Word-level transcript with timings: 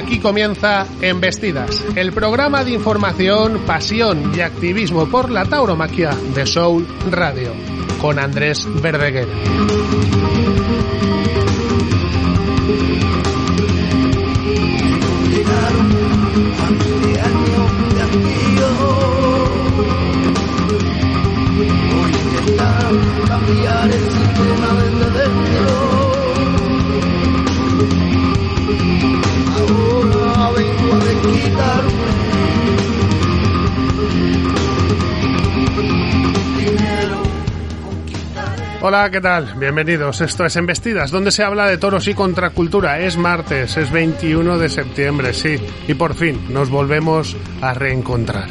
Aquí 0.00 0.18
comienza 0.18 0.86
Embestidas, 1.02 1.84
el 1.94 2.14
programa 2.14 2.64
de 2.64 2.70
información, 2.70 3.60
pasión 3.66 4.32
y 4.34 4.40
activismo 4.40 5.06
por 5.06 5.30
la 5.30 5.44
tauromaquia 5.44 6.16
de 6.34 6.46
Soul 6.46 6.88
Radio, 7.10 7.52
con 8.00 8.18
Andrés 8.18 8.66
Verdeguer. 8.80 9.28
Hola, 38.82 39.10
¿qué 39.10 39.20
tal? 39.20 39.54
Bienvenidos. 39.58 40.22
Esto 40.22 40.46
es 40.46 40.56
Embestidas, 40.56 41.10
donde 41.10 41.30
se 41.30 41.44
habla 41.44 41.66
de 41.66 41.76
toros 41.76 42.08
y 42.08 42.14
contracultura. 42.14 42.98
Es 42.98 43.18
martes, 43.18 43.76
es 43.76 43.92
21 43.92 44.56
de 44.56 44.70
septiembre, 44.70 45.34
sí. 45.34 45.56
Y 45.86 45.92
por 45.94 46.14
fin 46.14 46.46
nos 46.48 46.70
volvemos 46.70 47.36
a 47.60 47.74
reencontrar. 47.74 48.48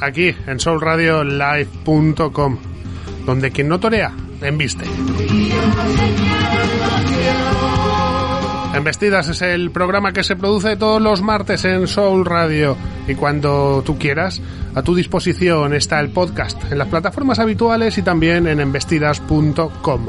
Aquí, 0.00 0.32
en 0.46 0.60
soulradiolive.com, 0.60 2.58
donde 3.26 3.50
quien 3.50 3.68
no 3.68 3.80
torea, 3.80 4.12
embiste. 4.40 4.84
Embestidas 8.78 9.26
es 9.26 9.42
el 9.42 9.72
programa 9.72 10.12
que 10.12 10.22
se 10.22 10.36
produce 10.36 10.76
todos 10.76 11.02
los 11.02 11.20
martes 11.20 11.64
en 11.64 11.88
Soul 11.88 12.24
Radio 12.24 12.76
y 13.08 13.16
cuando 13.16 13.82
tú 13.84 13.98
quieras, 13.98 14.40
a 14.72 14.82
tu 14.82 14.94
disposición 14.94 15.74
está 15.74 15.98
el 15.98 16.10
podcast 16.10 16.62
en 16.70 16.78
las 16.78 16.86
plataformas 16.86 17.40
habituales 17.40 17.98
y 17.98 18.02
también 18.02 18.46
en 18.46 18.60
embestidas.com. 18.60 20.06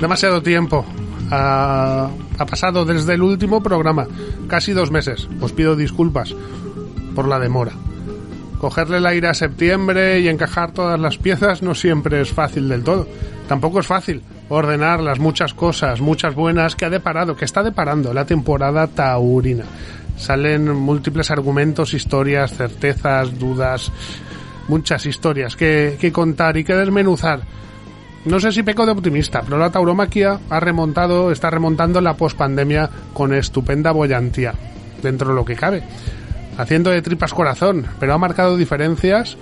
Demasiado 0.00 0.42
tiempo 0.42 0.86
ha, 1.30 2.08
ha 2.38 2.46
pasado 2.46 2.86
desde 2.86 3.12
el 3.12 3.20
último 3.20 3.62
programa, 3.62 4.06
casi 4.48 4.72
dos 4.72 4.90
meses. 4.90 5.28
Os 5.42 5.52
pido 5.52 5.76
disculpas 5.76 6.34
por 7.14 7.28
la 7.28 7.38
demora. 7.38 7.72
Cogerle 8.62 8.98
el 8.98 9.06
aire 9.06 9.26
a 9.26 9.34
septiembre 9.34 10.20
y 10.20 10.28
encajar 10.28 10.70
todas 10.70 11.00
las 11.00 11.18
piezas 11.18 11.62
no 11.62 11.74
siempre 11.74 12.20
es 12.20 12.30
fácil 12.30 12.68
del 12.68 12.84
todo. 12.84 13.08
Tampoco 13.48 13.80
es 13.80 13.88
fácil 13.88 14.22
ordenar 14.48 15.00
las 15.00 15.18
muchas 15.18 15.52
cosas, 15.52 16.00
muchas 16.00 16.36
buenas 16.36 16.76
que 16.76 16.84
ha 16.84 16.88
deparado, 16.88 17.34
que 17.34 17.44
está 17.44 17.64
deparando 17.64 18.14
la 18.14 18.24
temporada 18.24 18.86
taurina. 18.86 19.64
Salen 20.16 20.76
múltiples 20.76 21.32
argumentos, 21.32 21.92
historias, 21.92 22.54
certezas, 22.54 23.36
dudas, 23.36 23.90
muchas 24.68 25.06
historias 25.06 25.56
que, 25.56 25.96
que 26.00 26.12
contar 26.12 26.56
y 26.56 26.62
que 26.62 26.76
desmenuzar. 26.76 27.40
No 28.26 28.38
sé 28.38 28.52
si 28.52 28.62
peco 28.62 28.86
de 28.86 28.92
optimista, 28.92 29.42
pero 29.42 29.58
la 29.58 29.72
tauromaquia 29.72 30.38
ha 30.48 30.60
remontado, 30.60 31.32
está 31.32 31.50
remontando 31.50 32.00
la 32.00 32.14
pospandemia 32.14 32.88
con 33.12 33.34
estupenda 33.34 33.90
boyantía, 33.90 34.54
dentro 35.02 35.30
de 35.30 35.34
lo 35.34 35.44
que 35.44 35.56
cabe. 35.56 35.82
Haciendo 36.58 36.90
de 36.90 37.02
tripas 37.02 37.32
corazón, 37.32 37.86
pero 37.98 38.14
ha 38.14 38.18
marcado 38.18 38.56
diferencias 38.56 39.36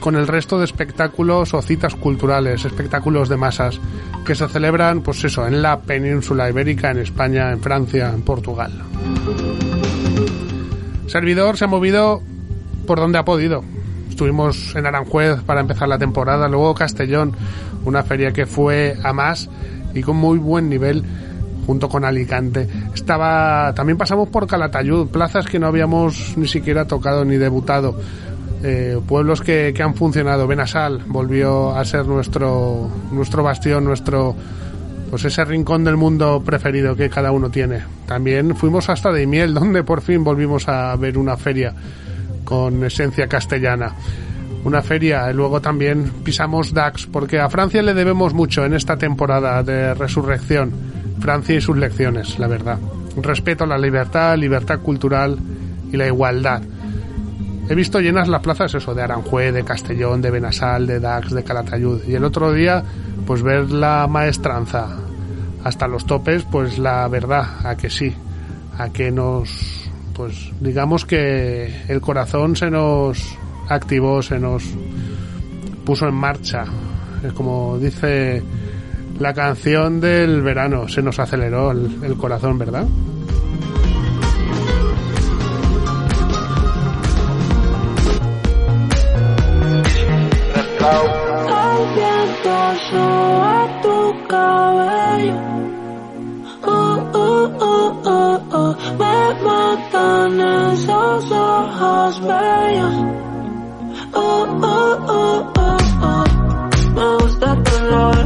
con 0.00 0.16
el 0.16 0.26
resto 0.26 0.58
de 0.58 0.64
espectáculos 0.64 1.54
o 1.54 1.62
citas 1.62 1.94
culturales, 1.94 2.64
espectáculos 2.64 3.28
de 3.28 3.36
masas, 3.36 3.80
que 4.24 4.34
se 4.34 4.48
celebran, 4.48 5.02
pues 5.02 5.22
eso, 5.24 5.46
en 5.46 5.62
la 5.62 5.80
península 5.80 6.48
ibérica, 6.48 6.90
en 6.90 6.98
España, 6.98 7.52
en 7.52 7.60
Francia, 7.60 8.10
en 8.12 8.22
Portugal. 8.22 8.72
Servidor 11.06 11.56
se 11.56 11.64
ha 11.64 11.68
movido 11.68 12.22
por 12.86 12.98
donde 12.98 13.18
ha 13.18 13.24
podido. 13.24 13.62
Estuvimos 14.08 14.74
en 14.74 14.86
Aranjuez 14.86 15.40
para 15.42 15.60
empezar 15.60 15.88
la 15.88 15.98
temporada, 15.98 16.48
luego 16.48 16.74
Castellón, 16.74 17.34
una 17.84 18.02
feria 18.02 18.32
que 18.32 18.46
fue 18.46 18.96
a 19.02 19.12
más 19.12 19.48
y 19.94 20.02
con 20.02 20.16
muy 20.16 20.38
buen 20.38 20.68
nivel 20.68 21.04
junto 21.70 21.88
con 21.88 22.04
Alicante. 22.04 22.66
Estaba 22.92 23.72
también 23.76 23.96
pasamos 23.96 24.28
por 24.28 24.48
Calatayud, 24.48 25.06
plazas 25.06 25.46
que 25.46 25.60
no 25.60 25.68
habíamos 25.68 26.36
ni 26.36 26.48
siquiera 26.48 26.84
tocado 26.84 27.24
ni 27.24 27.36
debutado. 27.36 27.94
Eh, 28.64 28.98
pueblos 29.06 29.40
que, 29.40 29.72
han 29.80 29.94
funcionado. 29.94 30.48
Benasal 30.48 31.04
volvió 31.06 31.70
a 31.70 31.84
ser 31.84 32.06
nuestro 32.06 32.90
nuestro 33.12 33.44
bastión, 33.44 33.84
nuestro 33.84 34.34
pues 35.10 35.24
ese 35.24 35.44
rincón 35.44 35.84
del 35.84 35.96
mundo 35.96 36.42
preferido 36.44 36.96
que 36.96 37.08
cada 37.08 37.30
uno 37.30 37.50
tiene. 37.50 37.84
También 38.04 38.56
fuimos 38.56 38.88
hasta 38.88 39.12
de 39.12 39.28
Miel, 39.28 39.54
donde 39.54 39.84
por 39.84 40.00
fin 40.00 40.24
volvimos 40.24 40.68
a 40.68 40.96
ver 40.96 41.16
una 41.16 41.36
feria 41.36 41.72
con 42.44 42.82
esencia 42.82 43.28
castellana. 43.28 43.94
Una 44.64 44.82
feria, 44.82 45.30
y 45.30 45.34
luego 45.34 45.60
también 45.60 46.10
pisamos 46.24 46.74
Dax, 46.74 47.06
porque 47.06 47.38
a 47.38 47.48
Francia 47.48 47.80
le 47.80 47.94
debemos 47.94 48.34
mucho 48.34 48.64
en 48.64 48.74
esta 48.74 48.96
temporada 48.96 49.62
de 49.62 49.94
resurrección. 49.94 50.99
Francia 51.20 51.56
y 51.56 51.60
sus 51.60 51.76
lecciones, 51.76 52.38
la 52.38 52.46
verdad. 52.46 52.78
Respeto 53.16 53.64
a 53.64 53.66
la 53.66 53.78
libertad, 53.78 54.36
libertad 54.36 54.80
cultural 54.80 55.38
y 55.92 55.96
la 55.96 56.06
igualdad. 56.06 56.62
He 57.68 57.74
visto 57.74 58.00
llenas 58.00 58.26
las 58.26 58.42
plazas, 58.42 58.74
eso, 58.74 58.94
de 58.94 59.02
Aranjuez, 59.02 59.54
de 59.54 59.62
Castellón, 59.62 60.20
de 60.20 60.30
Benasal, 60.30 60.86
de 60.86 60.98
Dax, 60.98 61.30
de 61.30 61.44
Calatayud. 61.44 62.02
Y 62.08 62.14
el 62.14 62.24
otro 62.24 62.52
día, 62.52 62.82
pues 63.26 63.42
ver 63.42 63.70
la 63.70 64.08
maestranza 64.08 64.88
hasta 65.62 65.86
los 65.86 66.04
topes, 66.06 66.44
pues 66.50 66.78
la 66.78 67.06
verdad, 67.08 67.64
a 67.64 67.76
que 67.76 67.90
sí, 67.90 68.12
a 68.76 68.88
que 68.88 69.10
nos, 69.10 69.88
pues 70.14 70.50
digamos 70.60 71.04
que 71.04 71.84
el 71.86 72.00
corazón 72.00 72.56
se 72.56 72.70
nos 72.70 73.36
activó, 73.68 74.22
se 74.22 74.38
nos 74.38 74.64
puso 75.84 76.08
en 76.08 76.14
marcha. 76.14 76.64
Como 77.34 77.78
dice 77.78 78.42
la 79.20 79.34
canción 79.34 80.00
del 80.00 80.42
verano, 80.42 80.88
se 80.88 81.02
nos 81.02 81.18
aceleró 81.18 81.70
el, 81.70 82.02
el 82.02 82.16
corazón, 82.16 82.58
¿verdad? 82.58 82.86
El 90.82 91.94
viento 91.94 92.54
soba 92.90 93.80
tu 93.82 93.96
cabello. 94.28 95.36
Uh, 96.62 96.70
uh, 96.70 97.44
uh, 97.60 97.88
uh, 98.04 98.56
uh. 98.56 98.76
Me 98.98 99.16
matan 99.44 100.40
esos 100.72 101.30
ojos 101.30 102.20
bellos. 102.22 102.94
Uh, 104.14 104.18
uh, 104.18 104.94
uh, 105.06 105.40
uh, 105.56 105.78
uh. 106.02 106.24
Me 106.94 107.06
gusta 107.18 107.48
tu 107.62 107.72
olor, 107.84 108.24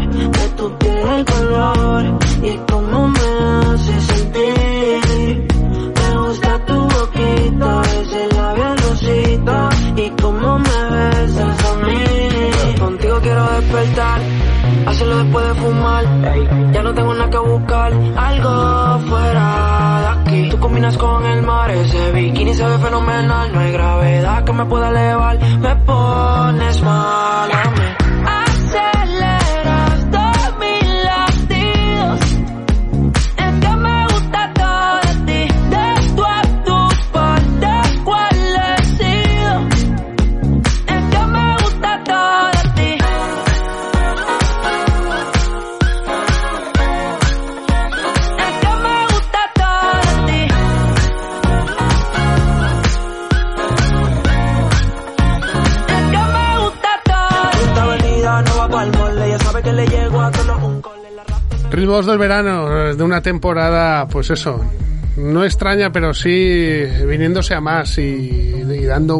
piel 0.79 1.09
el 1.09 1.25
color 1.25 2.05
y 2.43 2.57
cómo 2.71 3.09
me 3.09 3.21
hace 3.67 4.01
sentir. 4.01 5.47
Me 5.95 6.19
gusta 6.19 6.59
tu 6.67 6.75
boquita, 6.75 7.83
ese 8.01 8.37
labial 8.37 8.79
rosita 8.79 9.69
y 9.97 10.11
cómo 10.23 10.59
me 10.59 10.91
besas 10.91 11.65
a 11.65 11.77
mí. 11.85 12.79
Contigo 12.79 13.19
quiero 13.23 13.45
despertar, 13.53 14.21
hacerlo 14.87 15.17
después 15.19 15.49
de 15.49 15.55
fumar. 15.55 16.05
Ya 16.73 16.83
no 16.83 16.95
tengo 16.95 17.15
nada 17.15 17.31
que 17.31 17.39
buscar, 17.39 17.93
algo 18.17 18.99
fuera 19.09 20.01
de 20.01 20.07
aquí. 20.21 20.51
Tú 20.51 20.59
combinas 20.59 20.97
con 20.97 21.25
el 21.27 21.43
mar, 21.43 21.71
ese 21.71 22.13
bikini 22.13 22.55
se 22.55 22.65
ve 22.65 22.79
fenomenal. 22.79 23.53
No 23.53 23.61
hay 23.61 23.73
gravedad 23.73 24.45
que 24.45 24.53
me 24.53 24.65
pueda 24.67 24.89
elevar, 24.89 25.39
me 25.61 25.77
pones 25.77 26.83
mal 26.83 27.53
a 27.53 27.71
mí. 27.71 28.04
Del 62.03 62.19
verano, 62.19 62.89
eh, 62.89 62.97
de 62.97 63.03
una 63.03 63.21
temporada, 63.21 64.09
pues 64.09 64.31
eso, 64.31 64.65
no 65.17 65.45
extraña, 65.45 65.93
pero 65.93 66.13
sí 66.13 66.85
viniéndose 67.07 67.55
a 67.55 67.61
más 67.61 67.97
y, 67.99 68.65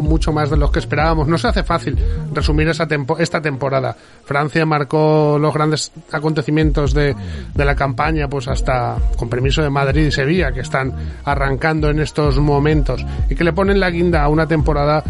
mucho 0.01 0.31
más 0.31 0.49
de 0.49 0.57
lo 0.57 0.71
que 0.71 0.79
esperábamos. 0.79 1.27
No 1.27 1.37
se 1.37 1.47
hace 1.47 1.63
fácil 1.63 1.97
resumir 2.33 2.67
esa 2.69 2.87
tempo- 2.87 3.17
esta 3.17 3.41
temporada. 3.41 3.95
Francia 4.25 4.65
marcó 4.65 5.37
los 5.39 5.53
grandes 5.53 5.91
acontecimientos 6.11 6.93
de, 6.93 7.15
de 7.53 7.65
la 7.65 7.75
campaña, 7.75 8.27
pues 8.27 8.47
hasta 8.47 8.95
con 9.17 9.29
permiso 9.29 9.61
de 9.61 9.69
Madrid 9.69 10.07
y 10.07 10.11
Sevilla, 10.11 10.51
que 10.51 10.61
están 10.61 10.93
arrancando 11.23 11.89
en 11.89 11.99
estos 11.99 12.37
momentos 12.39 13.05
y 13.29 13.35
que 13.35 13.43
le 13.43 13.53
ponen 13.53 13.79
la 13.79 13.89
guinda 13.89 14.23
a 14.23 14.29
una 14.29 14.47
temporada 14.47 15.03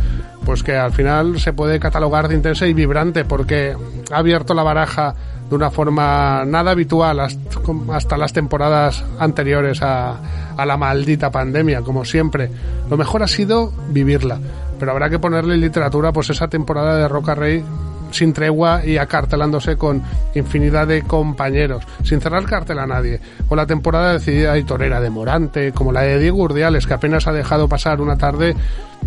pues 0.45 0.61
que 0.61 0.75
al 0.75 0.91
final 0.91 1.39
se 1.39 1.53
puede 1.53 1.79
catalogar 1.79 2.27
de 2.27 2.35
intensa 2.35 2.67
y 2.67 2.73
vibrante 2.73 3.25
porque 3.25 3.75
ha 4.11 4.17
abierto 4.17 4.53
la 4.53 4.61
baraja 4.61 5.15
de 5.49 5.55
una 5.55 5.71
forma 5.71 6.43
nada 6.45 6.71
habitual 6.71 7.19
hasta 7.19 8.17
las 8.17 8.31
temporadas 8.33 9.03
anteriores 9.19 9.81
a, 9.81 10.17
a 10.55 10.65
la 10.65 10.77
maldita 10.77 11.31
pandemia, 11.31 11.81
como 11.81 12.05
siempre. 12.05 12.49
Lo 12.89 12.97
mejor 12.97 13.23
ha 13.23 13.27
sido 13.27 13.71
vivirla, 13.89 14.39
pero 14.79 14.91
habrá 14.91 15.09
que 15.09 15.19
ponerle 15.19 15.57
literatura 15.57 16.11
pues 16.11 16.29
esa 16.29 16.47
temporada 16.47 16.97
de 16.97 17.07
Roca 17.07 17.35
Rey 17.35 17.63
sin 18.11 18.33
tregua 18.33 18.85
y 18.85 18.97
acartelándose 18.97 19.77
con 19.77 20.01
infinidad 20.33 20.87
de 20.87 21.01
compañeros, 21.03 21.83
sin 22.03 22.21
cerrar 22.21 22.45
cartel 22.45 22.79
a 22.79 22.87
nadie, 22.87 23.19
o 23.49 23.55
la 23.55 23.65
temporada 23.65 24.13
decidida 24.13 24.57
y 24.57 24.63
torera 24.63 25.01
de 25.01 25.09
Morante, 25.09 25.71
como 25.73 25.91
la 25.91 26.01
de 26.01 26.19
Diego 26.19 26.43
Urdiales, 26.43 26.87
que 26.87 26.93
apenas 26.93 27.27
ha 27.27 27.33
dejado 27.33 27.67
pasar 27.67 28.01
una 28.01 28.17
tarde 28.17 28.55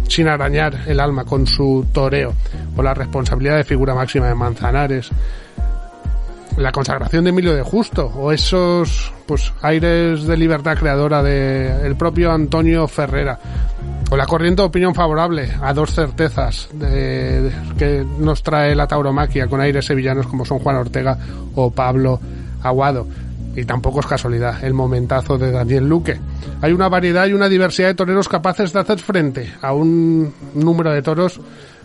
sin 0.09 0.29
arañar 0.29 0.85
el 0.87 1.01
alma 1.01 1.25
con 1.25 1.47
su 1.47 1.87
toreo, 1.93 2.35
o 2.77 2.83
la 2.83 2.95
responsabilidad 2.95 3.57
de 3.57 3.65
figura 3.65 3.95
máxima 3.95 4.27
de 4.27 4.35
Manzanares, 4.35 5.11
la 6.59 6.73
consagración 6.73 7.25
de 7.25 7.31
Emilio 7.31 7.55
de 7.55 7.63
Justo, 7.63 8.07
o 8.07 8.33
esos 8.33 9.13
pues 9.27 9.53
aires 9.63 10.25
de 10.25 10.37
libertad 10.37 10.77
creadora 10.77 11.23
de 11.23 11.87
el 11.87 11.97
propio 11.97 12.33
Antonio 12.33 12.87
Ferrera, 12.89 13.39
o 14.11 14.17
la 14.17 14.27
corriente 14.27 14.63
de 14.63 14.69
opinión 14.69 14.95
favorable 14.95 15.51
a 15.63 15.73
dos 15.73 15.93
certezas 15.95 16.69
de- 16.73 17.53
que 17.79 18.05
nos 18.19 18.43
trae 18.43 18.75
la 18.75 18.87
tauromaquia 18.87 19.47
con 19.47 19.61
aires 19.61 19.85
sevillanos 19.87 20.27
como 20.27 20.45
son 20.45 20.59
Juan 20.59 20.77
Ortega 20.77 21.17
o 21.55 21.71
Pablo 21.71 22.19
Aguado. 22.63 23.07
Y 23.55 23.65
tampoco 23.65 24.01
es 24.01 24.07
casualidad 24.07 24.63
el 24.65 24.73
momentazo 24.73 25.37
de 25.37 25.51
Daniel 25.51 25.89
Luque. 25.89 26.19
Hay 26.63 26.73
una 26.73 26.89
variedad 26.89 27.27
y 27.27 27.33
una 27.33 27.49
diversidad 27.49 27.89
de 27.89 27.95
toreros 27.95 28.29
capaces 28.29 28.73
de 28.73 28.81
hacer 28.81 28.99
frente 28.99 29.53
a 29.61 29.73
un 29.73 30.33
número 30.55 30.93
de 30.93 31.03
toros, 31.03 31.41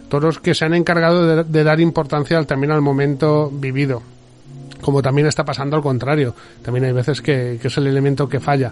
toros 0.07 0.39
que 0.39 0.53
se 0.53 0.65
han 0.65 0.73
encargado 0.75 1.25
de, 1.25 1.43
de 1.43 1.63
dar 1.63 1.79
importancia 1.79 2.41
también 2.43 2.71
al 2.71 2.81
momento 2.81 3.49
vivido 3.51 4.01
como 4.83 5.01
también 5.01 5.27
está 5.27 5.43
pasando 5.43 5.75
al 5.75 5.81
contrario. 5.81 6.35
También 6.61 6.85
hay 6.85 6.91
veces 6.91 7.21
que, 7.21 7.59
es 7.61 7.77
el 7.77 7.87
elemento 7.87 8.29
que 8.29 8.39
falla. 8.39 8.71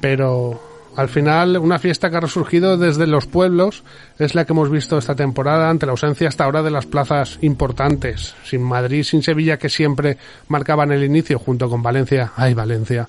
Pero 0.00 0.60
al 0.96 1.08
final, 1.08 1.56
una 1.56 1.78
fiesta 1.78 2.10
que 2.10 2.16
ha 2.16 2.20
resurgido 2.20 2.76
desde 2.76 3.06
los 3.06 3.26
pueblos 3.26 3.84
es 4.18 4.34
la 4.34 4.44
que 4.44 4.52
hemos 4.52 4.70
visto 4.70 4.98
esta 4.98 5.14
temporada 5.14 5.70
ante 5.70 5.86
la 5.86 5.92
ausencia 5.92 6.28
hasta 6.28 6.44
ahora 6.44 6.62
de 6.62 6.70
las 6.70 6.86
plazas 6.86 7.38
importantes. 7.40 8.34
Sin 8.44 8.62
Madrid, 8.62 9.04
sin 9.04 9.22
Sevilla, 9.22 9.58
que 9.58 9.68
siempre 9.68 10.18
marcaban 10.48 10.92
el 10.92 11.04
inicio, 11.04 11.38
junto 11.38 11.70
con 11.70 11.82
Valencia. 11.82 12.32
¡Ay, 12.36 12.54
Valencia! 12.54 13.08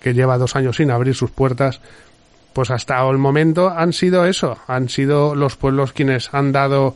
Que 0.00 0.12
lleva 0.12 0.38
dos 0.38 0.56
años 0.56 0.76
sin 0.76 0.90
abrir 0.90 1.14
sus 1.14 1.30
puertas. 1.30 1.80
Pues 2.52 2.70
hasta 2.70 3.08
el 3.08 3.18
momento 3.18 3.70
han 3.70 3.92
sido 3.92 4.26
eso. 4.26 4.58
Han 4.66 4.88
sido 4.88 5.34
los 5.34 5.56
pueblos 5.56 5.92
quienes 5.92 6.32
han 6.34 6.52
dado 6.52 6.94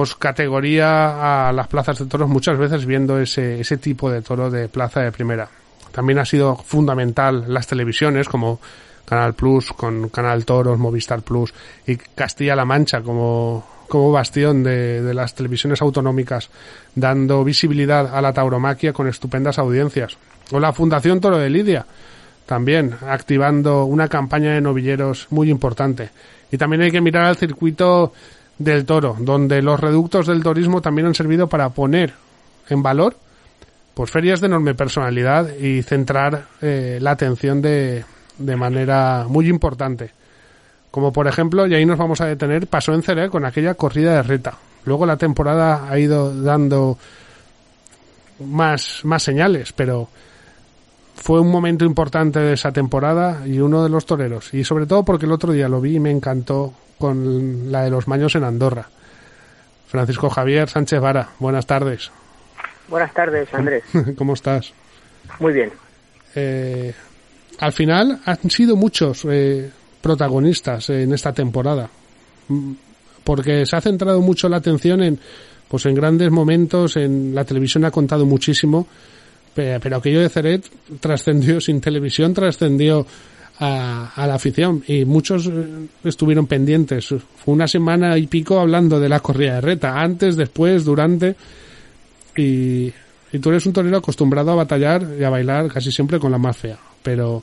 pues 0.00 0.14
categoría 0.14 1.48
a 1.48 1.52
las 1.52 1.68
plazas 1.68 1.98
de 1.98 2.06
toros 2.06 2.26
muchas 2.26 2.56
veces 2.56 2.86
viendo 2.86 3.20
ese, 3.20 3.60
ese 3.60 3.76
tipo 3.76 4.10
de 4.10 4.22
toro 4.22 4.50
de 4.50 4.66
plaza 4.66 5.02
de 5.02 5.12
primera. 5.12 5.46
También 5.92 6.18
ha 6.20 6.24
sido 6.24 6.56
fundamental 6.56 7.44
las 7.48 7.66
televisiones 7.66 8.26
como 8.26 8.60
Canal 9.04 9.34
Plus 9.34 9.74
con 9.74 10.08
Canal 10.08 10.46
Toros, 10.46 10.78
Movistar 10.78 11.20
Plus 11.20 11.52
y 11.86 11.96
Castilla-La 11.96 12.64
Mancha 12.64 13.02
como, 13.02 13.62
como 13.90 14.10
bastión 14.10 14.62
de, 14.62 15.02
de 15.02 15.12
las 15.12 15.34
televisiones 15.34 15.82
autonómicas, 15.82 16.48
dando 16.94 17.44
visibilidad 17.44 18.16
a 18.16 18.22
la 18.22 18.32
tauromaquia 18.32 18.94
con 18.94 19.06
estupendas 19.06 19.58
audiencias. 19.58 20.16
O 20.50 20.58
la 20.58 20.72
Fundación 20.72 21.20
Toro 21.20 21.36
de 21.36 21.50
Lidia, 21.50 21.84
también 22.46 22.94
activando 23.06 23.84
una 23.84 24.08
campaña 24.08 24.54
de 24.54 24.62
novilleros 24.62 25.26
muy 25.28 25.50
importante. 25.50 26.08
Y 26.50 26.56
también 26.56 26.80
hay 26.80 26.90
que 26.90 27.02
mirar 27.02 27.26
al 27.26 27.36
circuito 27.36 28.14
del 28.60 28.84
toro, 28.84 29.16
donde 29.18 29.62
los 29.62 29.80
reductos 29.80 30.26
del 30.26 30.42
turismo 30.42 30.82
también 30.82 31.06
han 31.06 31.14
servido 31.14 31.48
para 31.48 31.70
poner 31.70 32.12
en 32.68 32.82
valor 32.82 33.16
pues 33.94 34.10
ferias 34.10 34.40
de 34.40 34.46
enorme 34.46 34.74
personalidad 34.74 35.56
y 35.56 35.82
centrar 35.82 36.44
eh, 36.60 36.98
la 37.00 37.12
atención 37.12 37.62
de, 37.62 38.04
de 38.38 38.56
manera 38.56 39.24
muy 39.28 39.48
importante. 39.48 40.10
Como 40.90 41.10
por 41.12 41.26
ejemplo, 41.26 41.66
y 41.66 41.74
ahí 41.74 41.86
nos 41.86 41.98
vamos 41.98 42.20
a 42.20 42.26
detener, 42.26 42.66
pasó 42.66 42.92
en 42.92 43.02
Ceré 43.02 43.30
con 43.30 43.46
aquella 43.46 43.74
corrida 43.74 44.14
de 44.14 44.22
reta. 44.22 44.54
Luego 44.84 45.06
la 45.06 45.16
temporada 45.16 45.86
ha 45.88 45.98
ido 45.98 46.34
dando 46.42 46.98
más, 48.40 49.00
más 49.04 49.22
señales, 49.22 49.72
pero 49.72 50.08
fue 51.20 51.38
un 51.38 51.50
momento 51.50 51.84
importante 51.84 52.40
de 52.40 52.54
esa 52.54 52.72
temporada 52.72 53.46
y 53.46 53.60
uno 53.60 53.82
de 53.82 53.90
los 53.90 54.06
toreros. 54.06 54.54
Y 54.54 54.64
sobre 54.64 54.86
todo 54.86 55.04
porque 55.04 55.26
el 55.26 55.32
otro 55.32 55.52
día 55.52 55.68
lo 55.68 55.80
vi 55.80 55.96
y 55.96 56.00
me 56.00 56.10
encantó 56.10 56.72
con 56.98 57.70
la 57.70 57.82
de 57.84 57.90
los 57.90 58.08
maños 58.08 58.34
en 58.36 58.44
Andorra. 58.44 58.88
Francisco 59.86 60.30
Javier 60.30 60.68
Sánchez 60.68 60.98
Vara, 60.98 61.28
buenas 61.38 61.66
tardes. 61.66 62.10
Buenas 62.88 63.12
tardes, 63.12 63.48
Andrés. 63.54 63.84
¿Cómo 64.16 64.32
estás? 64.32 64.72
Muy 65.38 65.52
bien. 65.52 65.70
Eh, 66.34 66.94
al 67.58 67.72
final 67.72 68.20
han 68.24 68.50
sido 68.50 68.74
muchos 68.74 69.26
eh, 69.30 69.70
protagonistas 70.00 70.88
en 70.88 71.12
esta 71.12 71.34
temporada. 71.34 71.90
Porque 73.22 73.66
se 73.66 73.76
ha 73.76 73.80
centrado 73.82 74.22
mucho 74.22 74.48
la 74.48 74.56
atención 74.56 75.02
en, 75.02 75.20
pues 75.68 75.84
en 75.84 75.94
grandes 75.94 76.30
momentos, 76.30 76.96
en 76.96 77.34
la 77.34 77.44
televisión 77.44 77.84
ha 77.84 77.90
contado 77.90 78.24
muchísimo, 78.24 78.86
pero 79.54 79.96
aquello 79.96 80.20
de 80.20 80.28
Ceret 80.28 80.64
trascendió 81.00 81.60
sin 81.60 81.80
televisión, 81.80 82.32
trascendió 82.34 83.06
a, 83.58 84.12
a 84.14 84.26
la 84.26 84.34
afición 84.34 84.82
y 84.86 85.04
muchos 85.04 85.46
eh, 85.46 85.50
estuvieron 86.04 86.46
pendientes. 86.46 87.06
Fue 87.06 87.54
una 87.54 87.68
semana 87.68 88.16
y 88.16 88.26
pico 88.26 88.58
hablando 88.58 88.98
de 88.98 89.08
la 89.08 89.20
corrida 89.20 89.56
de 89.56 89.60
reta, 89.60 90.00
antes, 90.00 90.36
después, 90.36 90.84
durante 90.84 91.36
y, 92.36 92.92
y 93.32 93.38
tú 93.40 93.50
eres 93.50 93.66
un 93.66 93.72
torero 93.72 93.98
acostumbrado 93.98 94.52
a 94.52 94.54
batallar 94.54 95.06
y 95.18 95.24
a 95.24 95.30
bailar 95.30 95.68
casi 95.68 95.92
siempre 95.92 96.18
con 96.18 96.32
la 96.32 96.38
más 96.38 96.56
fea, 96.56 96.78
pero 97.02 97.42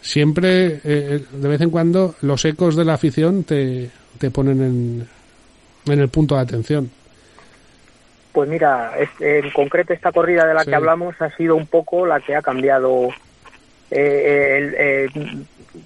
siempre, 0.00 0.80
eh, 0.84 1.24
de 1.32 1.48
vez 1.48 1.60
en 1.60 1.70
cuando, 1.70 2.14
los 2.22 2.44
ecos 2.44 2.76
de 2.76 2.84
la 2.84 2.94
afición 2.94 3.44
te, 3.44 3.90
te 4.18 4.30
ponen 4.30 4.62
en, 4.62 5.08
en 5.92 6.00
el 6.00 6.08
punto 6.08 6.36
de 6.36 6.42
atención. 6.42 6.90
Pues 8.36 8.50
mira, 8.50 8.92
en 9.18 9.50
concreto 9.50 9.94
esta 9.94 10.12
corrida 10.12 10.46
de 10.46 10.52
la 10.52 10.62
Sí. 10.64 10.68
que 10.68 10.76
hablamos 10.76 11.14
ha 11.22 11.34
sido 11.38 11.56
un 11.56 11.66
poco 11.66 12.04
la 12.04 12.20
que 12.20 12.36
ha 12.36 12.42
cambiado, 12.42 13.08
eh, 13.90 14.56
el- 14.58 14.74
eh, 14.76 15.08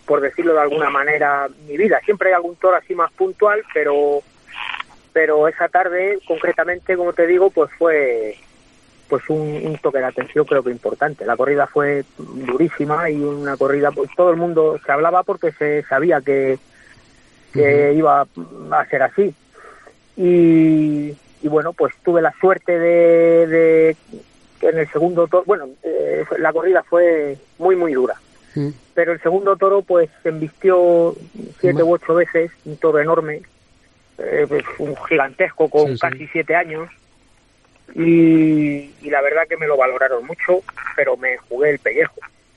por 0.04 0.20
decirlo 0.20 0.54
de 0.54 0.60
alguna 0.62 0.90
manera, 0.90 1.46
mi 1.68 1.76
vida. 1.76 2.00
Siempre 2.04 2.30
hay 2.30 2.34
algún 2.34 2.56
toro 2.56 2.74
así 2.76 2.92
más 2.92 3.12
puntual, 3.12 3.62
pero 3.72 4.24
pero 5.12 5.46
esa 5.46 5.68
tarde, 5.68 6.18
concretamente, 6.26 6.96
como 6.96 7.12
te 7.12 7.28
digo, 7.28 7.50
pues 7.50 7.70
fue 7.78 8.34
pues 9.08 9.22
un, 9.28 9.38
un 9.66 9.78
toque 9.78 9.98
de 9.98 10.06
atención 10.06 10.44
creo 10.44 10.64
que 10.64 10.70
importante. 10.72 11.24
La 11.24 11.36
corrida 11.36 11.68
fue 11.68 12.02
durísima 12.18 13.10
y 13.10 13.14
una 13.22 13.56
corrida, 13.56 13.92
pues 13.92 14.10
todo 14.16 14.30
el 14.32 14.36
mundo 14.36 14.80
se 14.84 14.90
hablaba 14.90 15.22
porque 15.22 15.52
se 15.52 15.84
sabía 15.84 16.20
que, 16.20 16.58
que 17.52 17.92
iba 17.92 18.22
a 18.72 18.86
ser 18.86 19.02
así. 19.04 19.32
Y, 20.16 21.14
y 21.42 21.48
bueno, 21.48 21.72
pues 21.72 21.94
tuve 22.04 22.20
la 22.22 22.32
suerte 22.40 22.78
de, 22.78 23.46
de 23.46 23.96
que 24.60 24.68
en 24.68 24.78
el 24.78 24.88
segundo 24.90 25.26
toro, 25.26 25.44
bueno, 25.46 25.68
eh, 25.82 26.24
la 26.38 26.52
corrida 26.52 26.82
fue 26.82 27.36
muy, 27.58 27.76
muy 27.76 27.94
dura. 27.94 28.14
Mm. 28.54 28.68
Pero 28.94 29.12
el 29.12 29.20
segundo 29.22 29.56
toro, 29.56 29.82
pues, 29.82 30.10
se 30.22 30.28
embistió 30.28 31.14
siete 31.60 31.82
u 31.82 31.92
ocho 31.94 32.14
veces, 32.14 32.50
un 32.64 32.76
toro 32.76 32.98
enorme, 32.98 33.42
eh, 34.18 34.44
pues, 34.48 34.64
un 34.78 34.94
gigantesco 35.08 35.68
con 35.70 35.86
Sí, 35.86 35.92
sí. 35.94 35.98
casi 36.00 36.26
siete 36.28 36.54
años. 36.56 36.88
Y, 37.94 38.90
y 39.02 39.10
la 39.10 39.20
verdad 39.20 39.42
que 39.48 39.56
me 39.56 39.66
lo 39.66 39.76
valoraron 39.76 40.24
mucho, 40.26 40.62
pero 40.94 41.16
me 41.16 41.36
jugué 41.38 41.70
el 41.70 41.78
pellejo. 41.78 42.14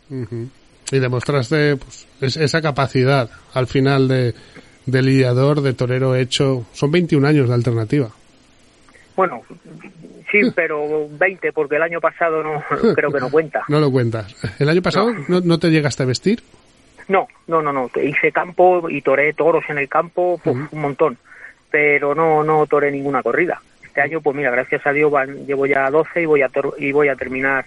Ujú. 0.10 0.48
Y 0.92 1.00
demostraste 1.00 1.78
pues, 1.78 2.08
es- 2.22 2.38
esa 2.38 2.62
capacidad 2.62 3.30
al 3.54 3.68
final 3.68 4.08
de, 4.08 4.36
de 4.86 5.02
lidiador, 5.02 5.62
de 5.62 5.74
torero 5.74 6.16
hecho. 6.16 6.66
Son 6.74 6.92
21 6.92 7.26
años 7.28 7.48
de 7.48 7.56
alternativa. 7.56 8.10
Bueno, 9.16 9.42
sí, 10.32 10.42
pero 10.56 11.08
20, 11.10 11.52
porque 11.54 11.76
el 11.76 11.84
año 11.84 12.00
pasado 12.02 12.44
no 12.44 12.64
creo 12.96 13.12
que 13.12 13.20
no 13.20 13.30
cuenta. 13.30 13.64
No 13.68 13.80
lo 13.80 13.92
cuentas. 13.92 14.36
¿El 14.60 14.70
año 14.70 14.82
pasado 14.82 15.14
no, 15.28 15.42
no 15.42 15.60
te 15.60 15.70
llegaste 15.70 16.04
a 16.04 16.06
vestir? 16.08 16.42
No, 17.08 17.28
no, 17.48 17.62
no, 17.62 17.74
no. 17.74 17.90
Hice 18.02 18.32
campo 18.32 18.90
y 18.90 19.02
toré 19.02 19.34
toros 19.34 19.64
en 19.70 19.78
el 19.78 19.90
campo, 19.90 20.40
uf, 20.44 20.74
un 20.74 20.80
montón. 20.82 21.18
Pero 21.70 22.16
no, 22.16 22.44
no 22.44 22.66
toré 22.68 22.92
ninguna 22.92 23.22
corrida. 23.22 23.62
Este 23.84 24.02
año, 24.02 24.22
pues 24.22 24.36
mira, 24.36 24.50
gracias 24.52 24.86
a 24.88 24.92
Dios 24.94 25.12
van- 25.12 25.46
llevo 25.46 25.66
ya 25.66 25.90
12 25.90 26.22
y 26.22 26.26
voy 26.26 26.42
a 26.42 26.50
tor- 26.50 26.76
y 26.78 26.92
voy 26.92 27.10
a 27.10 27.16
terminar 27.16 27.66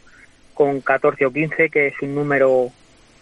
con 0.55 0.81
14 0.81 1.27
o 1.27 1.31
15, 1.33 1.69
que 1.69 1.89
es 1.89 1.95
un 2.03 2.15
número 2.15 2.69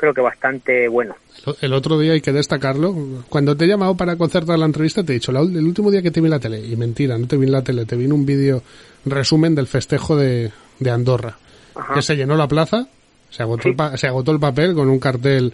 creo 0.04 0.14
que 0.14 0.20
bastante 0.20 0.88
bueno. 0.88 1.14
El 1.60 1.72
otro 1.72 1.98
día 1.98 2.12
hay 2.12 2.20
que 2.20 2.32
destacarlo. 2.32 2.94
Cuando 3.28 3.56
te 3.56 3.64
he 3.64 3.68
llamado 3.68 3.96
para 3.96 4.16
concertar 4.16 4.58
la 4.58 4.66
entrevista, 4.66 5.02
te 5.02 5.12
he 5.12 5.14
dicho, 5.14 5.32
el 5.32 5.64
último 5.64 5.90
día 5.90 6.02
que 6.02 6.10
te 6.10 6.20
vi 6.20 6.26
en 6.26 6.30
la 6.32 6.38
tele, 6.40 6.64
y 6.66 6.76
mentira, 6.76 7.16
no 7.18 7.26
te 7.26 7.36
vi 7.36 7.46
en 7.46 7.52
la 7.52 7.62
tele, 7.64 7.84
te 7.86 7.96
vi 7.96 8.04
en 8.04 8.12
un 8.12 8.24
vídeo 8.26 8.62
resumen 9.06 9.54
del 9.54 9.66
festejo 9.66 10.16
de, 10.16 10.50
de 10.78 10.90
Andorra, 10.90 11.36
Ajá. 11.74 11.94
que 11.94 12.02
se 12.02 12.16
llenó 12.16 12.36
la 12.36 12.46
plaza, 12.48 12.86
se 13.30 13.42
agotó, 13.42 13.62
Sí. 13.64 13.68
el 13.70 13.76
pa- 13.76 13.96
se 13.96 14.06
agotó 14.06 14.30
el 14.32 14.38
papel 14.40 14.74
con 14.74 14.88
un 14.88 14.98
cartel 14.98 15.52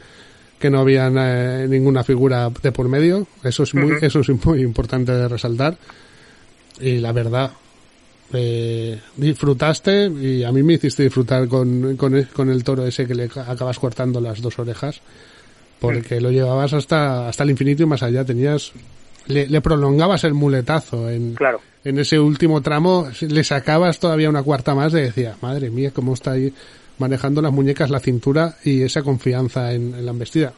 que 0.59 0.69
no 0.71 0.81
había 0.81 1.09
eh, 1.15 1.67
ninguna 1.69 2.05
figura 2.05 2.51
de 2.63 2.71
por 2.73 2.89
medio. 2.89 3.27
Eso 3.43 3.63
es 3.63 3.75
muy, 3.75 3.93
Ujú. 3.93 4.05
eso 4.05 4.21
es 4.21 4.45
muy 4.45 4.61
importante 4.63 5.11
de 5.13 5.27
resaltar. 5.29 5.77
Y 6.81 6.99
la 6.99 7.13
verdad, 7.13 7.53
eh, 8.33 8.99
disfrutaste 9.17 10.07
y 10.07 10.45
a 10.45 10.53
mí 10.53 10.63
me 10.63 10.75
hiciste 10.75 11.03
disfrutar 11.03 11.49
con, 11.49 11.97
con, 11.97 12.15
el, 12.15 12.29
con 12.29 12.49
el 12.51 12.63
toro 12.65 12.87
ese 12.87 13.07
que 13.07 13.15
le 13.15 13.29
ca- 13.29 13.51
acabas 13.51 13.79
cortando 13.79 14.21
las 14.21 14.41
dos 14.41 14.59
orejas 14.59 15.01
porque 15.81 16.21
lo 16.21 16.31
llevabas 16.31 16.73
hasta 16.75 17.29
hasta 17.29 17.43
el 17.45 17.51
infinito 17.51 17.83
y 17.83 17.87
más 17.87 18.03
allá 18.03 18.25
tenías 18.25 18.73
le, 19.27 19.47
le 19.49 19.61
prolongabas 19.61 20.25
el 20.25 20.35
muletazo 20.35 21.09
en, 21.11 21.35
Claro. 21.35 21.61
en 21.85 21.99
ese 21.99 22.19
último 22.19 22.61
tramo 22.61 23.09
le 23.21 23.45
sacabas 23.45 23.99
todavía 23.99 24.29
una 24.29 24.43
cuarta 24.43 24.75
más 24.75 24.93
y 24.93 25.01
decías 25.01 25.43
madre 25.43 25.71
mía 25.71 25.91
cómo 25.95 26.15
está 26.15 26.33
ahí 26.33 26.53
manejando 26.99 27.41
las 27.43 27.53
muñecas 27.53 27.91
la 27.91 27.99
cintura 28.01 28.55
y 28.65 28.83
esa 28.83 29.03
confianza 29.03 29.73
en, 29.73 29.95
en 29.95 30.05
la 30.05 30.11
embestida 30.13 30.53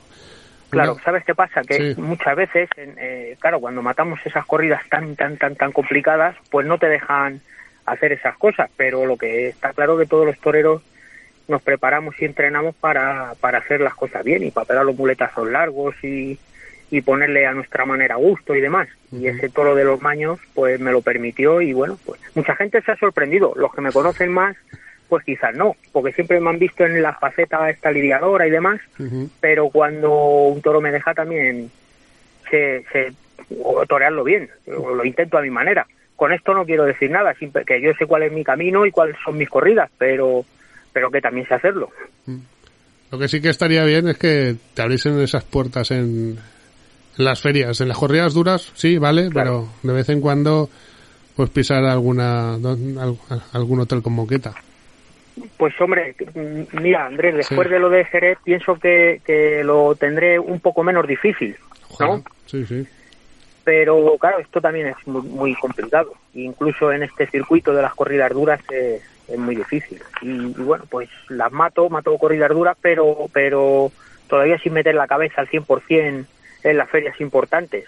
Claro, 0.70 0.96
¿sabes 1.04 1.22
qué 1.26 1.34
pasa? 1.34 1.60
Que 1.60 1.94
Sí. 1.94 2.00
muchas 2.00 2.34
veces, 2.34 2.66
eh, 2.78 3.36
claro, 3.38 3.60
cuando 3.60 3.82
matamos 3.82 4.18
esas 4.24 4.46
corridas 4.46 4.80
tan, 4.88 5.14
tan, 5.16 5.36
tan, 5.36 5.54
tan 5.54 5.70
complicadas, 5.70 6.34
pues 6.50 6.66
no 6.66 6.78
te 6.78 6.86
dejan 6.86 7.42
hacer 7.86 8.12
esas 8.12 8.36
cosas, 8.36 8.70
pero 8.76 9.06
lo 9.06 9.16
que 9.16 9.48
está 9.48 9.72
claro 9.72 9.98
que 9.98 10.06
todos 10.06 10.26
los 10.26 10.38
toreros 10.38 10.82
nos 11.48 11.62
preparamos 11.62 12.14
y 12.20 12.24
entrenamos 12.24 12.74
para, 12.76 13.34
para 13.40 13.58
hacer 13.58 13.80
las 13.80 13.94
cosas 13.94 14.24
bien 14.24 14.42
y 14.44 14.50
para 14.50 14.66
pegar 14.66 14.84
los 14.84 14.96
muletazos 14.96 15.50
largos 15.50 15.94
y, 16.02 16.38
y 16.90 17.00
ponerle 17.00 17.46
a 17.46 17.52
nuestra 17.52 17.84
manera 17.84 18.16
gusto 18.16 18.54
y 18.54 18.60
demás. 18.60 18.88
Y 19.10 19.26
ese 19.26 19.48
toro 19.48 19.74
de 19.74 19.84
los 19.84 20.00
maños, 20.00 20.38
pues 20.54 20.78
me 20.78 20.92
lo 20.92 21.02
permitió 21.02 21.60
y 21.60 21.72
bueno, 21.72 21.98
pues 22.04 22.20
mucha 22.34 22.54
gente 22.54 22.80
se 22.82 22.92
ha 22.92 22.96
sorprendido. 22.96 23.54
Los 23.56 23.74
que 23.74 23.80
me 23.80 23.92
conocen 23.92 24.30
más, 24.30 24.56
pues 25.08 25.24
quizás 25.24 25.54
no, 25.54 25.76
porque 25.92 26.12
siempre 26.12 26.38
me 26.40 26.50
han 26.50 26.58
visto 26.58 26.84
en 26.84 27.02
la 27.02 27.14
faceta 27.14 27.68
esta 27.70 27.90
lidiadora 27.90 28.46
y 28.46 28.50
demás, 28.50 28.80
pero 29.40 29.68
cuando 29.68 30.12
un 30.12 30.62
toro 30.62 30.80
me 30.80 30.92
deja 30.92 31.12
también 31.12 31.70
se, 32.50 32.84
se 32.92 33.12
o 33.62 33.84
torearlo 33.86 34.24
bien, 34.24 34.50
o 34.66 34.94
lo 34.94 35.04
intento 35.04 35.36
a 35.36 35.42
mi 35.42 35.50
manera. 35.50 35.86
Con 36.22 36.32
esto 36.32 36.54
no 36.54 36.64
quiero 36.64 36.84
decir 36.84 37.10
nada, 37.10 37.34
que 37.34 37.82
yo 37.82 37.90
sé 37.98 38.06
cuál 38.06 38.22
es 38.22 38.30
mi 38.32 38.44
camino 38.44 38.86
y 38.86 38.92
cuáles 38.92 39.16
son 39.24 39.36
mis 39.36 39.48
corridas, 39.50 39.90
pero 39.98 40.44
pero 40.92 41.10
que 41.10 41.20
también 41.20 41.48
sé 41.48 41.54
hacerlo. 41.54 41.90
Lo 43.10 43.18
que 43.18 43.26
sí 43.26 43.40
que 43.42 43.48
estaría 43.48 43.82
bien 43.82 44.06
es 44.06 44.18
que 44.18 44.54
te 44.72 44.82
abriesen 44.82 45.18
esas 45.18 45.42
puertas 45.42 45.90
en, 45.90 46.38
en 47.18 47.24
las 47.24 47.40
ferias. 47.42 47.80
En 47.80 47.88
las 47.88 47.98
corridas 47.98 48.34
duras, 48.34 48.70
sí, 48.76 48.98
vale, 48.98 49.30
Claro. 49.30 49.66
pero 49.82 49.92
de 49.92 49.98
vez 49.98 50.08
en 50.10 50.20
cuando 50.20 50.70
pues 51.34 51.50
pisar 51.50 51.84
alguna 51.84 52.54
algún 53.52 53.80
hotel 53.80 54.00
con 54.00 54.12
moqueta. 54.12 54.54
Pues 55.56 55.74
hombre, 55.80 56.14
mm, 56.36 56.80
mira 56.80 57.04
Andrés, 57.04 57.34
después 57.34 57.66
Sí. 57.66 57.74
de 57.74 57.80
lo 57.80 57.90
de 57.90 58.04
Jerez 58.04 58.38
pienso 58.44 58.76
que, 58.76 59.20
que 59.26 59.64
lo 59.64 59.96
tendré 59.96 60.38
un 60.38 60.60
poco 60.60 60.84
menos 60.84 61.04
difícil, 61.04 61.56
Ojalá. 61.90 62.18
¿no? 62.18 62.24
Sí, 62.46 62.64
sí. 62.64 62.86
Pero 63.64 64.16
claro, 64.18 64.38
esto 64.38 64.60
también 64.60 64.88
es 64.88 65.06
muy, 65.06 65.22
muy 65.22 65.54
complicado. 65.54 66.12
Incluso 66.34 66.92
en 66.92 67.02
este 67.04 67.26
circuito 67.26 67.72
de 67.72 67.82
las 67.82 67.94
corridas 67.94 68.32
duras 68.32 68.60
es, 68.70 69.02
es 69.28 69.38
muy 69.38 69.54
difícil. 69.54 70.02
Y, 70.20 70.30
y 70.30 70.62
bueno, 70.62 70.84
pues 70.90 71.08
las 71.28 71.52
mato, 71.52 71.88
mato 71.88 72.16
corridas 72.18 72.50
duras, 72.50 72.76
pero, 72.80 73.28
pero 73.32 73.92
todavía 74.26 74.58
sin 74.58 74.72
meter 74.72 74.94
la 74.94 75.06
cabeza 75.06 75.42
al 75.42 75.48
100% 75.48 76.26
en 76.64 76.76
las 76.76 76.90
ferias 76.90 77.20
importantes. 77.20 77.86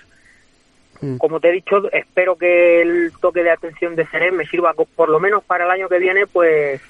Mm. 1.00 1.16
Como 1.16 1.40
te 1.40 1.48
he 1.48 1.52
dicho, 1.52 1.90
espero 1.92 2.36
que 2.36 2.82
el 2.82 3.12
toque 3.20 3.42
de 3.42 3.50
atención 3.50 3.96
de 3.96 4.06
Jerez 4.06 4.32
me 4.32 4.46
sirva 4.46 4.74
por 4.74 5.08
lo 5.08 5.20
menos 5.20 5.44
para 5.44 5.64
el 5.64 5.70
año 5.70 5.88
que 5.88 5.98
viene, 5.98 6.26
pues, 6.26 6.80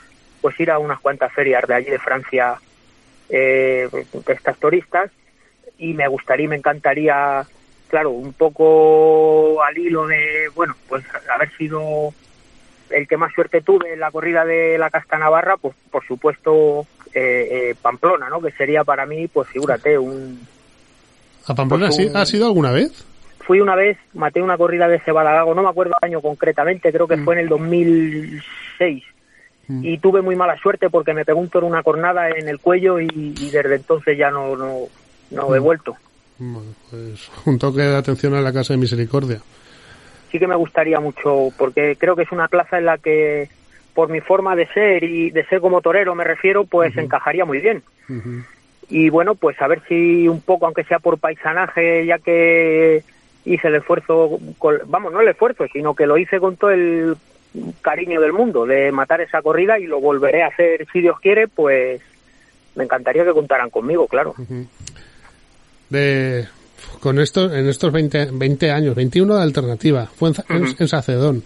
pues 0.41 0.59
ir 0.61 0.71
a 0.71 0.79
unas 0.79 1.01
cuantas 1.01 1.33
ferias 1.33 1.67
de 1.67 1.75
allí 1.75 1.91
de 1.91 1.99
Francia, 1.99 2.57
eh, 3.29 3.89
de 3.93 4.33
estas 4.33 4.57
turistas, 4.59 5.11
y 5.79 5.95
me 5.95 6.07
gustaría, 6.09 6.45
y 6.45 6.49
me 6.49 6.57
encantaría, 6.57 7.47
claro, 7.89 8.11
un 8.11 8.33
poco 8.33 9.63
al 9.63 9.77
hilo 9.79 10.07
de, 10.07 10.49
bueno, 10.55 10.75
pues 10.89 11.05
haber 11.35 11.51
sido 11.57 12.13
el 12.91 13.09
que 13.09 13.17
más 13.17 13.33
suerte 13.33 13.61
tuve 13.63 13.93
en 13.95 14.01
la 14.01 14.11
corrida 14.11 14.45
de 14.45 14.77
la 14.79 14.91
Casta 14.91 15.19
Navarra, 15.19 15.57
pues 15.57 15.75
por 15.91 16.05
supuesto 16.07 16.87
eh, 17.15 17.49
eh, 17.71 17.75
Pamplona, 17.81 18.29
¿no? 18.29 18.41
Que 18.41 18.51
sería 18.53 18.85
para 18.85 19.07
mí, 19.07 19.27
pues 19.29 19.49
figúrate, 19.49 19.99
un, 19.99 20.41
¿A 21.47 21.55
Pamplona 21.55 21.87
Pues 21.87 21.97
sí? 21.97 22.07
un- 22.07 22.17
¿Ha 22.17 22.27
sido 22.27 22.47
alguna 22.47 22.73
vez? 22.73 23.07
fui 23.47 23.61
una 23.61 23.75
vez, 23.75 23.99
maté 24.15 24.41
una 24.41 24.57
corrida 24.57 24.89
de 24.89 25.01
Cebadagago, 25.01 25.55
no 25.55 25.63
me 25.63 25.69
acuerdo 25.69 25.93
el 26.01 26.09
año 26.09 26.23
concretamente, 26.23 26.91
creo 26.91 27.07
que 27.07 27.19
fue 27.19 27.35
en 27.35 27.41
el 27.41 27.49
2006. 27.51 29.05
Mm. 29.69 29.85
Y 29.85 29.99
tuve 29.99 30.23
muy 30.23 30.35
mala 30.35 30.57
suerte 30.57 30.89
porque 30.89 31.13
me 31.13 31.27
pegó 31.27 31.41
un 31.41 31.51
toro 31.51 31.67
una 31.67 31.83
cornada 31.83 32.31
en 32.31 32.49
el 32.49 32.59
cuello 32.59 33.01
y, 33.01 33.07
y 33.39 33.51
desde 33.51 33.75
entonces 33.75 34.17
ya 34.17 34.31
no, 34.31 34.57
no, 34.57 34.79
no 35.31 35.55
he 35.55 35.61
Mm. 35.61 35.63
vuelto. 35.63 35.97
Bueno, 36.39 36.75
pues 36.91 37.31
un 37.47 37.59
toque 37.59 37.83
de 37.83 37.97
atención 37.97 38.35
a 38.35 38.41
la 38.41 38.53
Casa 38.53 38.75
de 38.75 38.79
Misericordia. 38.79 39.41
Sí 40.31 40.39
que 40.39 40.47
me 40.49 40.57
gustaría 40.57 40.99
mucho 41.01 41.51
porque 41.57 41.97
creo 41.97 42.17
que 42.17 42.23
es 42.23 42.33
una 42.33 42.49
plaza 42.49 42.79
en 42.79 42.87
la 42.87 42.99
que 42.99 43.49
por 43.95 44.09
mi 44.09 44.21
forma 44.21 44.57
de 44.57 44.67
ser 44.69 45.05
y 45.05 45.31
de 45.31 45.45
ser 45.47 45.61
como 45.61 45.81
torero 45.81 46.15
me 46.17 46.25
refiero, 46.25 46.65
pues 46.65 46.97
encajaría 46.97 47.45
muy 47.45 47.61
bien. 47.61 47.83
Y 48.91 49.09
bueno, 49.11 49.35
pues 49.37 49.61
a 49.63 49.69
ver 49.69 49.83
si 49.89 50.27
un 50.29 50.41
poco, 50.41 50.67
aunque 50.67 50.85
sea 50.85 50.99
por 50.99 51.19
paisanaje, 51.19 52.05
ya 52.05 52.19
que 52.19 53.05
hice 53.45 53.69
el 53.69 53.77
esfuerzo, 53.77 54.39
con- 54.59 54.81
vamos, 54.87 55.13
no 55.13 55.21
el 55.21 55.29
esfuerzo, 55.29 55.67
sino 55.73 55.95
que 55.95 56.07
lo 56.07 56.19
hice 56.19 56.41
con 56.41 56.57
todo 56.57 56.71
el 56.71 57.17
cariño 57.83 58.21
del 58.21 58.33
mundo 58.33 58.67
de 58.67 58.91
matar 58.91 59.21
esa 59.21 59.41
corrida 59.41 59.79
y 59.79 59.87
lo 59.87 60.01
volveré 60.01 60.43
a 60.43 60.49
hacer 60.49 60.87
si 60.93 61.01
Dios 61.01 61.21
quiere, 61.21 61.47
pues 61.47 62.01
me 62.75 62.83
encantaría 62.85 63.25
que 63.25 63.33
contaran 63.33 63.71
conmigo, 63.71 64.09
claro. 64.09 64.35
De, 65.95 66.47
con 67.01 67.19
esto, 67.21 67.53
en 67.55 67.69
estos 67.69 67.93
20, 67.93 68.29
20 68.33 68.71
años, 68.71 68.95
21 68.95 69.37
de 69.37 69.43
alternativa, 69.43 70.07
fue 70.07 70.33
en, 70.49 70.89
Sacedón. 70.89 71.43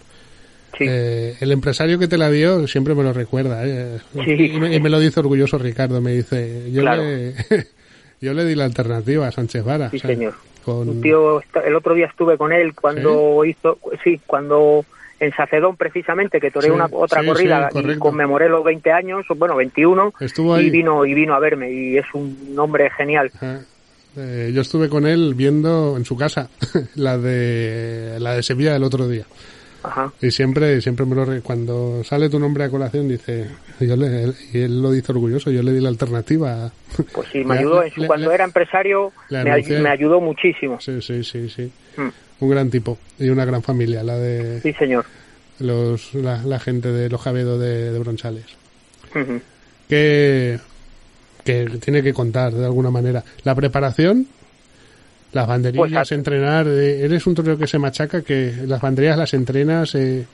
Sí, 0.76 0.84
Eh, 0.88 1.36
el 1.40 1.50
empresario 1.52 1.98
que 1.98 2.06
te 2.08 2.18
la 2.18 2.30
dio 2.30 2.66
siempre 2.68 2.94
me 2.94 3.02
lo 3.02 3.12
recuerda. 3.12 3.66
¿eh? 3.66 3.98
Sí. 4.24 4.52
Y, 4.54 4.60
me, 4.60 4.74
y 4.74 4.80
me 4.80 4.88
lo 4.90 5.00
dice 5.00 5.20
orgulloso 5.20 5.58
Ricardo. 5.58 6.00
Me 6.00 6.12
dice, 6.12 6.70
yo, 6.70 6.82
Claro. 6.82 7.02
le, 7.02 7.34
yo 8.20 8.32
le 8.34 8.44
di 8.44 8.54
la 8.54 8.64
alternativa 8.64 9.26
a 9.28 9.32
Sánchez 9.32 9.64
Vara. 9.64 9.90
sí, 9.90 9.96
o 9.96 10.00
sea, 10.00 10.10
señor. 10.10 10.34
Con, 10.64 10.88
Un 10.88 11.00
tío, 11.00 11.42
el 11.64 11.74
otro 11.74 11.94
día 11.94 12.06
estuve 12.06 12.36
con 12.36 12.52
él 12.52 12.74
cuando 12.74 13.42
hizo, 13.44 13.78
sí, 14.04 14.20
cuando 14.26 14.84
en 15.18 15.32
Sacedón 15.32 15.76
precisamente, 15.76 16.38
que 16.40 16.50
toré 16.50 16.66
Sí, 16.66 16.70
una 16.72 16.86
otra 16.92 17.24
corrida 17.24 17.70
y 17.74 17.96
conmemoré 17.98 18.48
los 18.48 18.62
20 18.62 18.92
años, 18.92 19.24
bueno, 19.36 19.56
21, 19.56 20.12
Estuvo 20.20 20.54
ahí. 20.54 20.66
y 20.66 20.70
vino 20.70 21.04
y 21.06 21.14
vino 21.14 21.34
a 21.34 21.38
verme 21.40 21.72
y 21.72 21.96
es 21.96 22.04
un 22.12 22.54
hombre 22.58 22.90
genial. 22.90 23.32
Eh, 24.18 24.50
yo 24.52 24.60
estuve 24.62 24.88
con 24.88 25.06
él 25.06 25.34
viendo 25.34 25.96
en 25.96 26.04
su 26.04 26.16
casa 26.16 26.48
la 26.96 27.16
de 27.18 28.16
la 28.20 28.34
de 28.34 28.42
Sevilla 28.42 28.76
el 28.76 28.82
otro 28.84 29.08
día. 29.08 29.24
Ajá. 29.82 30.12
Y 30.20 30.32
siempre, 30.32 30.80
siempre 30.80 31.06
me 31.06 31.14
lo 31.14 31.24
re- 31.24 31.40
cuando 31.40 32.02
sale 32.04 32.28
tu 32.28 32.38
nombre 32.40 32.64
a 32.64 32.68
colación 32.68 33.06
dice, 33.08 33.46
yo 33.80 33.96
le, 33.96 34.32
y 34.52 34.58
él 34.58 34.82
lo 34.82 34.90
dice 34.90 35.12
orgulloso, 35.12 35.50
yo 35.52 35.62
le 35.62 35.72
di 35.72 35.80
la 35.80 35.88
alternativa. 35.88 36.70
Pues 37.12 37.28
sí, 37.32 37.44
me 37.44 37.54
Le- 37.54 37.60
ayudó. 37.60 37.82
en 37.84 37.90
su- 37.92 38.00
le- 38.00 38.06
cuando 38.08 38.32
era 38.32 38.44
empresario, 38.44 39.12
me, 39.30 39.50
ay- 39.50 39.62
me 39.80 39.88
ayudó 39.88 40.20
muchísimo. 40.20 40.80
Sí, 40.80 41.00
sí, 41.00 41.22
sí, 41.22 41.48
sí. 41.48 41.70
Mm, 41.96 42.08
Un 42.40 42.50
gran 42.50 42.70
tipo 42.70 42.98
y 43.20 43.28
una 43.28 43.44
gran 43.44 43.62
familia, 43.62 44.02
la 44.02 44.18
de 44.18 44.60
Sí, 44.62 44.72
señor. 44.72 45.04
los, 45.60 46.12
la, 46.14 46.42
la 46.42 46.58
gente 46.58 46.90
de 46.90 47.08
los 47.08 47.20
Javedo 47.20 47.56
de, 47.58 47.92
de 47.92 47.98
Bronchales. 48.00 48.44
Que, 49.88 50.58
que 51.48 51.78
tiene 51.78 52.02
que 52.02 52.12
contar 52.12 52.52
de 52.52 52.64
alguna 52.66 52.90
manera. 52.90 53.24
La 53.44 53.54
preparación, 53.54 54.26
las 55.32 55.46
banderillas, 55.46 55.88
Pues 55.90 56.12
entrenar. 56.12 56.66
eh, 56.68 57.04
eres 57.04 57.26
un 57.26 57.34
torero 57.34 57.56
que 57.56 57.66
se 57.66 57.78
machaca, 57.78 58.20
que 58.22 58.52
las 58.66 58.80
banderillas 58.82 59.16
las 59.16 59.32
entrenas. 59.32 59.94
Eh, 59.94 60.26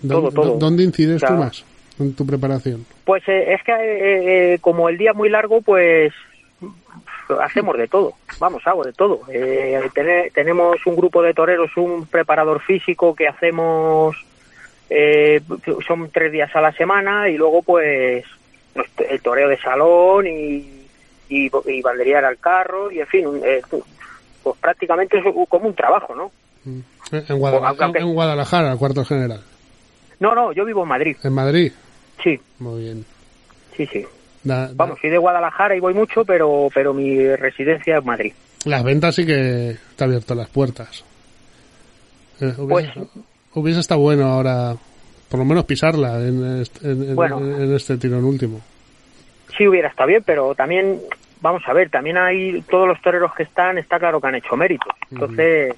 ¿dó- 0.00 0.14
Todo, 0.20 0.30
todo. 0.30 0.52
dó- 0.54 0.58
¿Dónde 0.58 0.82
incides 0.82 1.20
tú 1.20 1.26
Claro. 1.26 1.42
más 1.42 1.62
en 2.00 2.14
tu 2.14 2.24
preparación? 2.26 2.86
Pues 3.04 3.22
eh, 3.28 3.52
es 3.52 3.62
que 3.62 3.74
eh, 4.54 4.58
como 4.62 4.88
el 4.88 4.96
día 4.96 5.10
es 5.10 5.16
muy 5.16 5.28
largo, 5.28 5.60
pues 5.60 6.12
hacemos 7.40 7.76
de 7.76 7.88
todo. 7.88 8.14
Vamos, 8.38 8.62
hago 8.66 8.82
de 8.84 8.92
todo. 8.92 9.20
Eh, 9.32 9.78
tene- 9.94 10.30
tenemos 10.34 10.76
un 10.86 10.96
grupo 10.96 11.22
de 11.22 11.34
toreros, 11.34 11.70
un 11.76 12.06
preparador 12.06 12.60
físico 12.62 13.14
que 13.14 13.28
hacemos, 13.28 14.16
eh, 14.88 15.40
son 15.86 16.08
tres 16.10 16.32
días 16.32 16.54
a 16.54 16.60
la 16.60 16.72
semana 16.72 17.28
y 17.28 17.36
luego 17.36 17.62
pues, 17.62 18.24
el 19.10 19.20
toreo 19.20 19.48
de 19.48 19.58
salón 19.58 20.26
y, 20.26 20.86
y, 21.28 21.50
y 21.66 21.82
banderillar 21.82 22.24
al 22.24 22.38
carro 22.38 22.90
y 22.90 23.00
en 23.00 23.06
fin, 23.06 23.26
eh, 23.44 23.62
pues 23.70 24.56
prácticamente 24.60 25.18
es 25.18 25.24
como 25.48 25.68
un 25.68 25.74
trabajo, 25.74 26.14
¿no? 26.14 26.30
Mm. 26.64 26.80
En, 27.12 27.38
Guadalajara, 27.38 27.84
aunque- 27.84 27.98
en 28.00 28.12
Guadalajara, 28.14 28.72
el 28.72 28.78
cuarto 28.78 29.04
general. 29.04 29.40
No, 30.18 30.34
no, 30.34 30.52
yo 30.52 30.64
vivo 30.64 30.82
en 30.82 30.88
Madrid, 30.88 31.16
En 31.22 31.32
Madrid. 31.32 31.72
sí, 32.22 32.40
Muy 32.58 32.82
bien. 32.82 33.04
sí, 33.76 33.86
sí. 33.86 34.04
Da- 34.42 34.68
da- 34.68 34.72
Vamos, 34.74 34.98
soy 35.00 35.10
de 35.10 35.18
Guadalajara 35.18 35.76
y 35.76 35.80
voy 35.80 35.92
mucho, 35.94 36.24
pero, 36.24 36.68
pero 36.74 36.94
mi 36.94 37.34
residencia 37.36 37.98
es 37.98 38.04
Madrid. 38.04 38.32
las 38.64 38.82
ventas 38.82 39.14
sí 39.14 39.24
que 39.26 39.70
está 39.70 40.04
abierto 40.06 40.34
las 40.34 40.48
puertas. 40.48 41.04
Eh, 42.40 42.52
hubiese, 42.58 42.92
Pues- 42.94 43.08
hubiese 43.54 43.80
estado 43.80 44.00
bueno 44.00 44.26
ahora, 44.26 44.76
por 45.28 45.38
lo 45.40 45.44
menos 45.44 45.64
pisarla 45.64 46.20
en 46.20 46.60
este, 46.62 46.90
en- 46.90 47.02
en- 47.10 47.14
Bueno. 47.16 47.38
en 47.38 47.74
este 47.74 47.96
tirón 47.96 48.24
último. 48.24 48.60
Sí 49.56 49.66
hubiera 49.66 49.88
estado 49.88 50.08
bien, 50.08 50.22
pero 50.24 50.54
también, 50.54 51.00
vamos 51.40 51.62
a 51.66 51.72
ver, 51.72 51.90
también 51.90 52.18
hay 52.18 52.62
todos 52.62 52.86
los 52.86 53.00
toreros 53.00 53.34
que 53.34 53.42
están, 53.44 53.78
está 53.78 53.98
claro 53.98 54.20
que 54.20 54.26
han 54.28 54.34
hecho 54.36 54.56
méritos. 54.56 54.94
Entonces, 55.10 55.74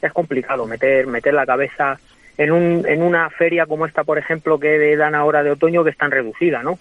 es 0.00 0.12
complicado 0.12 0.66
meter, 0.66 1.06
meter 1.06 1.34
la 1.34 1.44
cabeza 1.46 1.98
en, 2.36 2.52
un, 2.52 2.84
en 2.86 3.02
una 3.02 3.28
feria 3.30 3.66
como 3.66 3.84
esta, 3.86 4.04
por 4.04 4.16
ejemplo, 4.18 4.58
que 4.58 4.96
dan 4.96 5.14
ahora 5.14 5.42
de 5.42 5.50
otoño, 5.50 5.82
que 5.84 5.90
es 5.90 5.96
tan 5.96 6.10
reducida, 6.10 6.62
¿no? 6.62 6.78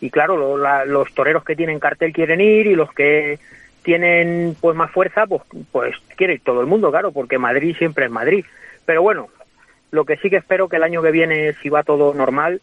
Y 0.00 0.10
claro, 0.10 0.36
lo- 0.36 0.58
la- 0.58 0.84
los 0.84 1.12
toreros 1.14 1.44
que 1.44 1.56
tienen 1.56 1.78
cartel 1.78 2.12
quieren 2.12 2.40
ir 2.40 2.66
y 2.66 2.74
los 2.74 2.92
que 2.92 3.38
tienen 3.82 4.56
pues 4.60 4.76
más 4.76 4.90
fuerza, 4.90 5.26
pues, 5.26 5.42
pues 5.70 5.94
quiere 6.16 6.34
ir 6.34 6.40
todo 6.40 6.60
el 6.60 6.66
mundo, 6.66 6.90
claro, 6.90 7.12
porque 7.12 7.38
Madrid 7.38 7.76
siempre 7.78 8.06
es 8.06 8.10
Madrid. 8.10 8.44
Pero 8.84 9.00
bueno, 9.02 9.28
lo 9.90 10.04
que 10.04 10.16
sí 10.16 10.28
que 10.30 10.36
espero 10.36 10.68
que 10.68 10.76
el 10.76 10.82
año 10.82 11.02
que 11.02 11.10
viene, 11.10 11.54
si 11.62 11.68
va 11.68 11.82
todo 11.82 12.12
normal, 12.14 12.60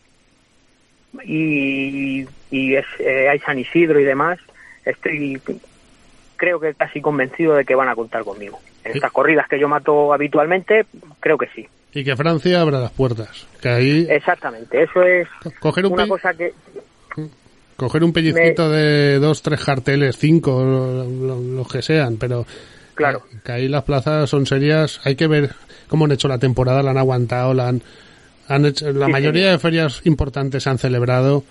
y, 1.24 2.25
y 2.51 2.75
es, 2.75 2.86
eh, 3.00 3.30
hay 3.30 3.39
San 3.39 3.60
Isidro 3.60 4.00
y 4.00 4.03
demás, 4.03 4.39
estoy 4.86 5.39
creo 6.36 6.60
que 6.60 6.74
casi 6.74 7.01
convencido 7.01 7.53
de 7.56 7.63
que 7.65 7.75
van 7.75 7.88
a 7.89 7.96
contar 7.96 8.24
conmigo. 8.24 8.60
En 8.84 8.92
estas 8.94 9.12
corridas 9.12 9.48
que 9.48 9.60
yo 9.60 9.68
mato 9.70 10.13
habitualmente, 10.13 10.86
creo 11.20 11.38
que 11.38 11.48
sí. 11.56 11.68
Y 11.94 12.03
que 12.03 12.18
Francia 12.18 12.60
abra 12.60 12.80
las 12.80 12.92
puertas. 12.92 13.48
Que 13.62 13.70
ahí 13.70 14.08
Exactamente, 14.10 14.84
eso 14.84 15.03
es 15.03 15.27
coger 15.60 15.86
un, 15.86 15.94
una 15.94 16.03
pe- 16.03 16.10
cosa 16.10 16.34
que 16.34 16.51
coger 17.77 18.03
un 18.03 18.12
pellizquito 18.12 18.70
de 18.70 19.20
dos, 19.20 19.42
tres 19.42 19.63
carteles, 19.63 20.18
cinco, 20.18 20.63
lo- 20.63 21.06
lo- 21.06 21.39
los 21.42 21.72
que 21.72 21.82
sean, 21.82 22.18
pero 22.18 22.46
Claro. 22.96 23.24
que 23.46 23.51
ahí 23.51 23.68
las 23.68 23.84
plazas 23.84 24.30
son 24.30 24.46
serias. 24.46 25.00
Hay 25.06 25.15
que 25.15 25.27
ver 25.27 25.51
cómo 25.88 26.06
han 26.06 26.12
hecho 26.12 26.28
la 26.28 26.38
temporada, 26.38 26.82
la 26.84 26.92
han 26.92 26.98
aguantado, 26.98 27.54
la 27.54 27.68
han, 27.70 27.82
han 28.48 28.66
hecho, 28.66 28.92
la 28.92 29.06
Sí, 29.08 29.12
mayoría 29.12 29.52
de 29.52 29.60
ferias 29.60 30.02
importantes 30.06 30.63
se 30.63 30.70
han 30.70 30.78
celebrado 30.78 31.44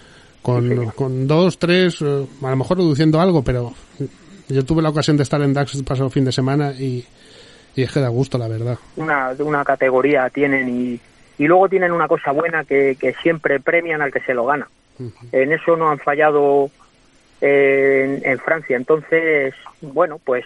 con, 0.43 0.87
con 0.91 1.27
dos, 1.29 1.59
tres, 1.59 2.01
eh, 2.03 2.27
a 2.43 2.51
lo 2.51 2.57
mejor 2.57 2.79
reduciendo 2.79 3.21
algo, 3.21 3.43
pero 3.43 3.73
yo 4.49 4.65
tuve 4.65 4.83
la 4.83 4.89
ocasión 4.91 5.17
de 5.17 5.23
estar 5.23 5.41
en 5.43 5.53
DAX 5.55 5.75
el 5.75 5.85
pasado 5.85 6.11
fin 6.11 6.25
de 6.25 6.33
semana 6.33 6.73
y, 6.73 7.05
y 7.77 7.83
es 7.83 7.93
que 7.93 8.01
da 8.01 8.09
gusto, 8.09 8.39
la 8.39 8.49
verdad. 8.49 8.77
una, 8.97 9.31
una 9.39 9.65
categoría 9.65 10.29
tienen 10.31 10.69
y, 10.69 11.01
y 11.39 11.47
luego 11.47 11.69
tienen 11.69 11.93
una 11.93 12.09
cosa 12.09 12.33
buena 12.33 12.65
que, 12.65 12.97
que 12.99 13.15
siempre 13.23 13.61
premian 13.61 14.03
al 14.03 14.13
que 14.13 14.21
se 14.21 14.35
lo 14.35 14.45
gana. 14.47 14.69
En 15.33 15.53
eso 15.53 15.77
no 15.77 15.91
han 15.91 15.99
fallado 15.99 16.71
eh, 17.41 18.21
en, 18.23 18.31
en 18.31 18.39
Francia. 18.39 18.77
Entonces, 18.77 19.55
bueno, 19.81 20.21
pues 20.23 20.45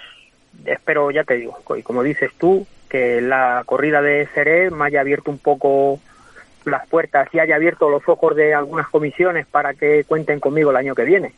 espero, 0.64 1.11
ya 1.11 1.25
te 1.25 1.35
digo, 1.35 1.59
y 1.76 1.83
como 1.83 2.02
dices 2.02 2.31
tú, 2.38 2.66
que 2.88 3.21
la 3.21 3.62
corrida 3.66 4.00
de 4.02 4.26
Jerez 4.26 4.73
me 4.73 4.87
haya 4.87 5.00
abierto 5.00 5.31
un 5.31 5.38
poco 5.38 6.00
las 6.64 6.87
puertas 6.88 7.28
y 7.33 7.38
haya 7.38 7.55
abierto 7.57 7.88
los 7.88 8.02
ojos 8.09 8.35
de 8.37 8.52
algunas 8.55 8.88
comisiones 8.88 9.47
para 9.47 9.75
que 9.75 10.05
cuenten 10.05 10.40
conmigo 10.40 10.71
el 10.71 10.76
año 10.76 10.95
que 10.95 11.05
viene. 11.05 11.33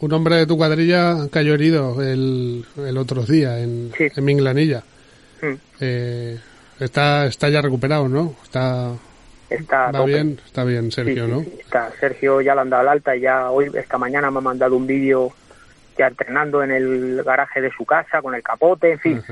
Un 0.00 0.12
hombre 0.12 0.36
de 0.36 0.46
tu 0.46 0.56
cuadrilla 0.56 1.28
cayó 1.30 1.54
herido 1.54 2.00
el, 2.00 2.64
el 2.76 2.96
otro 2.96 3.22
día 3.24 3.58
en, 3.58 3.92
Sí. 3.96 4.08
en 4.14 4.24
Minglanilla. 4.24 4.82
Mm, 5.42 5.54
Eh, 5.80 6.38
está, 6.78 7.26
está 7.26 7.48
ya 7.48 7.60
recuperado, 7.60 8.08
¿no? 8.08 8.34
Está, 8.44 8.92
Está 9.50 9.90
va 9.90 10.04
bien, 10.04 10.40
está 10.46 10.62
bien, 10.64 10.92
Sergio, 10.92 11.26
Sí, 11.26 11.30
¿no? 11.32 11.40
está. 11.40 11.90
Sergio 11.98 12.40
ya 12.40 12.54
le 12.54 12.60
han 12.60 12.70
dado 12.70 12.88
alta 12.88 13.16
y 13.16 13.20
ya 13.22 13.50
hoy, 13.50 13.68
esta 13.74 13.98
mañana 13.98 14.30
me 14.30 14.38
ha 14.38 14.42
mandado 14.42 14.76
un 14.76 14.86
vídeo 14.86 15.32
ya 15.98 16.06
entrenando 16.06 16.62
en 16.62 16.70
el 16.70 17.22
garaje 17.24 17.60
de 17.60 17.70
su 17.72 17.84
casa 17.84 18.22
con 18.22 18.34
el 18.34 18.42
capote, 18.42 18.92
en 18.92 18.98
fin. 19.00 19.22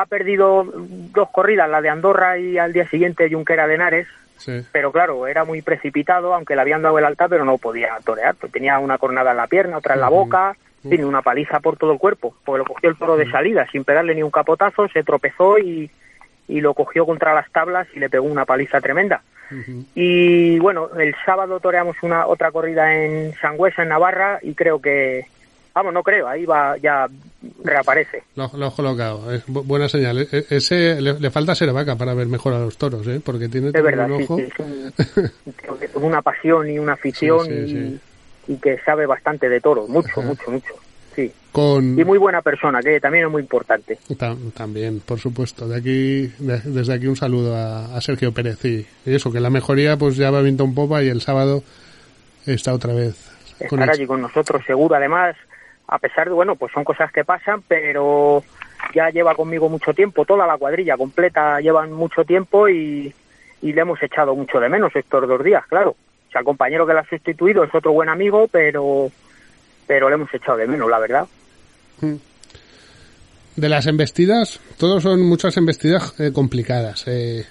Ha 0.00 0.06
perdido 0.06 0.64
dos 0.74 1.28
corridas, 1.30 1.68
la 1.68 1.80
de 1.80 1.88
Andorra 1.88 2.38
y 2.38 2.56
al 2.58 2.72
día 2.72 2.86
siguiente 2.88 3.28
Junquera 3.30 3.66
de 3.66 3.74
Henares, 3.74 4.06
Sí. 4.36 4.64
pero 4.70 4.92
claro, 4.92 5.26
era 5.26 5.44
muy 5.44 5.62
precipitado, 5.62 6.32
aunque 6.32 6.54
le 6.54 6.60
habían 6.60 6.80
dado 6.82 6.96
el 6.98 7.04
alta, 7.04 7.26
pero 7.28 7.44
no 7.44 7.58
podía 7.58 7.98
torear. 8.04 8.36
Pues 8.36 8.52
tenía 8.52 8.78
una 8.78 8.96
cornada 8.96 9.32
en 9.32 9.36
la 9.38 9.48
pierna, 9.48 9.78
otra 9.78 9.94
en 9.94 10.00
la 10.00 10.08
boca, 10.08 10.54
en 10.84 10.90
fin, 10.90 11.04
una 11.04 11.22
paliza 11.22 11.58
por 11.58 11.76
todo 11.76 11.90
el 11.92 11.98
cuerpo, 11.98 12.36
porque 12.44 12.58
lo 12.58 12.64
cogió 12.64 12.88
el 12.90 12.96
toro 12.96 13.16
de 13.16 13.28
salida 13.28 13.66
sin 13.72 13.82
pegarle 13.82 14.14
ni 14.14 14.22
un 14.22 14.30
capotazo, 14.30 14.86
se 14.88 15.02
tropezó 15.02 15.58
y, 15.58 15.90
y 16.46 16.60
lo 16.60 16.74
cogió 16.74 17.04
contra 17.04 17.34
las 17.34 17.50
tablas 17.50 17.88
y 17.94 17.98
le 17.98 18.08
pegó 18.08 18.26
una 18.28 18.44
paliza 18.44 18.80
tremenda. 18.80 19.22
Y 19.96 20.58
bueno, 20.60 20.90
el 20.98 21.16
sábado 21.24 21.58
toreamos 21.58 21.96
una 22.02 22.26
otra 22.26 22.52
corrida 22.52 22.94
en 22.94 23.32
Sangüesa, 23.40 23.82
en 23.82 23.88
Navarra, 23.88 24.38
y 24.42 24.54
creo 24.54 24.80
que, 24.80 25.26
vamos, 25.78 25.94
no 25.94 26.02
creo, 26.02 26.26
ahí 26.28 26.44
va, 26.44 26.76
ya 26.78 27.06
reaparece. 27.64 28.22
Lo, 28.36 28.50
lo 28.54 28.66
has 28.66 28.74
colocado, 28.74 29.32
es 29.32 29.46
bu- 29.46 29.64
buena 29.64 29.88
señal. 29.88 30.18
E- 30.30 30.44
ese 30.50 31.00
le, 31.00 31.18
le 31.18 31.30
falta 31.30 31.54
ser 31.54 31.72
vaca 31.72 31.96
para 31.96 32.14
ver 32.14 32.26
mejor 32.26 32.52
a 32.54 32.58
los 32.58 32.76
toros, 32.76 33.06
¿eh? 33.06 33.20
Porque 33.24 33.48
tiene 33.48 33.72
todo 33.72 33.82
verdad, 33.82 34.10
un 34.10 34.18
sí, 34.18 34.24
ojo. 34.24 34.36
sí, 34.38 35.88
con 35.92 36.02
una 36.04 36.22
pasión 36.22 36.70
y 36.70 36.78
una 36.78 36.94
afición 36.94 37.46
y, 38.46 38.56
que 38.56 38.78
sabe 38.84 39.06
bastante 39.06 39.48
de 39.48 39.60
toros, 39.60 39.88
mucho, 39.88 40.08
Ajá. 40.10 40.22
mucho, 40.22 40.50
mucho. 40.50 40.74
Sí. 41.14 41.32
Con 41.52 41.98
Y 41.98 42.04
muy 42.04 42.16
buena 42.18 42.42
persona, 42.42 42.80
que 42.80 43.00
también 43.00 43.26
es 43.26 43.30
muy 43.30 43.42
importante. 43.42 43.98
Tam- 44.10 44.52
también, 44.52 45.00
por 45.00 45.18
supuesto. 45.18 45.66
De 45.68 45.76
aquí, 45.76 46.26
de- 46.38 46.60
desde 46.64 46.94
aquí 46.94 47.06
un 47.08 47.16
saludo 47.16 47.54
a, 47.56 47.96
a 47.96 48.00
Sergio 48.00 48.32
Pérez 48.32 48.64
y, 48.64 48.86
eso, 49.04 49.30
que 49.32 49.40
la 49.40 49.50
mejoría 49.50 49.96
pues 49.96 50.16
ya 50.16 50.30
va 50.30 50.40
viento 50.42 50.64
en 50.64 50.74
popa 50.74 51.02
y 51.02 51.08
el 51.08 51.20
sábado 51.20 51.62
está 52.46 52.72
otra 52.72 52.92
vez 52.94 53.16
con 53.68 53.80
Estar 53.80 53.82
el- 53.82 53.90
allí 53.90 54.06
con 54.06 54.22
nosotros, 54.22 54.62
seguro. 54.66 54.94
Además, 54.94 55.34
a 55.88 55.98
pesar 55.98 56.28
de, 56.28 56.34
bueno, 56.34 56.54
pues 56.56 56.72
son 56.72 56.84
cosas 56.84 57.10
que 57.10 57.24
pasan, 57.24 57.62
pero 57.66 58.44
ya 58.94 59.08
lleva 59.10 59.34
conmigo 59.34 59.68
mucho 59.68 59.94
tiempo, 59.94 60.24
toda 60.24 60.46
la 60.46 60.58
cuadrilla 60.58 60.96
completa 60.96 61.60
llevan 61.60 61.92
mucho 61.92 62.24
tiempo 62.24 62.68
y, 62.68 63.12
y 63.62 63.72
le 63.72 63.80
hemos 63.80 64.02
echado 64.02 64.34
mucho 64.36 64.60
de 64.60 64.68
menos 64.68 64.94
estos 64.94 65.26
dos 65.26 65.42
días, 65.42 65.66
claro. 65.66 65.90
O 65.90 66.30
sea, 66.30 66.40
el 66.40 66.44
compañero 66.44 66.86
que 66.86 66.92
la 66.92 67.00
ha 67.00 67.08
sustituido 67.08 67.64
es 67.64 67.74
otro 67.74 67.92
buen 67.92 68.10
amigo, 68.10 68.48
pero 68.52 69.10
pero 69.86 70.10
le 70.10 70.16
hemos 70.16 70.32
echado 70.34 70.58
de 70.58 70.66
menos, 70.66 70.90
la 70.90 70.98
verdad. 70.98 71.26
De 73.56 73.68
las 73.68 73.86
embestidas, 73.86 74.60
todos 74.76 75.02
son 75.02 75.22
muchas 75.22 75.56
embestidas 75.56 76.14
eh, 76.20 76.30
complicadas. 76.32 77.04
eh. 77.08 77.46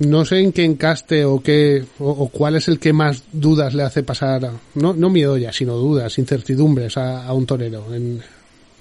No 0.00 0.24
sé 0.24 0.40
en 0.40 0.52
qué 0.52 0.64
encaste 0.64 1.24
o 1.24 1.40
qué 1.40 1.84
o, 1.98 2.28
cuál 2.28 2.56
es 2.56 2.68
el 2.68 2.78
que 2.78 2.92
más 2.92 3.24
dudas 3.32 3.74
le 3.74 3.82
hace 3.82 4.02
pasar, 4.02 4.50
no, 4.74 4.94
no 4.94 5.10
miedo 5.10 5.36
ya, 5.36 5.52
sino 5.52 5.74
dudas, 5.74 6.18
incertidumbres 6.18 6.96
a, 6.96 7.32
un 7.32 7.46
torero. 7.46 7.92
En, 7.92 8.20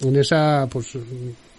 en 0.02 0.16
esa, 0.16 0.68
pues, 0.72 0.90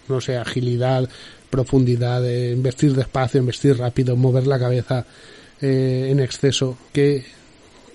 no 0.07 0.21
sé, 0.21 0.37
agilidad, 0.37 1.09
profundidad, 1.49 2.21
de 2.21 2.51
investir 2.51 2.95
despacio, 2.95 3.39
investir 3.39 3.77
rápido, 3.77 4.15
mover 4.15 4.47
la 4.47 4.59
cabeza 4.59 5.05
eh, 5.61 6.07
en 6.09 6.19
exceso. 6.19 6.77
¿Qué, 6.93 7.23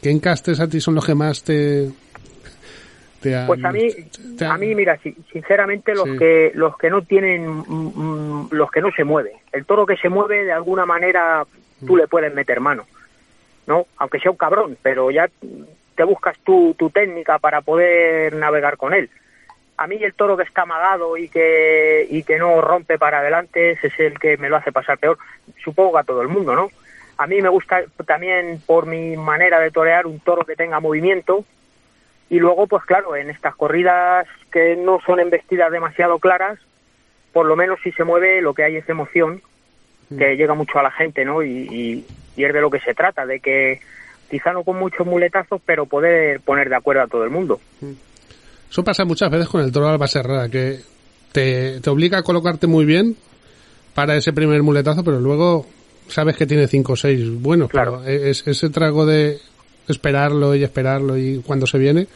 ¿Qué 0.03 0.11
encastes 0.11 0.61
a 0.61 0.69
ti 0.69 0.81
son 0.81 0.95
los 0.95 1.05
que 1.05 1.15
más 1.15 1.43
te... 1.43 1.91
te 3.25 3.35
han- 3.35 3.47
Pues 3.47 3.65
a 3.65 3.73
mí, 3.73 3.91
te 4.39 4.45
a 4.47 4.57
mí 4.59 4.75
mira, 4.75 4.99
si- 4.99 5.17
sinceramente 5.33 5.95
los 5.95 6.09
Sí. 6.11 6.19
que 6.19 6.53
los 6.55 6.77
que 6.77 6.91
no 6.91 7.03
tienen, 7.03 7.49
mm, 7.49 7.63
mm, 7.67 8.49
los 8.53 8.71
que 8.71 8.81
no 8.83 8.91
se 8.93 9.03
mueve, 9.05 9.33
el 9.53 9.65
toro 9.65 9.87
que 9.87 9.97
se 9.97 10.09
mueve 10.11 10.45
de 10.45 10.53
alguna 10.53 10.85
manera 10.87 11.45
tú 11.87 11.97
le 11.97 12.07
puedes 12.07 12.33
meter 12.35 12.61
mano, 12.61 12.85
¿no? 13.67 13.87
Aunque 13.97 14.21
sea 14.21 14.31
un 14.31 14.37
cabrón, 14.37 14.77
pero 14.83 15.11
ya 15.11 15.29
te 15.97 16.05
buscas 16.05 16.37
tu, 16.41 16.75
tu 16.79 16.91
técnica 16.91 17.39
para 17.39 17.61
poder 17.63 18.35
navegar 18.35 18.77
con 18.77 18.93
él. 18.95 19.09
A 19.77 19.87
mí 19.87 19.97
el 20.03 20.15
toro 20.15 20.37
que 20.37 20.45
está 20.45 20.63
amagado 20.63 21.17
y 21.17 21.29
que 21.29 22.07
y 22.11 22.23
que 22.23 22.39
no 22.39 22.61
rompe 22.61 22.99
para 22.99 23.19
adelante 23.21 23.73
ese 23.73 23.89
es 23.89 23.99
el 24.01 24.19
que 24.19 24.37
me 24.37 24.49
lo 24.49 24.57
hace 24.57 24.71
pasar 24.71 24.99
peor. 24.99 25.19
Supongo 25.65 25.93
que 25.95 25.99
a 26.01 26.05
todo 26.05 26.23
el 26.23 26.29
mundo, 26.29 26.55
¿no? 26.55 26.71
A 27.17 27.27
mí 27.27 27.41
me 27.43 27.49
gusta 27.49 27.83
también 28.07 28.61
por 28.67 28.87
mi 28.87 29.17
manera 29.17 29.59
de 29.61 29.71
torear 29.71 30.07
un 30.07 30.21
toro 30.21 30.45
que 30.45 30.57
tenga 30.57 30.81
movimiento, 30.81 31.45
y 32.31 32.39
luego, 32.39 32.67
pues 32.67 32.85
claro, 32.85 33.17
en 33.17 33.31
estas 33.31 33.55
corridas 33.55 34.27
que 34.51 34.77
no 34.77 35.01
son 35.05 35.21
embestidas 35.21 35.71
demasiado 35.71 36.19
claras, 36.19 36.59
por 37.33 37.47
lo 37.47 37.57
menos 37.57 37.79
si 37.83 37.93
se 37.93 38.05
mueve 38.05 38.41
lo 38.41 38.55
que 38.55 38.65
hay 38.65 38.77
es 38.77 38.89
emoción, 38.89 39.43
que 40.17 40.37
llega 40.37 40.55
mucho 40.55 40.79
a 40.79 40.83
la 40.83 40.91
gente, 40.91 41.25
¿no? 41.25 41.43
Y, 41.43 41.49
y, 41.51 42.07
y 42.37 42.45
es 42.45 42.53
de 42.53 42.61
lo 42.61 42.71
que 42.71 42.81
se 42.81 42.95
trata, 42.95 43.27
de 43.27 43.41
que 43.41 43.81
quizá 44.31 44.53
no 44.53 44.63
con 44.63 44.79
muchos 44.79 45.07
muletazos, 45.07 45.61
pero 45.65 45.87
poder 45.87 46.41
poner 46.41 46.69
de 46.69 46.77
acuerdo 46.77 47.03
a 47.03 47.07
todo 47.09 47.25
el 47.25 47.31
mundo. 47.31 47.61
Eso 48.71 48.85
pasa 48.85 49.05
muchas 49.05 49.31
veces 49.31 49.49
con 49.49 49.61
el 49.63 49.73
toro 49.73 49.89
Alba 49.89 50.07
Serrada, 50.07 50.49
que 50.49 50.81
te, 51.33 51.81
te 51.81 51.91
obliga 51.91 52.19
a 52.19 52.23
colocarte 52.23 52.67
muy 52.67 52.85
bien 52.85 53.17
para 53.95 54.17
ese 54.17 54.33
primer 54.33 54.63
muletazo, 54.63 55.05
pero 55.05 55.21
luego 55.21 55.67
sabes 56.09 56.37
que 56.37 56.47
tiene 56.47 56.67
cinco 56.67 56.93
o 56.95 56.97
seis 56.97 57.29
buenos. 57.41 57.71
Claro. 57.71 58.03
pero 58.05 58.17
es, 58.17 58.47
ese 58.47 58.71
trago 58.71 59.07
de 59.07 59.39
esperarlo 59.89 60.55
y 60.55 60.65
esperarlo 60.65 61.17
y 61.17 61.43
cuando 61.47 61.67
se 61.67 61.79
viene 61.79 62.07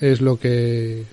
es 0.00 0.20
lo 0.20 0.38
que 0.38 1.04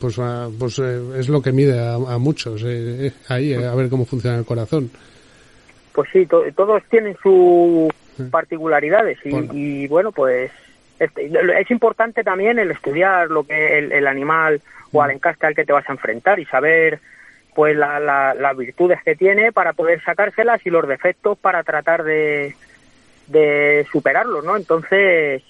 pues, 0.00 0.18
ah, 0.18 0.48
pues 0.58 0.78
eh, 0.80 1.00
es 1.18 1.28
lo 1.28 1.40
que 1.40 1.52
mide 1.52 1.78
a, 1.80 1.94
a 1.94 2.18
muchos 2.18 2.62
eh, 2.62 3.06
eh, 3.06 3.12
ahí 3.28 3.52
eh, 3.54 3.66
a 3.66 3.74
ver 3.74 3.88
cómo 3.88 4.04
funciona 4.04 4.36
el 4.36 4.44
corazón. 4.44 4.90
Pues 5.92 6.08
sí, 6.12 6.26
to- 6.26 6.44
todos 6.54 6.82
tienen 6.90 7.16
sus 7.22 7.90
particularidades 8.30 9.18
y, 9.24 9.30
Bueno. 9.30 9.52
y, 9.54 9.86
bueno, 9.88 10.12
pues 10.12 10.50
este, 10.98 11.30
es 11.60 11.70
importante 11.70 12.22
también 12.22 12.58
el 12.58 12.70
estudiar 12.70 13.30
lo 13.30 13.44
que 13.44 13.78
el, 13.78 13.92
el 13.92 14.06
animal 14.06 14.60
o 14.92 15.02
al 15.02 15.10
encaste 15.12 15.46
al 15.46 15.54
que 15.54 15.64
te 15.64 15.72
vas 15.72 15.88
a 15.88 15.92
enfrentar 15.92 16.38
y 16.38 16.44
saber 16.46 17.00
pues 17.54 17.76
la- 17.76 18.00
la- 18.00 18.34
las 18.34 18.56
virtudes 18.56 18.98
que 19.04 19.14
tiene 19.16 19.52
para 19.52 19.72
poder 19.72 20.02
sacárselas 20.02 20.60
y 20.66 20.70
los 20.70 20.86
defectos 20.86 21.38
para 21.38 21.62
tratar 21.62 22.02
de, 22.04 22.54
de 23.26 23.86
superarlos, 23.90 24.44
¿no? 24.44 24.56
Entonces, 24.56 25.42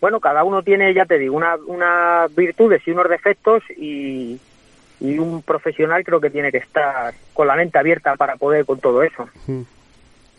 bueno, 0.00 0.20
cada 0.20 0.44
uno 0.44 0.62
tiene, 0.62 0.92
ya 0.94 1.04
te 1.06 1.18
digo, 1.18 1.36
una- 1.36 1.56
unas 1.66 2.34
virtudes 2.34 2.82
y 2.86 2.90
unos 2.90 3.08
defectos 3.08 3.62
y, 3.76 4.38
y 5.00 5.18
un 5.18 5.42
profesional 5.42 6.02
creo 6.04 6.20
que 6.20 6.30
tiene 6.30 6.50
que 6.50 6.58
estar 6.58 7.14
con 7.32 7.46
la 7.46 7.56
mente 7.56 7.78
abierta 7.78 8.16
para 8.16 8.36
poder 8.36 8.64
con 8.64 8.80
todo 8.80 9.02
eso. 9.02 9.28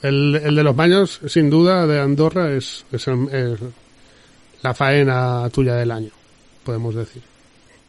El, 0.01 0.36
el 0.43 0.55
de 0.55 0.63
los 0.63 0.75
baños, 0.75 1.21
sin 1.27 1.49
duda, 1.49 1.88
de 1.88 1.99
Andorra 1.99 2.51
es, 2.51 2.86
es, 2.91 3.07
es 3.07 3.59
la 4.62 4.73
faena 4.73 5.49
tuya 5.49 5.75
del 5.75 5.91
año, 5.91 6.12
podemos 6.65 6.93
decir. 6.95 7.21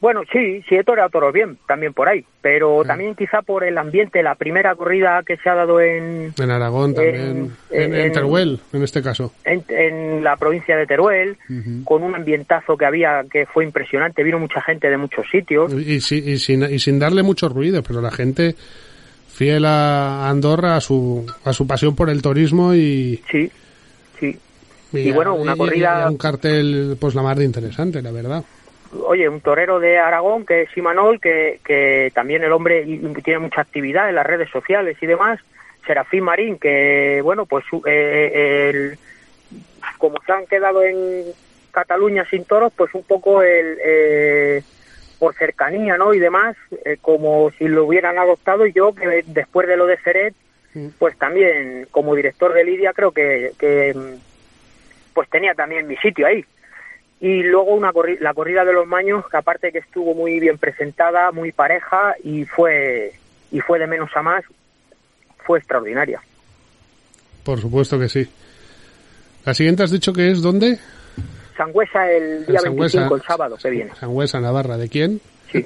Bueno, 0.04 0.20
sí, 0.30 0.60
sí 0.68 0.74
he 0.74 0.84
toreado 0.84 1.08
toros 1.08 1.32
bien, 1.32 1.56
también 1.66 1.94
por 1.94 2.10
ahí, 2.10 2.26
pero 2.42 2.80
Sí. 2.82 2.88
también 2.88 3.14
quizá 3.14 3.40
por 3.40 3.64
el 3.64 3.78
ambiente, 3.78 4.22
la 4.22 4.34
primera 4.34 4.74
corrida 4.74 5.22
que 5.26 5.38
se 5.38 5.48
ha 5.48 5.54
dado 5.54 5.80
en, 5.80 6.34
En 6.38 6.50
Aragón 6.50 6.92
también, 6.92 7.50
en, 7.70 7.82
en 7.82 7.94
en- 7.94 8.12
Teruel, 8.12 8.60
en 8.74 8.82
este 8.82 9.00
caso. 9.00 9.32
en, 9.46 10.22
la 10.22 10.36
provincia 10.36 10.76
de 10.76 10.86
Teruel, 10.86 11.38
con 11.84 12.02
un 12.02 12.14
ambientazo 12.14 12.76
que 12.76 12.84
había 12.84 13.24
que 13.32 13.46
fue 13.46 13.64
impresionante, 13.64 14.22
vino 14.22 14.38
mucha 14.38 14.60
gente 14.60 14.90
de 14.90 14.98
muchos 14.98 15.24
sitios. 15.32 15.72
Y, 15.72 16.02
si- 16.02 16.18
y 16.32 16.36
sin, 16.36 16.64
y 16.64 16.78
sin 16.80 16.98
darle 16.98 17.22
mucho 17.22 17.48
ruido, 17.48 17.82
pero 17.82 18.02
la 18.02 18.10
gente 18.10 18.56
fiel 19.32 19.64
a 19.64 20.28
Andorra, 20.28 20.76
a 20.76 20.80
su, 20.82 21.24
a 21.46 21.54
su 21.54 21.66
pasión 21.66 21.96
por 21.96 22.10
el 22.10 22.20
turismo 22.20 22.74
y, 22.74 23.22
Sí, 23.30 23.50
sí. 24.20 24.38
Y 24.92 25.12
bueno, 25.12 25.30
a- 25.30 25.34
una 25.34 25.54
y- 25.54 25.58
corrida- 25.58 26.04
y 26.06 26.10
un 26.12 26.18
cartel 26.18 26.96
pues 27.00 27.14
la 27.14 27.22
más 27.22 27.38
de 27.38 27.44
interesante, 27.46 28.02
la 28.02 28.12
verdad. 28.12 28.44
Oye, 29.06 29.28
un 29.28 29.40
torero 29.40 29.80
de 29.80 29.98
Aragón 29.98 30.46
que 30.46 30.62
es 30.62 30.76
Imanol, 30.76 31.20
que, 31.20 31.60
que 31.64 32.10
también 32.14 32.44
el 32.44 32.52
hombre 32.52 32.84
tiene 33.24 33.38
mucha 33.40 33.62
actividad 33.62 34.08
en 34.08 34.14
las 34.14 34.26
redes 34.26 34.48
sociales 34.50 34.96
y 35.00 35.06
demás. 35.06 35.40
Serafín 35.86 36.24
Marín, 36.24 36.58
que 36.58 37.20
bueno, 37.22 37.44
pues 37.46 37.64
su- 37.68 37.82
eh, 37.86 38.70
el- 38.70 38.98
como 39.98 40.18
se 40.24 40.32
han 40.32 40.46
quedado 40.46 40.82
en 40.82 41.24
Cataluña 41.72 42.24
sin 42.30 42.44
toros, 42.44 42.72
pues 42.76 42.94
un 42.94 43.02
poco 43.04 43.42
el 43.42 43.78
eh, 43.84 44.62
por 45.18 45.34
cercanía, 45.34 45.96
¿no? 45.96 46.14
Y 46.14 46.18
demás, 46.18 46.56
eh, 46.84 46.96
como 47.00 47.50
si 47.58 47.66
lo 47.68 47.84
hubieran 47.84 48.18
adoptado. 48.18 48.66
Y 48.66 48.72
yo, 48.72 48.94
que 48.94 49.24
después 49.26 49.66
de 49.66 49.76
lo 49.76 49.86
de 49.86 49.96
Feret, 49.96 50.34
Mm. 50.76 50.88
pues 50.98 51.16
también 51.16 51.86
como 51.92 52.16
director 52.16 52.52
de 52.52 52.64
Lidia 52.64 52.92
creo 52.92 53.12
que, 53.12 53.52
que 53.60 53.94
pues 55.14 55.28
tenía 55.30 55.54
también 55.54 55.86
mi 55.86 55.96
sitio 55.98 56.26
ahí 56.26 56.44
y 57.26 57.42
luego 57.42 57.72
una 57.74 57.90
corri- 57.90 58.18
la 58.20 58.34
corrida 58.34 58.64
de 58.66 58.74
los 58.74 58.86
maños 58.86 59.24
que 59.30 59.36
aparte 59.38 59.72
que 59.72 59.78
estuvo 59.78 60.14
muy 60.14 60.38
bien 60.40 60.58
presentada 60.58 61.32
muy 61.32 61.52
pareja 61.52 62.14
y 62.22 62.44
fue 62.44 63.12
y 63.50 63.60
fue 63.60 63.78
de 63.78 63.86
menos 63.86 64.10
a 64.14 64.20
más 64.22 64.44
fue 65.38 65.58
extraordinaria 65.58 66.20
Por 67.44 67.58
supuesto 67.60 67.98
que 67.98 68.08
sí. 68.10 68.28
La 69.46 69.54
siguiente 69.54 69.82
has 69.84 69.90
dicho 69.90 70.12
que 70.12 70.30
es 70.32 70.42
¿dónde? 70.42 70.78
Sangüesa 71.56 72.10
el 72.10 72.44
día 72.46 72.60
Sangüesa. 72.60 72.98
25 72.98 73.16
el 73.16 73.22
sábado 73.22 73.56
que 73.62 73.70
viene 73.70 73.92
Sangüesa, 73.98 74.40
Navarra. 74.40 74.76
¿De 74.76 74.88
quién? 74.90 75.20
sí 75.50 75.64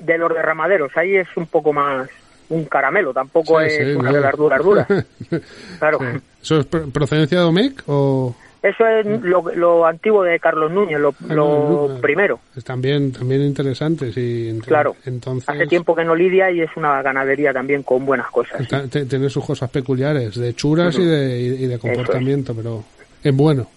de 0.00 0.18
los 0.18 0.28
derramaderos 0.34 0.90
ahí 0.96 1.16
es 1.16 1.28
un 1.36 1.46
poco 1.46 1.72
más 1.72 2.08
un 2.48 2.64
caramelo 2.66 3.14
tampoco 3.14 3.60
Sí, 3.60 3.66
es 3.68 3.76
sí, 3.76 3.94
una 3.94 4.10
no. 4.10 4.16
de 4.16 4.20
las 4.20 4.36
duras 4.36 4.62
duras 4.62 4.86
claro 5.78 5.98
Sí. 6.00 6.18
¿Eso 6.42 6.58
es 6.60 6.66
pro- 6.66 6.88
procedencia 6.90 7.38
de 7.38 7.44
Omec 7.44 7.82
o...? 7.86 8.36
Eso 8.62 8.86
es 8.86 9.06
lo, 9.22 9.42
lo 9.54 9.86
antiguo 9.86 10.22
de 10.24 10.38
Carlos 10.40 10.70
Núñez 10.72 10.98
lo, 10.98 11.14
lo 11.28 12.00
primero 12.00 12.40
Es 12.56 12.64
también, 12.64 13.12
también 13.12 13.42
interesante, 13.42 14.12
sí. 14.12 14.58
Claro. 14.66 14.96
Entonces, 15.04 15.48
hace 15.48 15.66
tiempo 15.66 15.94
que 15.94 16.04
no 16.04 16.14
lidia 16.14 16.50
y 16.50 16.60
es 16.62 16.70
una 16.76 17.00
ganadería 17.02 17.52
también 17.52 17.82
con 17.82 18.04
buenas 18.06 18.28
cosas 18.30 18.66
sí. 18.68 19.04
tiene 19.06 19.28
sus 19.30 19.44
cosas 19.44 19.70
peculiares, 19.70 20.34
de 20.34 20.54
churas 20.54 20.98
y, 20.98 21.04
de, 21.04 21.40
y- 21.40 21.64
y 21.64 21.66
de 21.66 21.78
comportamiento, 21.78 22.54
pero 22.54 22.84
es 23.22 23.34
bueno. 23.36 23.68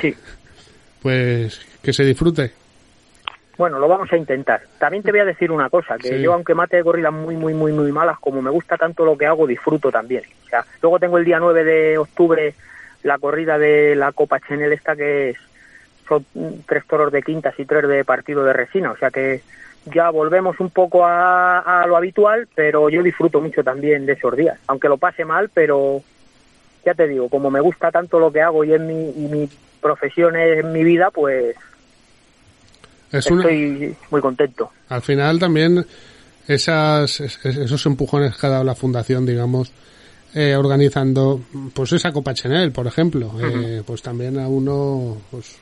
sí 0.00 0.14
Pues 1.02 1.60
que 1.82 1.92
se 1.92 2.04
disfrute. 2.04 2.50
Bueno, 3.58 3.78
lo 3.78 3.86
vamos 3.86 4.10
a 4.12 4.16
intentar. 4.16 4.62
También 4.78 5.02
te 5.02 5.10
voy 5.12 5.20
a 5.20 5.24
decir 5.24 5.52
una 5.52 5.68
cosa, 5.68 5.96
que 5.98 6.08
Sí. 6.16 6.22
yo 6.22 6.32
aunque 6.32 6.54
mate 6.54 6.82
corridas 6.82 7.12
muy, 7.12 7.36
muy, 7.36 7.54
muy, 7.54 7.72
muy 7.72 7.92
malas, 7.92 8.18
como 8.18 8.42
me 8.42 8.50
gusta 8.50 8.76
tanto 8.76 9.04
lo 9.04 9.16
que 9.16 9.26
hago, 9.26 9.46
disfruto 9.46 9.92
también. 9.92 10.22
O 10.44 10.48
sea, 10.48 10.64
luego 10.82 10.98
tengo 10.98 11.18
el 11.18 11.24
día 11.24 11.38
9 11.38 11.62
de 11.62 11.98
octubre 11.98 12.54
la 13.04 13.18
corrida 13.18 13.56
de 13.58 13.94
la 13.94 14.10
Copa 14.12 14.40
Chenel 14.40 14.72
esta 14.72 14.96
que 14.96 15.30
es, 15.30 15.36
son 16.08 16.26
tres 16.66 16.84
toros 16.86 17.12
de 17.12 17.22
quintas 17.22 17.54
y 17.58 17.64
tres 17.64 17.86
de 17.88 18.04
partido 18.04 18.44
de 18.44 18.52
resina. 18.52 18.90
O 18.90 18.96
sea 18.96 19.10
que 19.10 19.40
ya 19.94 20.10
volvemos 20.10 20.58
un 20.60 20.70
poco 20.70 21.06
a, 21.06 21.60
a 21.82 21.86
lo 21.86 21.96
habitual, 21.96 22.48
pero 22.54 22.88
yo 22.90 23.02
disfruto 23.02 23.40
mucho 23.40 23.62
también 23.62 24.04
de 24.06 24.14
esos 24.14 24.34
días. 24.36 24.58
Aunque 24.66 24.88
lo 24.88 24.96
pase 24.98 25.24
mal, 25.24 25.50
pero 25.54 26.02
ya 26.84 26.94
te 26.94 27.06
digo, 27.06 27.28
como 27.28 27.50
me 27.50 27.60
gusta 27.60 27.90
tanto 27.90 28.18
lo 28.18 28.32
que 28.32 28.40
hago 28.42 28.64
y 28.64 28.72
es 28.74 28.80
mi, 28.80 29.10
y 29.10 29.28
mi 29.30 29.48
profesión 29.80 30.36
es 30.36 30.64
mi 30.64 30.82
vida, 30.82 31.10
pues 31.10 31.54
Es 33.12 33.26
una, 33.30 33.42
estoy 33.42 33.94
muy 34.10 34.20
contento. 34.20 34.70
al 34.88 35.02
final 35.02 35.38
también 35.38 35.84
esas, 36.48 37.20
es- 37.20 37.44
esos 37.44 37.86
empujones 37.86 38.36
que 38.36 38.46
ha 38.46 38.50
dado 38.50 38.64
la 38.64 38.74
fundación, 38.74 39.24
digamos, 39.26 39.72
eh, 40.34 40.56
organizando 40.56 41.40
pues 41.72 41.92
esa 41.92 42.12
Copa 42.12 42.34
Chanel, 42.34 42.72
por 42.72 42.86
ejemplo, 42.86 43.30
eh, 43.40 43.82
pues 43.86 44.02
también 44.02 44.38
a 44.38 44.48
uno 44.48 45.16
pues 45.30 45.56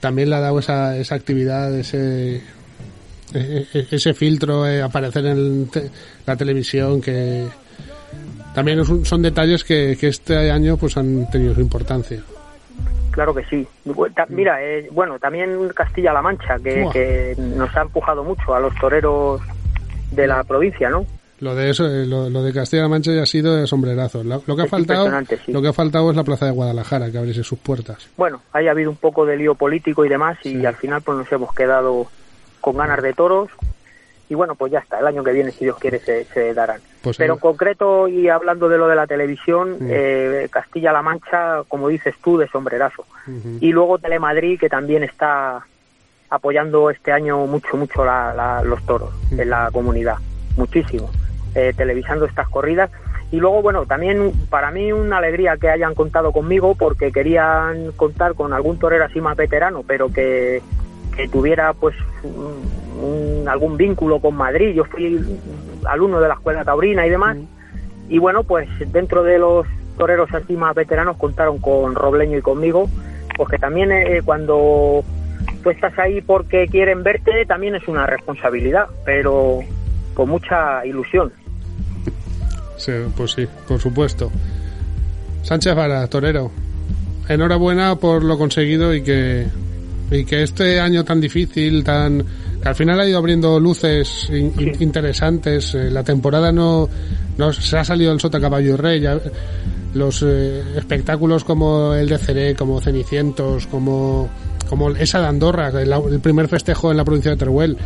también 0.00 0.30
le 0.30 0.36
ha 0.36 0.40
dado 0.40 0.58
esa, 0.58 0.96
esa 0.96 1.14
actividad, 1.14 1.74
ese 1.74 2.36
e- 3.34 3.66
e- 3.74 3.86
ese 3.90 4.14
filtro, 4.14 4.66
eh, 4.66 4.80
aparecer 4.82 5.26
en 5.26 5.66
te- 5.68 5.90
la 6.26 6.36
televisión, 6.36 7.00
que 7.00 7.44
también 8.54 8.78
es 8.80 8.88
un- 8.88 9.04
son 9.04 9.22
detalles 9.22 9.64
que, 9.64 9.96
que 9.98 10.08
este 10.08 10.50
año 10.50 10.76
pues 10.76 10.96
han 10.96 11.28
tenido 11.30 11.54
su 11.54 11.60
importancia. 11.60 12.20
Claro 13.10 13.34
que 13.34 13.44
sí. 13.46 13.66
Ta- 14.14 14.26
Mira, 14.28 14.62
eh, 14.62 14.88
bueno, 14.92 15.18
también 15.18 15.68
Castilla-La 15.74 16.20
Mancha, 16.22 16.56
que 16.62 17.34
nos 17.56 17.74
ha 17.76 17.82
empujado 17.82 18.22
mucho 18.22 18.54
a 18.54 18.60
los 18.60 18.74
toreros 18.78 19.40
de 20.12 20.26
la 20.26 20.44
provincia, 20.44 20.90
¿no? 20.90 21.04
Lo 21.40 21.54
de 21.54 21.68
eso, 21.70 21.86
eh, 21.86 22.06
lo, 22.06 22.30
lo 22.30 22.42
de 22.42 22.52
Castilla-La 22.52 22.88
Mancha 22.88 23.12
ya 23.12 23.22
ha 23.22 23.26
sido 23.26 23.54
de 23.56 23.66
sombrerazo. 23.66 24.24
Lo, 24.24 24.42
lo 24.46 24.56
que 24.56 24.62
ha 24.62 24.66
faltado, 24.66 25.06
sí. 25.44 25.52
lo 25.52 25.60
que 25.60 25.68
ha 25.68 25.72
faltado 25.72 26.10
es 26.10 26.16
la 26.16 26.24
plaza 26.24 26.46
de 26.46 26.52
Guadalajara, 26.52 27.10
que 27.10 27.18
abriese 27.18 27.44
sus 27.44 27.58
puertas. 27.58 28.08
Bueno, 28.16 28.42
ahí 28.52 28.68
ha 28.68 28.70
habido 28.70 28.90
un 28.90 28.96
poco 28.96 29.26
de 29.26 29.36
lío 29.36 29.54
político 29.54 30.04
y 30.04 30.08
demás, 30.08 30.38
y 30.44 30.50
Sí. 30.60 30.64
al 30.66 30.76
final 30.76 31.02
pues 31.02 31.18
nos 31.18 31.30
hemos 31.32 31.54
quedado 31.54 32.06
con 32.62 32.76
ganas 32.78 33.02
de 33.02 33.12
toros. 33.12 33.50
Y 34.28 34.34
bueno, 34.34 34.56
pues 34.56 34.72
ya 34.72 34.80
está, 34.80 34.98
el 34.98 35.06
año 35.06 35.22
que 35.22 35.30
viene, 35.30 35.52
si 35.52 35.64
Dios 35.66 35.76
quiere, 35.78 36.00
se, 36.00 36.24
se 36.24 36.52
darán. 36.52 36.80
Pues 37.00 37.16
Pero 37.16 37.34
en 37.34 37.38
concreto, 37.38 38.08
y 38.08 38.28
hablando 38.28 38.68
de 38.68 38.76
lo 38.78 38.88
de 38.88 38.96
la 38.96 39.06
televisión, 39.06 39.76
eh, 39.82 40.48
Castilla-La 40.50 41.00
Mancha, 41.02 41.62
como 41.68 41.86
dices 41.88 42.14
tú, 42.24 42.36
de 42.36 42.48
sombrerazo. 42.48 43.04
Y 43.60 43.70
luego 43.70 43.98
Telemadrid, 43.98 44.58
que 44.58 44.68
también 44.68 45.04
está 45.04 45.64
apoyando 46.30 46.90
este 46.90 47.12
año 47.12 47.46
mucho, 47.46 47.76
mucho 47.76 48.04
la- 48.04 48.34
la- 48.34 48.62
los 48.64 48.84
toros 48.84 49.10
Mm. 49.30 49.40
en 49.40 49.50
la 49.50 49.70
comunidad. 49.70 50.16
Muchísimo. 50.56 51.08
Eh, 51.58 51.72
televisando 51.74 52.26
estas 52.26 52.46
corridas. 52.50 52.90
Y 53.32 53.38
luego, 53.38 53.62
bueno, 53.62 53.86
también 53.86 54.30
para 54.50 54.70
mí 54.70 54.92
una 54.92 55.16
alegría 55.16 55.56
que 55.56 55.70
hayan 55.70 55.94
contado 55.94 56.30
conmigo 56.30 56.74
porque 56.78 57.10
querían 57.10 57.92
contar 57.92 58.34
con 58.34 58.52
algún 58.52 58.78
torero 58.78 59.06
así 59.06 59.22
más 59.22 59.38
veterano, 59.38 59.82
pero 59.86 60.12
que, 60.12 60.60
que 61.16 61.26
tuviera 61.28 61.72
pues 61.72 61.96
un- 62.22 63.40
un- 63.42 63.48
algún 63.48 63.78
vínculo 63.78 64.20
con 64.20 64.36
Madrid. 64.36 64.74
Yo 64.74 64.84
fui 64.84 65.18
alumno 65.86 66.20
de 66.20 66.28
la 66.28 66.34
escuela 66.34 66.62
taurina 66.62 67.06
y 67.06 67.10
demás. 67.10 67.38
Y 68.10 68.18
bueno, 68.18 68.44
pues 68.44 68.68
dentro 68.92 69.22
de 69.22 69.38
los 69.38 69.66
toreros 69.96 70.28
así 70.34 70.52
más 70.56 70.74
veteranos 70.74 71.16
contaron 71.16 71.58
con 71.58 71.94
Robleño 71.94 72.36
y 72.36 72.42
conmigo, 72.42 72.86
pues 73.34 73.48
que 73.48 73.58
también 73.58 73.92
eh, 73.92 74.20
cuando 74.22 75.02
tú 75.62 75.70
estás 75.70 75.98
ahí 75.98 76.20
porque 76.20 76.66
quieren 76.68 77.02
verte, 77.02 77.46
también 77.46 77.76
es 77.76 77.88
una 77.88 78.04
responsabilidad, 78.04 78.88
pero 79.06 79.60
con 80.12 80.28
mucha 80.28 80.84
ilusión. 80.84 81.32
Sí, 82.76 82.92
pues 83.16 83.32
sí, 83.32 83.46
por 83.66 83.80
supuesto. 83.80 84.30
Sánchez 85.42 85.74
Vara, 85.74 86.06
torero. 86.08 86.50
Enhorabuena 87.28 87.96
por 87.96 88.22
lo 88.22 88.38
conseguido 88.38 88.94
y 88.94 89.02
que, 89.02 89.46
y 90.10 90.24
que 90.24 90.42
este 90.42 90.80
año 90.80 91.04
tan 91.04 91.20
difícil, 91.20 91.82
tan 91.82 92.24
que 92.62 92.68
al 92.68 92.74
final 92.74 93.00
ha 93.00 93.06
ido 93.08 93.18
abriendo 93.18 93.58
luces 93.60 94.28
in- 94.30 94.52
in- 94.58 94.76
interesantes. 94.82 95.74
eh, 95.74 95.90
la 95.90 96.02
temporada 96.04 96.52
no, 96.52 96.88
no 97.38 97.52
se 97.52 97.76
ha 97.78 97.84
salido 97.84 98.12
el 98.12 98.20
sota 98.20 98.40
caballo 98.40 98.74
y 98.74 98.76
rey. 98.76 99.00
ya- 99.00 99.20
los 99.94 100.22
eh, 100.26 100.62
espectáculos 100.76 101.42
como 101.44 101.94
el 101.94 102.06
de 102.08 102.18
Ceré, 102.18 102.54
como 102.54 102.80
Cenicientos, 102.80 103.66
como 103.66 104.28
como 104.68 104.90
esa 104.90 105.20
de 105.20 105.26
Andorra, 105.28 105.68
el, 105.68 105.92
el 106.12 106.18
primer 106.20 106.48
festejo 106.48 106.90
en 106.90 106.96
la 106.96 107.04
provincia 107.04 107.30
de 107.30 107.36
Teruel, 107.36 107.76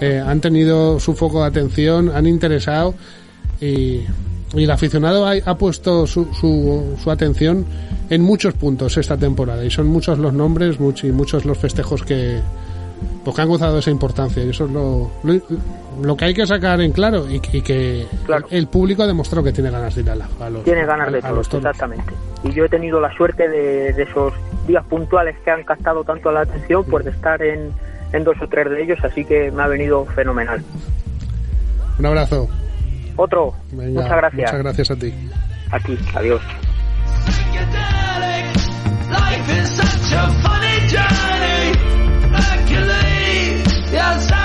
eh, 0.00 0.18
han 0.26 0.40
tenido 0.40 0.98
su 0.98 1.14
foco 1.14 1.42
de 1.42 1.48
atención, 1.48 2.10
han 2.12 2.26
interesado 2.26 2.94
y, 3.60 4.00
y 4.54 4.64
el 4.64 4.70
aficionado 4.70 5.26
ha, 5.26 5.32
ha 5.44 5.56
puesto 5.56 6.06
su, 6.06 6.26
su, 6.34 6.96
su 7.02 7.10
atención 7.10 7.64
en 8.10 8.22
muchos 8.22 8.54
puntos 8.54 8.96
esta 8.98 9.16
temporada 9.16 9.64
y 9.64 9.70
son 9.70 9.86
muchos 9.86 10.18
los 10.18 10.32
nombres 10.32 10.76
y 11.02 11.10
muchos 11.12 11.44
los 11.46 11.56
festejos 11.56 12.02
que, 12.02 12.38
pues, 13.24 13.34
que 13.34 13.42
han 13.42 13.48
gozado 13.48 13.74
de 13.74 13.80
esa 13.80 13.90
importancia 13.90 14.44
y 14.44 14.50
eso 14.50 14.66
es 14.66 14.70
lo, 14.70 15.10
lo, 15.24 15.40
lo 16.02 16.16
que 16.16 16.26
hay 16.26 16.34
que 16.34 16.46
sacar 16.46 16.80
en 16.82 16.92
claro 16.92 17.30
y, 17.30 17.40
que- 17.40 17.58
y 17.58 17.62
que 17.62 18.06
Claro. 18.26 18.46
el 18.50 18.66
público 18.66 19.02
ha 19.02 19.06
demostrado 19.06 19.42
que 19.44 19.52
tiene 19.52 19.70
ganas 19.70 19.94
de 19.94 20.02
ir 20.02 20.10
a, 20.10 20.14
la- 20.16 20.28
a 20.40 20.50
los 20.50 20.64
Tiene 20.64 20.84
ganas 20.84 21.10
de 21.10 21.18
a- 21.18 21.20
a 21.20 21.22
todo, 21.28 21.36
los 21.36 21.48
toros. 21.48 21.64
exactamente. 21.64 22.12
Y 22.44 22.52
yo 22.52 22.64
he 22.66 22.68
tenido 22.68 23.00
la 23.00 23.14
suerte 23.16 23.48
de, 23.48 23.92
de 23.94 24.02
esos 24.02 24.34
días 24.66 24.84
puntuales 24.84 25.36
que 25.44 25.50
han 25.50 25.64
captado 25.64 26.04
tanto 26.04 26.30
la 26.30 26.40
atención, 26.42 26.84
pues 26.84 27.04
de 27.06 27.12
estar 27.12 27.40
en, 27.42 27.70
en 28.12 28.24
dos 28.24 28.36
o 28.42 28.48
tres 28.48 28.68
de 28.68 28.82
ellos, 28.82 28.98
así 29.02 29.24
que 29.24 29.50
me 29.50 29.62
ha 29.62 29.68
venido 29.68 30.04
fenomenal. 30.06 30.62
un 31.98 32.06
abrazo 32.06 32.48
Otro, 33.16 33.54
Venga, 33.72 34.00
muchas 34.02 34.16
gracias. 34.16 34.52
muchas 34.52 34.62
gracias 34.62 34.90
a 34.90 34.96
ti 34.96 35.14
Aquí, 35.70 35.98
adiós. 36.14 36.42
Life 39.10 39.62
is 39.62 39.68
such 39.70 40.12
a 40.14 40.26
funny 40.42 40.88
journey. 40.88 41.32
Silence 44.12 44.41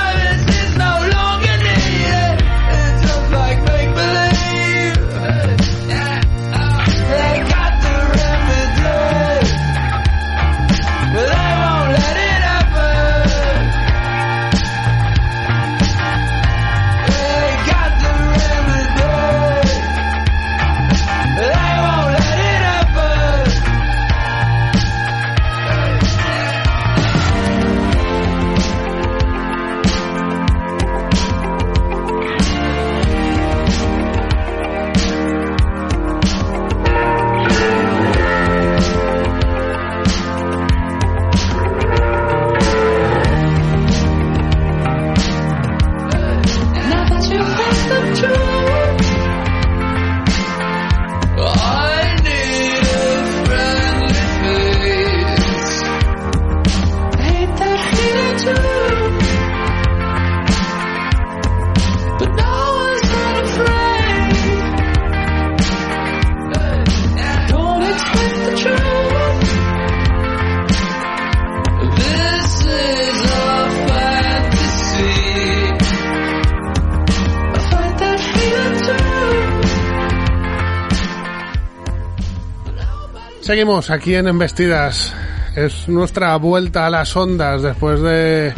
Seguimos 83.48 83.90
aquí 83.92 84.14
en 84.14 84.28
Embestidas. 84.28 85.14
Es 85.56 85.88
nuestra 85.88 86.36
vuelta 86.36 86.86
a 86.86 86.90
las 86.90 87.16
ondas 87.16 87.62
después 87.62 88.02
de 88.02 88.54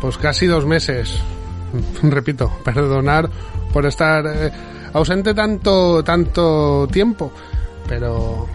pues 0.00 0.16
casi 0.18 0.46
dos 0.46 0.64
meses. 0.64 1.18
Repito, 2.04 2.60
perdonar 2.64 3.28
por 3.72 3.86
estar 3.86 4.24
eh, 4.24 4.52
ausente 4.92 5.34
tanto 5.34 6.04
tanto 6.04 6.86
tiempo, 6.92 7.32
pero 7.88 8.46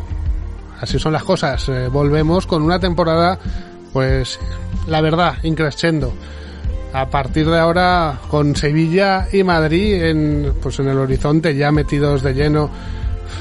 así 0.80 0.98
son 0.98 1.12
las 1.12 1.26
cosas. 1.26 1.68
Eh, 1.68 1.90
volvemos 1.90 2.48
con 2.48 2.64
una 2.64 2.80
temporada, 2.80 3.38
pues 3.92 4.40
la 4.88 5.02
verdad, 5.02 5.40
increciendo. 5.44 6.14
A 6.94 7.10
partir 7.10 7.50
de 7.50 7.60
ahora, 7.60 8.18
con 8.30 8.56
Sevilla 8.56 9.28
y 9.30 9.44
Madrid 9.44 10.06
en, 10.06 10.54
pues 10.62 10.80
en 10.80 10.88
el 10.88 10.98
horizonte, 11.00 11.54
ya 11.54 11.70
metidos 11.70 12.24
de 12.24 12.34
lleno 12.34 12.70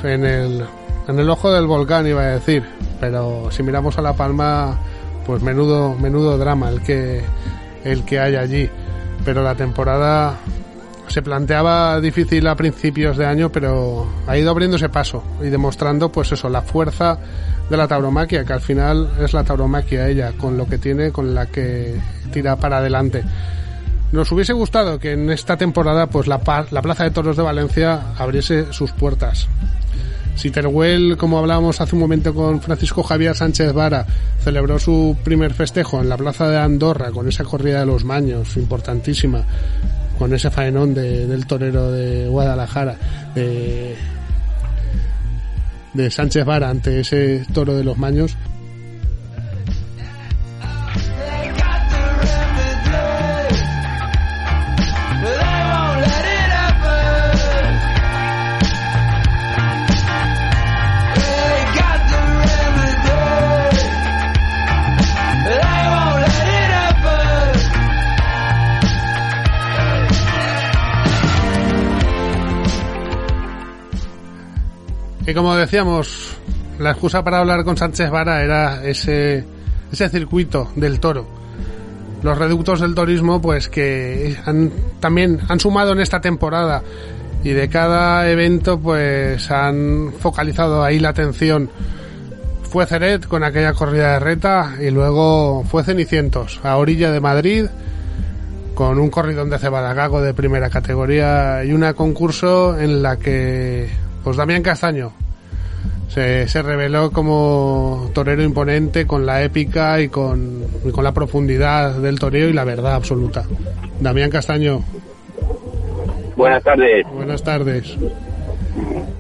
en 0.03 0.25
el, 0.25 0.67
en 1.09 1.19
el 1.19 1.29
ojo 1.31 1.51
del 1.51 1.67
volcán, 1.67 2.07
iba 2.07 2.23
a 2.23 2.27
decir. 2.27 2.63
Pero 3.01 3.51
si 3.51 3.63
miramos 3.63 3.99
a 3.99 4.03
La 4.03 4.13
Palma, 4.13 4.79
pues 5.27 5.43
menudo, 5.43 5.95
menudo 5.95 6.39
drama 6.39 6.69
el 6.69 6.83
que, 6.83 7.23
el 7.85 8.05
que 8.05 8.21
hay 8.21 8.37
allí. 8.37 8.71
Pero 9.25 9.43
la 9.43 9.55
temporada 9.55 10.37
se 11.09 11.23
planteaba 11.23 12.01
difícil 12.01 12.47
a 12.47 12.55
principios 12.55 13.17
de 13.17 13.27
año, 13.27 13.51
pero 13.51 14.07
ha 14.27 14.37
ido 14.37 14.51
abriéndose 14.51 14.91
paso 14.91 15.25
y 15.43 15.49
demostrando, 15.49 16.13
pues 16.13 16.31
eso, 16.33 16.51
la 16.51 16.61
fuerza 16.61 17.19
de 17.71 17.77
la 17.77 17.89
tauromaquia, 17.89 18.45
que 18.45 18.53
al 18.53 18.61
final 18.61 19.11
es 19.21 19.33
la 19.33 19.45
tauromaquia 19.45 20.09
ella, 20.09 20.33
con 20.37 20.59
lo 20.59 20.67
que 20.67 20.79
tiene, 20.79 21.11
con 21.11 21.35
la 21.35 21.47
que 21.47 21.99
tira 22.33 22.57
para 22.57 22.79
adelante. 22.79 23.25
Nos 24.13 24.31
hubiese 24.33 24.53
gustado 24.53 24.99
que 24.99 25.13
en 25.13 25.31
esta 25.31 25.57
temporada, 25.57 26.07
pues 26.07 26.27
la, 26.27 26.41
la 26.71 26.83
Plaza 26.83 27.05
de 27.05 27.11
Toros 27.11 27.37
de 27.37 27.43
Valencia 27.43 28.15
abriese 28.19 28.73
sus 28.73 28.93
puertas. 28.93 29.49
Si 30.39 30.51
Teruel, 30.53 31.17
como 31.17 31.39
hablábamos 31.39 31.81
hace 31.81 31.97
un 31.97 32.01
momento 32.01 32.33
con 32.33 32.61
Francisco 32.63 33.03
Javier 33.03 33.35
Sánchez 33.35 33.73
Vara, 33.73 34.07
celebró 34.45 34.79
su 34.79 35.17
primer 35.25 35.53
festejo 35.53 36.01
en 36.01 36.09
la 36.09 36.17
Plaza 36.17 36.49
de 36.49 36.59
Andorra 36.59 37.11
con 37.11 37.27
esa 37.29 37.43
corrida 37.43 37.81
de 37.81 37.87
los 37.87 38.05
maños 38.05 38.57
importantísima, 38.57 39.43
con 40.17 40.33
ese 40.33 40.49
faenón 40.51 40.95
de- 40.95 41.27
del 41.27 41.45
torero 41.47 41.91
de 41.91 42.29
Guadalajara, 42.29 42.97
de, 43.35 43.97
de 45.95 46.11
Sánchez 46.11 46.45
Vara 46.45 46.71
ante 46.71 47.01
ese 47.01 47.45
toro 47.53 47.75
de 47.75 47.83
los 47.83 47.99
maños, 47.99 48.37
Y 75.29 75.35
como 75.35 75.55
decíamos, 75.55 76.39
la 76.79 76.93
excusa 76.93 77.23
para 77.23 77.41
hablar 77.41 77.63
con 77.63 77.77
Sánchez 77.77 78.09
Vara 78.09 78.43
era 78.43 78.83
ese, 78.83 79.45
ese 79.93 80.09
circuito 80.09 80.73
del 80.75 81.01
toro. 81.01 81.27
Los 82.23 82.39
reductos 82.39 82.81
del 82.81 82.95
turismo, 82.95 83.39
pues 83.39 83.69
que 83.69 84.39
han, 84.47 84.73
también 85.01 85.39
han 85.47 85.61
sumado 85.61 85.93
en 85.93 86.01
esta 86.01 86.23
temporada 86.23 86.83
y 87.45 87.51
de 87.51 87.69
cada 87.69 88.27
evento, 88.31 88.81
pues 88.81 89.51
han 89.51 90.15
focalizado 90.19 90.83
ahí 90.83 90.99
la 90.99 91.11
atención. 91.11 91.69
Fue 92.63 92.87
Ceret 92.87 93.27
con 93.27 93.45
aquella 93.45 93.75
corrida 93.75 94.15
de 94.15 94.21
reta 94.21 94.77
y 94.81 94.89
luego 94.89 95.63
fue 95.65 95.85
Cenicientos 95.85 96.59
a 96.63 96.79
orilla 96.79 97.13
de 97.13 97.21
Madrid 97.21 97.67
con 98.75 98.99
un 98.99 99.11
corridón 99.11 99.51
de 99.51 99.59
Cebadagago 99.59 100.23
de 100.23 100.33
primera 100.33 100.71
categoría 100.71 101.65
y 101.65 101.73
una 101.73 101.93
concurso 101.93 102.79
en 102.81 103.03
la 103.03 103.19
que 103.19 103.91
pues 104.25 104.37
Damián 104.37 104.63
Castaño 104.63 105.13
se, 106.09 106.49
se 106.49 106.63
reveló 106.63 107.11
como 107.11 108.11
torero 108.15 108.43
imponente 108.43 109.07
con 109.07 109.27
la 109.27 109.43
épica 109.43 110.01
y 110.01 110.09
con, 110.09 110.65
y 110.85 110.91
con 110.91 111.05
la 111.05 111.13
profundidad 111.13 111.95
del 111.95 112.19
toreo 112.19 112.49
y 112.49 112.53
la 112.53 112.65
verdad 112.65 112.95
absoluta. 112.95 113.45
Damián 114.01 114.31
Castaño, 114.31 114.83
Buenas 116.37 116.63
tardes, 116.63 117.05
buenas 117.13 117.43
tardes. 117.43 117.97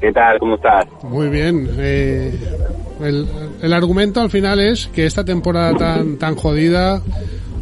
¿qué 0.01 0.13
tal? 0.13 0.39
¿Cómo 0.39 0.55
estás? 0.55 0.87
Muy 1.03 1.29
bien. 1.29 1.69
eh, 1.79 2.33
el, 3.03 3.27
el 3.61 3.73
argumento 3.73 4.21
al 4.21 4.31
final 4.31 4.61
es 4.61 4.87
que 4.89 5.05
esta 5.05 5.25
temporada 5.25 5.75
tan, 5.75 6.17
tan 6.17 6.37
jodida 6.37 7.03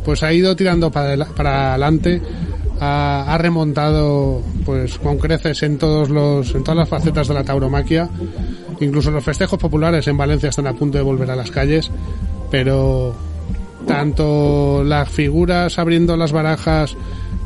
pues 0.04 0.22
ha 0.22 0.32
ido 0.32 0.54
tirando 0.54 0.90
para 0.90 1.12
adelante, 1.72 2.20
ha, 2.80 3.24
ha 3.32 3.38
remontado 3.38 4.42
pues 4.64 4.98
con 4.98 5.18
creces 5.18 5.62
en 5.62 5.78
todos 5.78 6.10
los 6.10 6.54
en 6.54 6.62
todas 6.64 6.78
las 6.78 6.88
facetas 6.88 7.28
de 7.28 7.34
la 7.34 7.44
tauromaquia, 7.44 8.08
incluso 8.80 9.10
los 9.10 9.24
festejos 9.24 9.58
populares 9.58 10.06
en 10.08 10.16
Valencia 10.16 10.48
están 10.50 10.66
a 10.66 10.74
punto 10.74 10.98
de 10.98 11.04
volver 11.04 11.30
a 11.30 11.36
las 11.36 11.50
calles, 11.50 11.90
pero 12.50 13.14
tanto 13.86 14.82
las 14.84 15.08
figuras 15.08 15.78
abriendo 15.78 16.16
las 16.16 16.32
barajas 16.32 16.96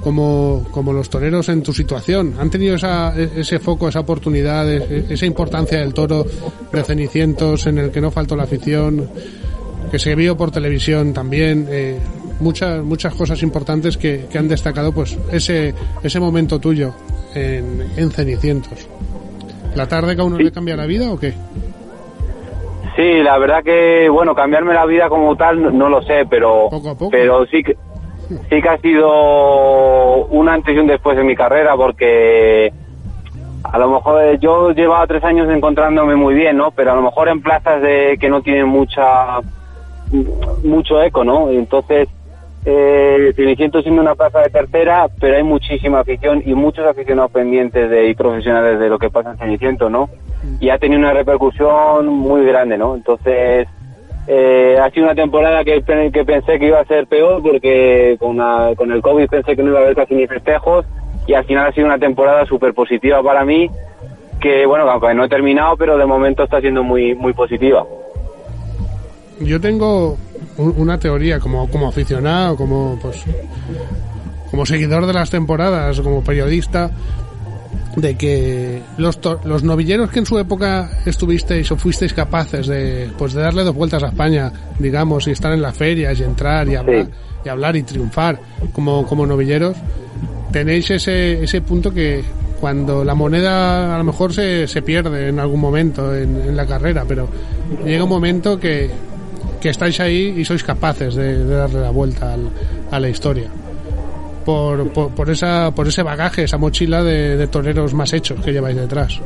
como, 0.03 0.66
como 0.71 0.93
los 0.95 1.11
toreros 1.11 1.49
en 1.51 1.62
tu 1.62 1.73
situación. 1.75 2.35
¿Han 2.38 2.49
tenido 2.49 2.77
esa, 2.77 3.12
e- 3.14 3.31
ese 3.37 3.59
foco, 3.59 3.88
esa 3.88 4.01
oportunidad, 4.01 4.69
e- 4.71 5.07
esa 5.11 5.27
importancia 5.27 5.79
del 5.79 5.93
toro 5.93 6.25
de 6.73 6.83
Cenicientos 6.85 7.66
en 7.66 7.77
el 7.79 7.90
que 7.90 8.01
no 8.01 8.11
faltó 8.11 8.35
la 8.35 8.45
afición, 8.45 9.11
que 9.90 9.99
se 9.99 10.14
vio 10.14 10.37
por 10.38 10.51
televisión 10.51 11.12
también? 11.12 11.66
eh, 11.71 11.99
muchas, 12.40 12.83
muchas 12.85 13.14
cosas 13.14 13.42
importantes 13.42 13.96
que, 13.96 14.26
que 14.31 14.38
han 14.38 14.48
destacado 14.48 14.92
pues 14.92 15.18
ese, 15.33 15.74
ese 16.03 16.20
momento 16.20 16.59
tuyo 16.59 16.92
en, 17.35 17.87
en 17.96 18.11
Cenicientos. 18.11 18.88
¿La 19.74 19.87
tarde 19.87 20.16
que 20.16 20.22
a 20.22 20.24
uno 20.24 20.38
le 20.38 20.50
cambia 20.50 20.76
la 20.76 20.87
vida 20.87 21.11
o 21.11 21.18
qué? 21.18 21.33
Sí, 22.96 23.22
la 23.22 23.38
verdad 23.38 23.62
que, 23.62 24.09
bueno, 24.09 24.35
cambiarme 24.35 24.74
la 24.74 24.85
vida 24.85 25.09
como 25.09 25.37
tal 25.37 25.62
no, 25.62 25.70
no 25.70 25.88
lo 25.88 26.03
sé, 26.03 26.26
pero, 26.29 26.68
Poco 26.70 26.90
a 26.90 26.94
poco. 26.98 27.11
pero 27.11 27.46
sí 27.46 27.62
que, 27.62 27.76
sí 28.29 28.61
que 28.61 28.68
ha 28.68 28.79
sido 28.79 30.26
un 30.26 30.48
antes 30.48 30.74
y 30.74 30.79
un 30.79 30.88
después 30.88 31.16
en 31.16 31.26
mi 31.26 31.37
carrera 31.37 31.76
porque 31.76 32.72
a 33.62 33.79
lo 33.79 33.90
mejor 33.90 34.24
eh, 34.24 34.38
yo 34.40 34.72
llevaba 34.72 35.07
tres 35.07 35.22
años 35.22 35.48
encontrándome 35.48 36.16
muy 36.16 36.35
bien, 36.35 36.57
¿no? 36.57 36.72
Pero 36.72 36.92
a 36.92 36.96
lo 36.96 37.03
mejor 37.03 37.29
en 37.29 37.40
plazas 37.40 37.81
de 37.81 38.16
que 38.20 38.29
no 38.29 38.42
tienen 38.42 38.66
mucha 38.66 39.38
mucho 40.64 41.00
eco, 41.00 41.22
¿no? 41.22 41.48
Entonces, 41.50 42.09
eh, 42.64 43.33
siendo 43.83 44.01
una 44.03 44.14
plaza 44.14 44.40
de 44.40 44.51
tercera, 44.51 45.09
pero 45.20 45.37
hay 45.37 45.42
muchísima 45.42 46.01
afición 46.01 46.42
y 46.44 46.55
muchos 46.55 46.87
aficionados 46.87 47.31
pendientes 47.31 47.88
de, 47.88 48.09
y 48.09 48.14
profesionales 48.14 48.79
de 48.79 48.88
lo 48.88 48.99
que 48.99 49.11
pasa 49.11 49.31
en 49.33 49.38
Ceniciento, 49.38 49.88
¿no? 49.88 50.09
Y 50.61 50.68
ha 50.70 50.79
tenido 50.79 50.99
una 51.01 51.12
repercusión 51.12 52.07
muy 52.07 52.44
grande, 52.44 52.77
¿no? 52.79 52.94
Entonces, 52.96 53.66
eh, 54.27 54.79
ha 54.81 54.90
sido 54.90 55.07
una 55.07 55.14
temporada 55.14 55.64
que, 55.64 55.83
que 56.12 56.25
pensé 56.25 56.59
que 56.59 56.66
iba 56.68 56.81
a 56.81 56.85
ser 56.85 57.07
peor 57.07 57.42
porque 57.42 58.16
con, 58.20 58.37
la- 58.37 58.73
con 58.77 58.92
el 58.92 59.01
COVID 59.03 59.29
pensé 59.29 59.57
que 59.57 59.62
no 59.62 59.70
iba 59.70 59.81
a 59.81 59.83
haber 59.83 59.96
casi 59.96 60.14
ni 60.14 60.27
festejos 60.27 60.85
y 61.27 61.35
al 61.35 61.44
final 61.44 61.66
ha 61.66 61.73
sido 61.73 61.87
una 61.87 61.99
temporada 61.99 62.44
súper 62.46 62.75
positiva 62.75 63.23
para 63.23 63.44
mí 63.44 63.70
que, 64.40 64.64
bueno, 64.66 64.88
aunque 64.90 65.12
no 65.14 65.25
he 65.25 65.29
terminado, 65.29 65.77
pero 65.77 65.99
de 65.99 66.07
momento 66.07 66.44
está 66.44 66.61
siendo 66.61 66.83
muy, 66.83 67.14
muy 67.14 67.33
positiva. 67.33 67.85
Yo 69.40 69.61
tengo 69.61 70.16
una 70.61 70.99
teoría 70.99 71.38
como, 71.40 71.68
como 71.70 71.88
aficionado, 71.88 72.57
como 72.57 72.99
pues 73.01 73.16
como 74.51 74.66
seguidor 74.66 75.07
de 75.07 75.12
las 75.12 75.31
temporadas, 75.31 76.01
como 76.01 76.23
periodista, 76.25 76.90
de 77.96 78.16
que 78.16 78.83
los, 78.99 79.20
to- 79.20 79.40
los 79.44 79.62
novilleros 79.62 80.11
que 80.11 80.18
en 80.20 80.27
su 80.27 80.38
época 80.38 80.90
estuvisteis 81.07 81.70
o 81.73 81.77
fuisteis 81.77 82.12
capaces 82.12 82.66
de 82.66 83.11
pues 83.18 83.33
de 83.33 83.42
darle 83.42 83.62
dos 83.64 83.75
vueltas 83.75 84.03
a 84.03 84.09
España, 84.09 84.53
digamos, 84.79 85.27
y 85.29 85.31
estar 85.33 85.53
en 85.53 85.62
las 85.62 85.77
ferias 85.77 86.18
y 86.18 86.23
entrar 86.25 86.68
y 86.68 86.75
hablar, 86.77 87.05
Sí. 87.07 87.11
y 87.44 87.49
hablar 87.49 87.77
y 87.77 87.83
triunfar 87.83 88.40
como, 88.73 89.07
como 89.07 89.27
novilleros, 89.27 89.77
tenéis 90.53 90.90
ese, 90.90 91.42
ese 91.44 91.61
punto 91.61 91.92
que 91.92 92.23
cuando 92.61 93.05
la 93.05 93.14
moneda 93.14 93.94
a 93.94 93.99
lo 93.99 94.05
mejor 94.05 94.33
se, 94.35 94.66
se 94.68 94.83
pierde 94.83 95.29
en 95.29 95.38
algún 95.40 95.61
momento 95.61 96.14
en, 96.14 96.37
en 96.42 96.57
la 96.57 96.66
carrera, 96.66 97.05
pero 97.09 97.29
llega 97.85 98.05
un 98.05 98.11
momento 98.11 98.59
que, 98.61 98.90
que 99.61 99.68
estáis 99.68 100.01
ahí 100.01 100.35
y 100.37 100.44
sois 100.44 100.62
capaces 100.62 101.14
de, 101.14 101.44
darle 101.44 101.81
la 101.81 101.90
vuelta 101.90 102.33
al- 102.35 102.51
a 102.90 102.99
la 103.01 103.09
historia. 103.09 103.49
Por, 104.44 104.88
por, 104.92 105.11
por 105.11 105.31
esa, 105.31 105.70
por 105.75 105.87
ese 105.87 106.03
bagaje, 106.03 106.44
esa 106.44 106.57
mochila 106.59 107.03
de, 107.03 107.37
toreros 107.46 107.92
más 107.94 108.12
hechos 108.12 108.40
que 108.44 108.53
lleváis 108.53 108.77
detrás. 108.77 109.20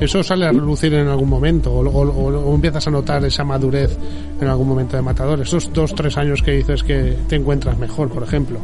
¿Eso 0.00 0.22
sale 0.22 0.46
a 0.46 0.52
relucir 0.52 0.92
en 0.94 1.06
algún 1.08 1.28
momento? 1.28 1.72
¿O, 1.72 1.80
o- 1.88 2.08
o- 2.10 2.50
o 2.50 2.54
empiezas 2.54 2.86
a 2.86 2.90
notar 2.90 3.24
esa 3.24 3.44
madurez 3.44 3.96
en 4.40 4.48
algún 4.48 4.68
momento 4.68 4.96
de 4.96 5.02
matador? 5.02 5.40
Esos 5.40 5.72
dos, 5.72 5.94
tres 5.94 6.16
años 6.18 6.42
que 6.42 6.52
dices 6.52 6.82
que 6.82 7.16
te 7.28 7.36
encuentras 7.36 7.78
mejor, 7.78 8.10
por 8.10 8.22
ejemplo. 8.22 8.58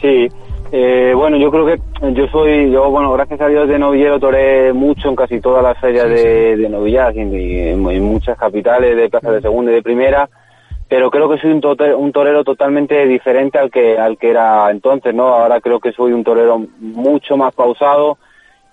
Sí, 0.00 0.28
eh, 0.72 1.12
bueno, 1.16 1.36
yo 1.36 1.50
creo 1.50 1.66
que 1.66 1.80
yo 2.12 2.26
soy, 2.28 2.70
yo, 2.70 2.90
bueno, 2.90 3.12
gracias 3.12 3.40
a 3.40 3.48
Dios 3.48 3.68
de 3.68 3.78
novillero 3.78 4.20
toré 4.20 4.72
mucho 4.72 5.08
en 5.08 5.16
casi 5.16 5.40
todas 5.40 5.62
las 5.62 5.78
ferias 5.78 6.08
de, 6.08 6.56
de 6.56 6.88
y 6.90 6.96
en, 7.68 7.88
en 7.90 8.04
muchas 8.04 8.38
capitales 8.38 8.96
de 8.96 9.08
plaza 9.08 9.32
de 9.32 9.40
segunda 9.40 9.72
y 9.72 9.74
de 9.76 9.82
primera, 9.82 10.28
pero 10.88 11.10
creo 11.10 11.28
que 11.28 11.38
soy 11.38 11.52
un, 11.52 11.60
tote- 11.60 11.94
un 11.96 12.12
torero 12.12 12.44
totalmente 12.44 13.06
diferente 13.06 13.58
al 13.58 13.70
que, 13.70 13.98
al 13.98 14.16
que 14.18 14.30
era 14.30 14.70
entonces, 14.70 15.14
¿no? 15.14 15.28
Ahora 15.28 15.60
creo 15.60 15.80
que 15.80 15.92
soy 15.92 16.12
un 16.12 16.24
torero 16.24 16.62
mucho 16.78 17.36
más 17.36 17.54
pausado 17.54 18.18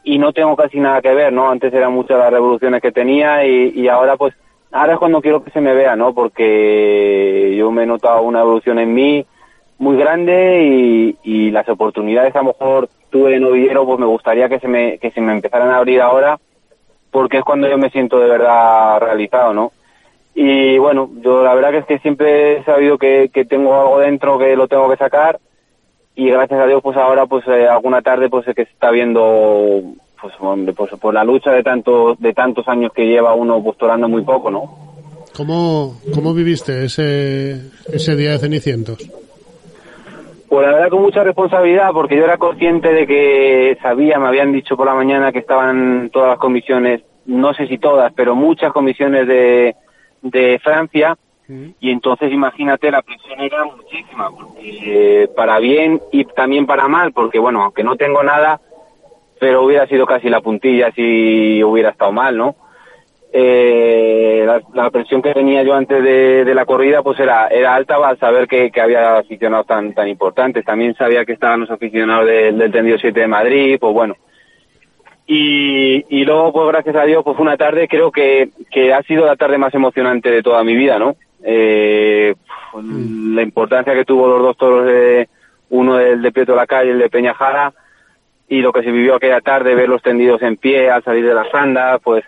y 0.03 0.17
no 0.19 0.31
tengo 0.33 0.55
casi 0.55 0.79
nada 0.79 1.01
que 1.01 1.13
ver, 1.13 1.33
¿no? 1.33 1.49
Antes 1.49 1.73
eran 1.73 1.93
muchas 1.93 2.17
las 2.17 2.31
revoluciones 2.31 2.81
que 2.81 2.91
tenía 2.91 3.45
y, 3.45 3.71
y 3.75 3.87
ahora 3.87 4.17
pues, 4.17 4.33
ahora 4.71 4.93
es 4.93 4.99
cuando 4.99 5.21
quiero 5.21 5.43
que 5.43 5.51
se 5.51 5.61
me 5.61 5.73
vea, 5.73 5.95
¿no? 5.95 6.13
Porque 6.13 7.55
yo 7.57 7.71
me 7.71 7.83
he 7.83 7.87
notado 7.87 8.21
una 8.21 8.41
evolución 8.41 8.79
en 8.79 8.93
mí, 8.93 9.25
muy 9.79 9.97
grande 9.97 11.13
y, 11.23 11.51
las 11.51 11.67
oportunidades 11.69 12.35
a 12.35 12.39
lo 12.39 12.45
mejor 12.45 12.89
tuve 13.09 13.31
de 13.31 13.39
novillero 13.39 13.85
pues 13.85 13.99
me 13.99 14.05
gustaría 14.05 14.49
que 14.49 14.59
se 14.59 14.67
me 14.67 14.99
que 14.99 15.09
se 15.11 15.21
me 15.21 15.31
empezaran 15.31 15.69
a 15.71 15.77
abrir 15.77 16.01
ahora 16.01 16.39
porque 17.09 17.37
es 17.37 17.43
cuando 17.43 17.67
yo 17.67 17.77
me 17.77 17.89
siento 17.89 18.19
de 18.19 18.27
verdad 18.27 18.99
realizado 18.99 19.53
no 19.53 19.71
y 20.35 20.77
bueno 20.77 21.09
yo 21.21 21.43
la 21.43 21.55
verdad 21.55 21.71
que 21.71 21.77
es 21.79 21.85
que 21.85 21.99
siempre 21.99 22.57
he 22.57 22.63
sabido 22.63 22.97
que, 22.97 23.29
que 23.33 23.45
tengo 23.45 23.79
algo 23.79 23.99
dentro 23.99 24.37
que 24.37 24.55
lo 24.55 24.67
tengo 24.67 24.89
que 24.89 24.97
sacar 24.97 25.39
y 26.15 26.29
gracias 26.29 26.59
a 26.59 26.67
Dios 26.67 26.81
pues 26.83 26.97
ahora 26.97 27.25
pues 27.25 27.47
eh, 27.47 27.67
alguna 27.67 28.01
tarde 28.01 28.29
pues 28.29 28.47
es 28.47 28.55
que 28.55 28.65
se 28.65 28.71
está 28.71 28.91
viendo 28.91 29.81
pues, 30.21 30.33
hombre, 30.39 30.73
pues 30.73 30.91
por 30.99 31.13
la 31.13 31.23
lucha 31.23 31.51
de 31.51 31.63
tantos 31.63 32.19
de 32.19 32.33
tantos 32.33 32.67
años 32.67 32.91
que 32.93 33.07
lleva 33.07 33.33
uno 33.33 33.63
postulando 33.63 34.07
muy 34.07 34.23
poco 34.23 34.51
no 34.51 34.87
¿Cómo, 35.35 35.99
cómo 36.15 36.33
viviste 36.33 36.85
ese, 36.85 37.61
ese 37.91 38.15
día 38.15 38.31
de 38.31 38.39
Cenicientos? 38.39 39.07
Pues 40.49 40.65
la 40.65 40.73
verdad 40.73 40.89
con 40.89 41.01
mucha 41.01 41.23
responsabilidad 41.23 41.91
porque 41.91 42.15
yo 42.15 42.23
era 42.23 42.37
consciente 42.37 42.93
de 42.93 43.05
que 43.05 43.77
sabía, 43.81 44.17
me 44.17 44.27
habían 44.27 44.53
dicho 44.53 44.77
por 44.77 44.85
la 44.85 44.93
mañana 44.93 45.31
que 45.31 45.39
estaban 45.39 46.09
todas 46.11 46.29
las 46.29 46.39
comisiones, 46.39 47.01
no 47.25 47.53
sé 47.53 47.67
si 47.67 47.77
todas, 47.77 48.13
pero 48.13 48.33
muchas 48.33 48.71
comisiones 48.71 49.27
de, 49.27 49.75
de 50.21 50.59
Francia 50.63 51.17
y 51.79 51.91
entonces 51.91 52.31
imagínate 52.31 52.91
la 52.91 53.01
presión 53.01 53.39
era 53.39 53.63
muchísima, 53.63 54.29
porque, 54.31 55.23
eh, 55.23 55.27
para 55.29 55.59
bien 55.59 56.01
y 56.11 56.25
también 56.25 56.65
para 56.65 56.89
mal, 56.89 57.13
porque 57.13 57.39
bueno, 57.39 57.63
aunque 57.63 57.85
no 57.85 57.95
tengo 57.95 58.21
nada, 58.21 58.59
pero 59.39 59.63
hubiera 59.63 59.87
sido 59.87 60.05
casi 60.05 60.29
la 60.29 60.41
puntilla 60.41 60.91
si 60.91 61.63
hubiera 61.63 61.91
estado 61.91 62.11
mal, 62.11 62.35
¿no? 62.35 62.55
Eh, 63.39 64.43
la, 64.47 64.59
la 64.73 64.89
presión 64.89 65.21
que 65.21 65.31
tenía 65.31 65.61
yo 65.61 65.75
antes 65.75 66.03
de, 66.03 66.43
de 66.43 66.55
la 66.55 66.65
corrida 66.65 67.03
pues 67.03 67.19
era 67.19 67.47
era 67.49 67.75
alta 67.75 67.97
al 67.97 68.17
saber 68.17 68.47
que, 68.47 68.71
que 68.71 68.81
había 68.81 69.19
aficionados 69.19 69.67
tan 69.67 69.93
tan 69.93 70.07
importantes. 70.07 70.65
También 70.65 70.95
sabía 70.95 71.23
que 71.23 71.33
estaban 71.33 71.59
los 71.59 71.69
aficionados 71.69 72.25
del, 72.25 72.57
del 72.57 72.71
tendido 72.71 72.97
7 72.97 73.19
de 73.19 73.27
Madrid 73.27 73.77
pues 73.79 73.93
bueno. 73.93 74.15
Y, 75.27 76.03
y 76.09 76.25
luego 76.25 76.51
pues 76.51 76.67
gracias 76.69 76.95
a 76.95 77.03
Dios 77.03 77.23
pues 77.23 77.37
fue 77.37 77.45
una 77.45 77.57
tarde 77.57 77.87
creo 77.87 78.11
que, 78.11 78.49
que 78.71 78.91
ha 78.91 79.03
sido 79.03 79.27
la 79.27 79.35
tarde 79.35 79.59
más 79.59 79.73
emocionante 79.75 80.31
de 80.31 80.41
toda 80.41 80.63
mi 80.63 80.75
vida 80.75 80.97
no 80.97 81.15
eh, 81.43 82.33
la 82.73 83.41
importancia 83.43 83.93
que 83.93 84.05
tuvo 84.05 84.27
los 84.27 84.41
dos 84.41 84.57
toros 84.57 84.85
de 84.85 85.29
uno 85.69 85.97
del 85.97 86.23
de 86.23 86.31
Prieto 86.31 86.53
de 86.53 86.57
la 86.57 86.65
Calle 86.65 86.89
y 86.89 86.93
el 86.93 86.99
de 86.99 87.09
Peñajara 87.09 87.71
y 88.47 88.61
lo 88.61 88.73
que 88.73 88.81
se 88.81 88.91
vivió 88.91 89.15
aquella 89.15 89.41
tarde 89.41 89.75
ver 89.75 89.89
los 89.89 90.01
tendidos 90.01 90.41
en 90.41 90.57
pie 90.57 90.89
al 90.89 91.03
salir 91.03 91.27
de 91.27 91.35
la 91.35 91.47
sanda 91.51 91.99
pues 91.99 92.23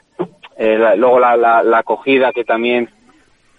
eh, 0.60 0.78
la- 0.78 0.96
luego 0.96 1.20
la, 1.20 1.36
la, 1.36 1.64
la 1.64 1.78
acogida 1.80 2.32
que 2.32 2.44
también 2.44 2.90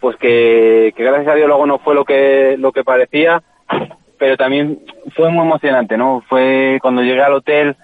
pues 0.01 0.17
que, 0.17 0.93
que 0.97 1.03
gracias 1.03 1.29
a 1.29 1.35
Dios 1.35 1.49
luego 1.49 1.67
no 1.67 1.79
fue 1.79 1.95
lo 1.95 2.05
que 2.05 2.57
lo 2.59 2.71
que 2.73 2.85
parecía 2.85 3.43
pero 4.19 4.37
también 4.37 4.79
fue 5.17 5.31
muy 5.31 5.45
emocionante 5.47 5.97
no 5.97 6.23
fue 6.29 6.79
cuando 6.81 7.03
llegué 7.03 7.23
al 7.23 7.33
hotel 7.35 7.75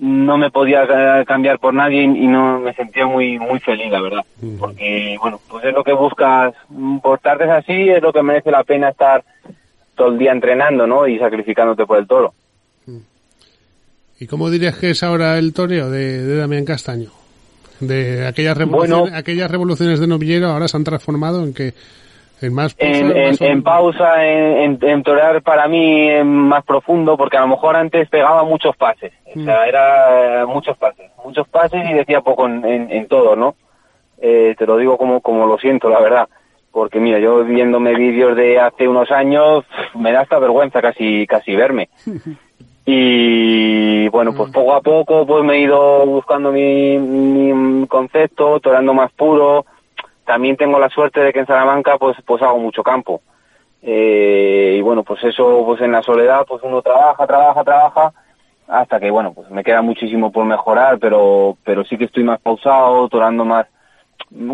no 0.00 0.36
me 0.38 0.50
podía 0.50 0.82
eh, 1.20 1.24
cambiar 1.24 1.60
por 1.60 1.72
nadie 1.72 2.02
y 2.02 2.26
no 2.26 2.58
me 2.58 2.74
sentía 2.74 3.06
muy 3.06 3.38
muy 3.38 3.60
feliz 3.60 3.92
la 3.92 4.00
verdad. 4.00 4.22
Porque 4.58 5.16
bueno 5.20 5.38
pues 5.48 5.64
es 5.66 5.72
lo 5.72 5.84
que 5.84 5.92
buscas 5.92 6.52
mm, 6.68 6.98
por 6.98 7.20
tardes 7.20 7.48
así 7.50 7.88
es 7.90 8.02
lo 8.02 8.12
que 8.12 8.22
merece 8.22 8.50
la 8.50 8.64
pena 8.64 8.88
estar 8.88 9.22
todo 9.94 10.08
el 10.08 10.18
día 10.18 10.32
entrenando 10.32 10.86
no 10.88 11.06
y 11.06 11.18
sacrificándote 11.20 11.86
por 11.86 11.98
el 11.98 12.06
toro. 12.08 12.34
¿Y 14.18 14.26
cómo 14.26 14.48
dirías 14.50 14.76
que 14.78 14.90
es 14.90 15.02
ahora 15.02 15.38
el 15.38 15.52
toreo 15.54 15.90
de, 15.90 16.22
de 16.22 16.36
Damián 16.38 16.64
Castaño? 16.64 17.10
De 17.80 18.26
aquellas 18.26 18.56
revoluciones, 18.56 19.00
Bueno. 19.02 19.16
aquellas 19.16 19.50
revoluciones 19.50 20.00
de 20.00 20.06
novillero 20.06 20.48
ahora 20.48 20.68
se 20.68 20.76
han 20.76 20.84
transformado 20.84 21.42
en 21.44 21.52
que 21.54 21.72
en 22.40 22.52
más 22.52 22.74
pausa, 22.74 22.98
en, 22.98 23.16
en, 23.16 23.30
más- 23.30 23.40
en 23.40 23.62
pausa, 23.62 24.24
en, 24.26 24.78
en, 24.82 25.02
torear 25.02 25.42
para 25.42 25.66
mí 25.68 26.08
más 26.24 26.64
profundo, 26.64 27.16
porque 27.16 27.36
a 27.36 27.40
lo 27.40 27.48
mejor 27.48 27.76
antes 27.76 28.08
pegaba 28.08 28.44
muchos 28.44 28.76
pases, 28.76 29.12
o 29.34 29.44
sea, 29.44 29.66
era 29.66 30.42
eh, 30.42 30.46
muchos 30.46 30.76
pases, 30.76 31.10
muchos 31.24 31.48
pases 31.48 31.82
y 31.88 31.94
decía 31.94 32.20
poco 32.20 32.46
en 32.46 33.06
todo, 33.08 33.34
¿no? 33.36 33.54
Eh, 34.20 34.54
te 34.58 34.66
lo 34.66 34.76
digo 34.76 34.96
como, 34.96 35.20
como 35.20 35.46
lo 35.46 35.58
siento, 35.58 35.88
la 35.88 36.00
verdad, 36.00 36.28
porque 36.70 36.98
mira, 37.00 37.18
yo 37.18 37.44
viéndome 37.44 37.94
vídeos 37.94 38.36
de 38.36 38.58
hace 38.60 38.88
unos 38.88 39.10
años, 39.10 39.64
me 39.94 40.12
da 40.12 40.20
hasta 40.22 40.38
vergüenza 40.38 40.80
casi, 40.82 41.26
casi 41.26 41.54
verme. 41.54 41.88
Y 42.86 44.08
bueno, 44.08 44.34
pues 44.34 44.50
poco 44.52 44.74
a 44.74 44.80
poco 44.82 45.26
pues 45.26 45.42
me 45.44 45.54
he 45.54 45.60
ido 45.60 46.04
buscando 46.06 46.52
mi, 46.52 46.98
mi 46.98 47.86
concepto, 47.86 48.60
torando 48.60 48.92
más 48.92 49.10
puro. 49.12 49.64
También 50.26 50.56
tengo 50.56 50.78
la 50.78 50.88
suerte 50.90 51.20
de 51.20 51.32
que 51.32 51.40
en 51.40 51.46
Salamanca 51.46 51.96
pues 51.98 52.16
pues 52.26 52.42
hago 52.42 52.58
mucho 52.58 52.82
campo. 52.82 53.22
Eh, 53.86 54.76
y 54.78 54.80
bueno, 54.80 55.02
pues 55.02 55.22
eso, 55.24 55.62
pues 55.66 55.80
en 55.82 55.92
la 55.92 56.02
soledad, 56.02 56.46
pues 56.48 56.62
uno 56.62 56.80
trabaja, 56.80 57.26
trabaja, 57.26 57.64
trabaja, 57.64 58.12
hasta 58.66 58.98
que, 58.98 59.10
bueno, 59.10 59.34
pues 59.34 59.50
me 59.50 59.62
queda 59.62 59.82
muchísimo 59.82 60.32
por 60.32 60.46
mejorar, 60.46 60.98
pero, 60.98 61.58
pero 61.64 61.84
sí 61.84 61.98
que 61.98 62.04
estoy 62.04 62.24
más 62.24 62.40
pausado, 62.40 63.06
torando 63.10 63.44
más, 63.44 63.66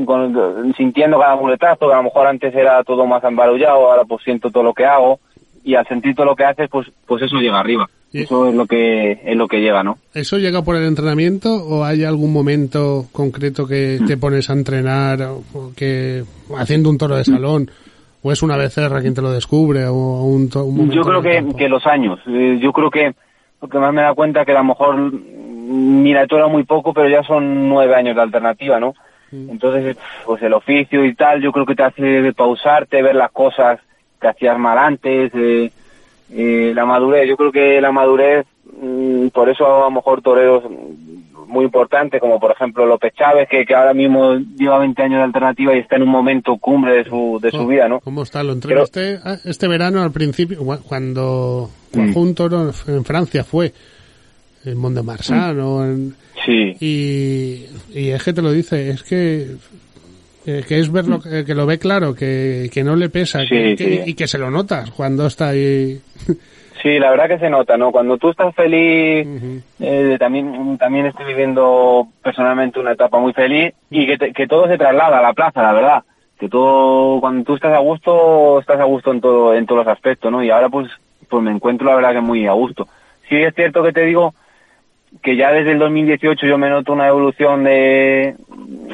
con- 0.05 0.75
sintiendo 0.77 1.21
cada 1.21 1.37
muletazo, 1.37 1.87
que 1.87 1.95
a 1.95 1.99
lo 1.99 2.03
mejor 2.03 2.27
antes 2.27 2.53
era 2.53 2.83
todo 2.83 3.07
más 3.07 3.23
embarullado, 3.23 3.89
ahora 3.89 4.05
pues 4.05 4.25
siento 4.25 4.51
todo 4.51 4.65
lo 4.65 4.75
que 4.75 4.85
hago, 4.85 5.21
y 5.63 5.77
al 5.77 5.87
sentir 5.87 6.17
todo 6.17 6.27
lo 6.27 6.35
que 6.35 6.45
haces, 6.45 6.69
pues, 6.69 6.91
pues 7.07 7.23
eso 7.23 7.37
llega 7.37 7.61
arriba. 7.61 7.87
Y- 8.13 8.23
Eso 8.23 8.49
es 8.49 8.55
lo 8.55 8.67
que, 8.67 9.21
es 9.25 9.37
lo 9.37 9.47
que 9.47 9.61
llega, 9.61 9.83
¿no? 9.85 9.99
¿Eso 10.15 10.39
llega 10.39 10.63
por 10.63 10.77
el 10.77 10.85
entrenamiento 10.85 11.55
o 11.55 11.85
hay 11.85 12.05
algún 12.05 12.33
momento 12.33 13.07
concreto 13.13 13.67
que 13.67 14.01
te 14.07 14.17
pones 14.17 14.51
a 14.51 14.55
entrenar 14.55 15.23
o 15.23 15.73
que 15.77 16.25
haciendo 16.59 16.91
un 16.91 16.99
toro 16.99 17.17
de 17.17 17.25
salón 17.25 17.71
o 18.23 18.33
es 18.33 18.43
una 18.43 18.57
becerra 18.57 19.01
quien 19.01 19.15
te 19.15 19.23
lo 19.23 19.31
descubre 19.31 19.87
o 19.87 19.95
un, 20.25 20.51
un 20.55 20.91
Yo 20.91 21.03
creo 21.03 21.23
que, 21.23 21.45
que 21.57 21.69
los 21.69 21.87
años. 21.87 22.19
Eh, 22.27 22.59
yo 22.61 22.73
creo 22.73 22.91
que 22.91 23.15
lo 23.63 23.69
que 23.69 23.79
más 23.79 23.93
me 23.95 24.03
da 24.03 24.13
cuenta 24.15 24.45
que 24.45 24.53
a 24.53 24.59
lo 24.59 24.65
mejor, 24.65 24.97
mm, 24.97 26.03
mira, 26.03 26.27
tú 26.27 26.37
era 26.37 26.49
muy 26.49 26.65
poco, 26.65 26.93
pero 26.93 27.09
ya 27.09 27.23
son 27.23 27.69
nueve 27.69 27.95
años 27.95 28.17
de 28.17 28.23
alternativa, 28.23 28.81
¿no? 28.81 28.95
Entonces, 29.33 29.97
pues 30.27 30.43
el 30.43 30.53
oficio 30.55 31.05
y 31.05 31.15
tal, 31.15 31.41
yo 31.41 31.53
creo 31.53 31.65
que 31.65 31.77
te 31.77 31.85
hace 31.85 32.33
pausarte, 32.33 33.01
ver 33.01 33.15
las 33.15 33.31
cosas 33.31 33.79
que 34.21 34.27
hacías 34.27 34.59
mal 34.59 34.77
antes, 34.77 35.31
eh, 35.35 35.71
eh, 36.33 36.73
la 36.75 36.85
madurez. 36.87 37.29
Yo 37.29 37.37
creo 37.37 37.53
que 37.53 37.81
la 37.81 37.93
madurez, 37.93 38.47
mm, 38.81 39.29
por 39.29 39.49
eso 39.49 39.67
a 39.67 39.81
lo 39.87 39.91
mejor 39.91 40.23
toreros 40.23 40.65
mm, 40.65 41.49
muy 41.49 41.65
importantes, 41.65 42.21
como 42.21 42.39
por 42.39 42.53
ejemplo 42.53 42.87
López 42.87 43.13
Chávez, 43.15 43.49
que, 43.49 43.67
que 43.67 43.75
ahora 43.75 43.93
mismo 43.93 44.37
lleva 44.57 44.79
20 44.79 45.03
años 45.03 45.19
de 45.19 45.25
alternativa 45.25 45.75
y 45.75 45.81
está 45.81 45.97
en 45.97 46.03
un 46.03 46.09
momento 46.11 46.57
cumbre 46.59 46.93
de 46.99 47.05
su, 47.05 47.41
de 47.43 47.51
su 47.51 47.67
vida, 47.67 47.89
¿no? 47.89 47.99
¿Cómo 48.01 48.23
está? 48.23 48.45
Lo 48.45 48.53
entrevisté 48.53 49.19
ah, 49.25 49.37
este 49.45 49.67
verano 49.67 50.01
al 50.03 50.13
principio, 50.13 50.59
cuando 50.87 51.69
cuajó 51.93 52.21
Mm. 52.21 52.23
un 52.23 52.35
toro 52.37 52.71
en 52.87 53.05
Francia 53.05 53.43
fue 53.43 53.73
en 54.65 54.77
Mont 54.79 54.95
de 54.95 55.03
Marsan 55.03 55.59
o 55.61 55.85
en- 55.85 56.15
Sí. 56.47 56.77
y, 56.81 57.67
y 57.99 58.11
es 58.11 58.23
que 58.23 58.33
te 58.33 58.41
lo 58.43 58.53
dice, 58.53 58.91
es 58.91 59.03
que 59.03 59.49
eh, 60.47 60.65
que 60.67 60.79
es 60.79 60.91
verlo, 60.91 61.21
que, 61.21 61.45
que 61.45 61.55
lo 61.55 61.67
ve 61.67 61.79
claro, 61.79 62.15
que, 62.15 62.71
que 62.73 62.83
no 62.83 62.97
le 62.97 63.09
pesa 63.09 63.41
Sí, 63.43 63.49
que- 63.49 63.77
que- 63.77 63.85
sí. 63.85 64.03
y 64.07 64.15
que 64.15 64.27
se 64.27 64.39
lo 64.39 64.51
notas 64.51 64.91
cuando 64.91 65.27
está 65.27 65.49
ahí. 65.49 66.01
Sí, 66.83 66.99
la 66.99 67.11
verdad 67.11 67.29
que 67.29 67.39
se 67.39 67.51
nota, 67.51 67.77
¿no? 67.77 67.93
Cuando 67.93 68.17
tú 68.17 68.31
estás 68.31 68.55
feliz, 68.55 69.27
eh, 69.81 70.17
también 70.19 70.79
también 70.79 71.05
estoy 71.07 71.27
viviendo 71.27 72.09
personalmente 72.23 72.81
una 72.81 72.93
etapa 72.93 73.19
muy 73.19 73.35
feliz 73.35 73.75
y 73.91 74.07
que, 74.07 74.17
te- 74.17 74.33
que 74.33 74.47
todo 74.47 74.67
se 74.67 74.79
traslada 74.79 75.19
a 75.19 75.23
la 75.23 75.35
plaza, 75.35 75.63
la 75.63 75.73
verdad. 75.75 76.03
Que 76.39 76.49
todo, 76.49 77.21
cuando 77.21 77.45
tú 77.45 77.55
estás 77.57 77.75
a 77.75 77.81
gusto, 77.81 78.61
estás 78.61 78.81
a 78.81 78.85
gusto 78.85 79.13
en 79.13 79.21
todo 79.21 79.55
en 79.55 79.67
todos 79.67 79.85
los 79.85 79.93
aspectos, 79.93 80.33
¿no? 80.33 80.43
Y 80.43 80.49
ahora 80.49 80.71
pues 80.71 80.89
pues 81.29 81.43
me 81.43 81.51
encuentro 81.51 81.87
la 81.87 81.97
verdad 81.97 82.13
que 82.15 82.21
muy 82.23 82.47
a 82.47 82.53
gusto. 82.53 82.89
Sí 83.29 83.37
es 83.37 83.55
cierto 83.55 83.83
que 83.83 83.93
te 83.93 84.07
digo 84.07 84.35
que 85.23 85.37
ya 85.37 85.53
desde 85.53 85.73
el 85.73 85.79
2018 85.79 86.47
yo 86.47 86.57
me 86.57 86.71
noto 86.71 86.95
una 86.95 87.09
evolución 87.09 87.63
de 87.63 88.37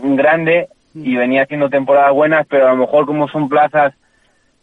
grande 0.02 0.66
y 1.04 1.14
venía 1.16 1.42
haciendo 1.42 1.68
temporadas 1.68 2.12
buenas, 2.12 2.46
pero 2.48 2.68
a 2.68 2.70
lo 2.70 2.76
mejor 2.78 3.06
como 3.06 3.28
son 3.28 3.48
plazas 3.48 3.94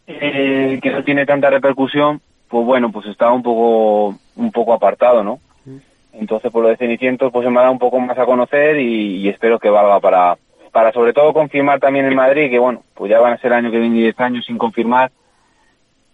eh, 0.08 0.80
que 0.82 0.92
no 0.92 1.04
tiene 1.04 1.26
tanta 1.26 1.50
repercusión, 1.50 2.22
pues 2.48 2.66
bueno, 2.66 2.92
pues 2.92 3.06
estaba 3.08 3.34
un 3.34 3.44
poco 3.44 4.18
un 4.36 4.52
poco 4.52 4.74
apartado, 4.74 5.24
¿no? 5.24 5.40
Entonces, 6.14 6.52
por 6.52 6.64
lo 6.64 6.70
de 6.70 6.78
Cenicientos, 6.78 7.32
pues 7.32 7.44
se 7.44 7.50
me 7.50 7.58
ha 7.58 7.62
dado 7.64 7.74
un 7.74 7.80
poco 7.80 8.00
más 8.00 8.18
a 8.18 8.26
conocer 8.26 8.80
y, 8.80 9.18
y 9.18 9.30
espero 9.30 9.58
que 9.58 9.70
valga 9.70 10.00
para, 10.00 10.38
para 10.72 10.92
sobre 10.92 11.14
todo 11.14 11.34
confirmar 11.34 11.80
también 11.80 12.06
en 12.06 12.16
Madrid, 12.16 12.50
que 12.52 12.60
bueno, 12.60 12.84
pues 12.94 13.10
ya 13.10 13.20
van 13.20 13.34
a 13.34 13.38
ser 13.38 13.52
el 13.52 13.58
año 13.58 13.72
que 13.72 13.80
viene 13.80 14.00
10 14.00 14.20
años 14.20 14.46
sin 14.46 14.58
confirmar 14.58 15.12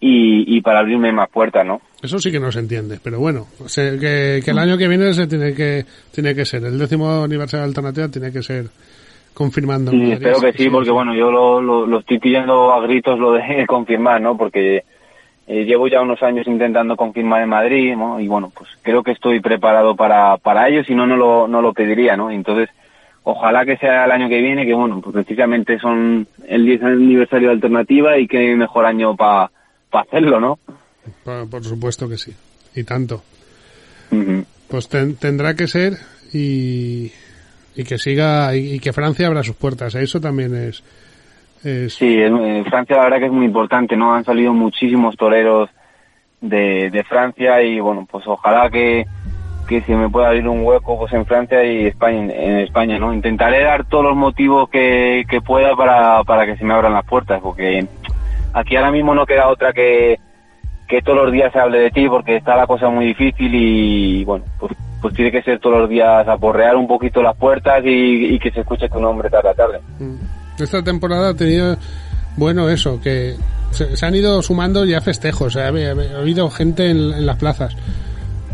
y, 0.00 0.56
y 0.56 0.60
para 0.62 0.80
abrirme 0.80 1.12
más 1.12 1.28
puertas, 1.28 1.66
¿no? 1.66 1.82
Eso 2.02 2.18
sí 2.18 2.32
que 2.32 2.40
no 2.40 2.50
se 2.50 2.60
entiende, 2.60 2.98
pero 3.02 3.18
bueno, 3.18 3.46
que, 3.58 4.40
que 4.42 4.50
el 4.50 4.58
año 4.58 4.78
que 4.78 4.88
viene 4.88 5.12
se 5.12 5.26
tiene 5.26 5.54
que 5.54 5.84
tiene 6.12 6.34
que 6.34 6.46
ser 6.46 6.64
el 6.64 6.78
décimo 6.78 7.24
aniversario 7.24 7.64
de 7.64 7.68
Alternativa 7.68 8.08
tiene 8.08 8.32
que 8.32 8.42
ser 8.42 8.66
confirmando. 9.34 9.90
Sí, 9.90 10.12
espero 10.12 10.40
que 10.40 10.52
sí, 10.52 10.68
porque 10.70 10.90
bueno, 10.90 11.14
yo 11.14 11.30
lo, 11.30 11.60
lo, 11.60 11.86
lo 11.86 11.98
estoy 12.00 12.18
pidiendo 12.18 12.72
a 12.72 12.80
gritos 12.82 13.18
lo 13.18 13.32
de 13.32 13.64
confirmar, 13.68 14.20
¿no? 14.20 14.36
Porque 14.36 14.84
eh, 15.46 15.64
llevo 15.64 15.88
ya 15.88 16.00
unos 16.02 16.22
años 16.22 16.46
intentando 16.46 16.96
confirmar 16.96 17.42
en 17.42 17.48
Madrid, 17.48 17.96
¿no? 17.96 18.20
Y 18.20 18.28
bueno, 18.28 18.52
pues 18.56 18.68
creo 18.82 19.02
que 19.02 19.12
estoy 19.12 19.40
preparado 19.40 19.96
para, 19.96 20.36
para 20.36 20.68
ello, 20.68 20.84
si 20.84 20.94
no, 20.94 21.06
no 21.06 21.16
lo, 21.16 21.48
no 21.48 21.60
lo 21.62 21.72
pediría, 21.72 22.16
¿no? 22.16 22.30
Entonces, 22.30 22.68
ojalá 23.24 23.64
que 23.64 23.76
sea 23.78 24.04
el 24.04 24.12
año 24.12 24.28
que 24.28 24.40
viene, 24.40 24.64
que 24.66 24.74
bueno, 24.74 25.00
pues 25.00 25.12
precisamente 25.14 25.78
son 25.78 26.26
el 26.46 26.64
10 26.66 26.82
aniversario 26.82 27.48
de 27.48 27.54
Alternativa 27.54 28.18
y 28.18 28.28
qué 28.28 28.54
mejor 28.56 28.84
año 28.86 29.16
para 29.16 29.50
hacerlo, 29.92 30.38
¿no? 30.40 30.58
Por, 31.24 31.50
por 31.50 31.64
supuesto 31.64 32.08
que 32.08 32.16
sí, 32.18 32.32
y 32.74 32.84
tanto. 32.84 33.22
Pues 34.68 34.88
ten- 34.88 35.16
tendrá 35.16 35.54
que 35.54 35.66
ser 35.66 35.94
y, 36.32 37.10
y 37.76 37.84
que 37.84 37.98
siga 37.98 38.54
y, 38.54 38.78
que 38.80 38.92
Francia 38.92 39.26
abra 39.26 39.42
sus 39.42 39.56
puertas. 39.56 39.94
Eso 39.94 40.20
también 40.20 40.54
es, 40.54 40.82
Sí, 41.62 42.16
en 42.18 42.64
Francia 42.64 42.96
la 42.96 43.04
verdad 43.04 43.18
que 43.18 43.26
es 43.26 43.32
muy 43.32 43.44
importante, 43.44 43.94
¿no? 43.94 44.14
Han 44.14 44.24
salido 44.24 44.54
muchísimos 44.54 45.14
toreros 45.16 45.68
de, 46.40 46.90
de 46.90 47.04
Francia 47.04 47.62
y 47.62 47.80
bueno, 47.80 48.08
pues 48.10 48.26
ojalá 48.26 48.70
que, 48.70 49.04
que 49.68 49.82
se 49.82 49.94
me 49.94 50.08
pueda 50.08 50.28
abrir 50.28 50.48
un 50.48 50.64
hueco 50.64 50.98
pues 50.98 51.12
en 51.12 51.26
Francia 51.26 51.62
y 51.64 51.86
España, 51.86 52.32
en 52.34 52.60
España, 52.60 52.98
¿no? 52.98 53.12
Intentaré 53.12 53.62
dar 53.62 53.84
todos 53.84 54.04
los 54.04 54.16
motivos 54.16 54.70
que, 54.70 55.24
que 55.28 55.42
pueda 55.42 55.76
para, 55.76 56.24
para 56.24 56.46
que 56.46 56.56
se 56.56 56.64
me 56.64 56.72
abran 56.72 56.94
las 56.94 57.04
puertas, 57.04 57.40
porque 57.42 57.86
aquí 58.54 58.76
ahora 58.76 58.90
mismo 58.90 59.14
no 59.14 59.26
queda 59.26 59.48
otra 59.48 59.74
que, 59.74 60.18
que 60.88 61.02
todos 61.02 61.24
los 61.24 61.32
días 61.32 61.52
se 61.52 61.58
hable 61.58 61.78
de 61.78 61.90
ti, 61.90 62.08
porque 62.08 62.36
está 62.36 62.56
la 62.56 62.66
cosa 62.66 62.88
muy 62.88 63.06
difícil 63.06 63.54
y 63.54 64.24
bueno, 64.24 64.44
pues, 64.58 64.72
pues 65.00 65.14
tiene 65.14 65.30
que 65.32 65.42
ser 65.42 65.58
todos 65.60 65.78
los 65.80 65.88
días 65.88 66.26
aporrear 66.28 66.76
un 66.76 66.86
poquito 66.86 67.22
las 67.22 67.36
puertas 67.36 67.82
y, 67.84 68.34
y 68.34 68.38
que 68.38 68.50
se 68.50 68.60
escuche 68.60 68.88
tu 68.88 69.00
nombre 69.00 69.30
tarde 69.30 69.48
a 69.50 69.54
tarde. 69.54 69.80
Esta 70.58 70.82
temporada 70.82 71.30
ha 71.30 71.34
tenido, 71.34 71.76
bueno, 72.36 72.68
eso, 72.68 73.00
que 73.00 73.34
se, 73.70 73.96
se 73.96 74.06
han 74.06 74.14
ido 74.14 74.42
sumando 74.42 74.84
ya 74.84 75.00
festejos. 75.00 75.56
eh, 75.56 75.60
Ha, 75.62 75.68
ha- 75.68 76.16
ha 76.16 76.20
habido 76.20 76.50
gente 76.50 76.90
en, 76.90 76.98
en 77.12 77.26
las 77.26 77.36
plazas. 77.38 77.74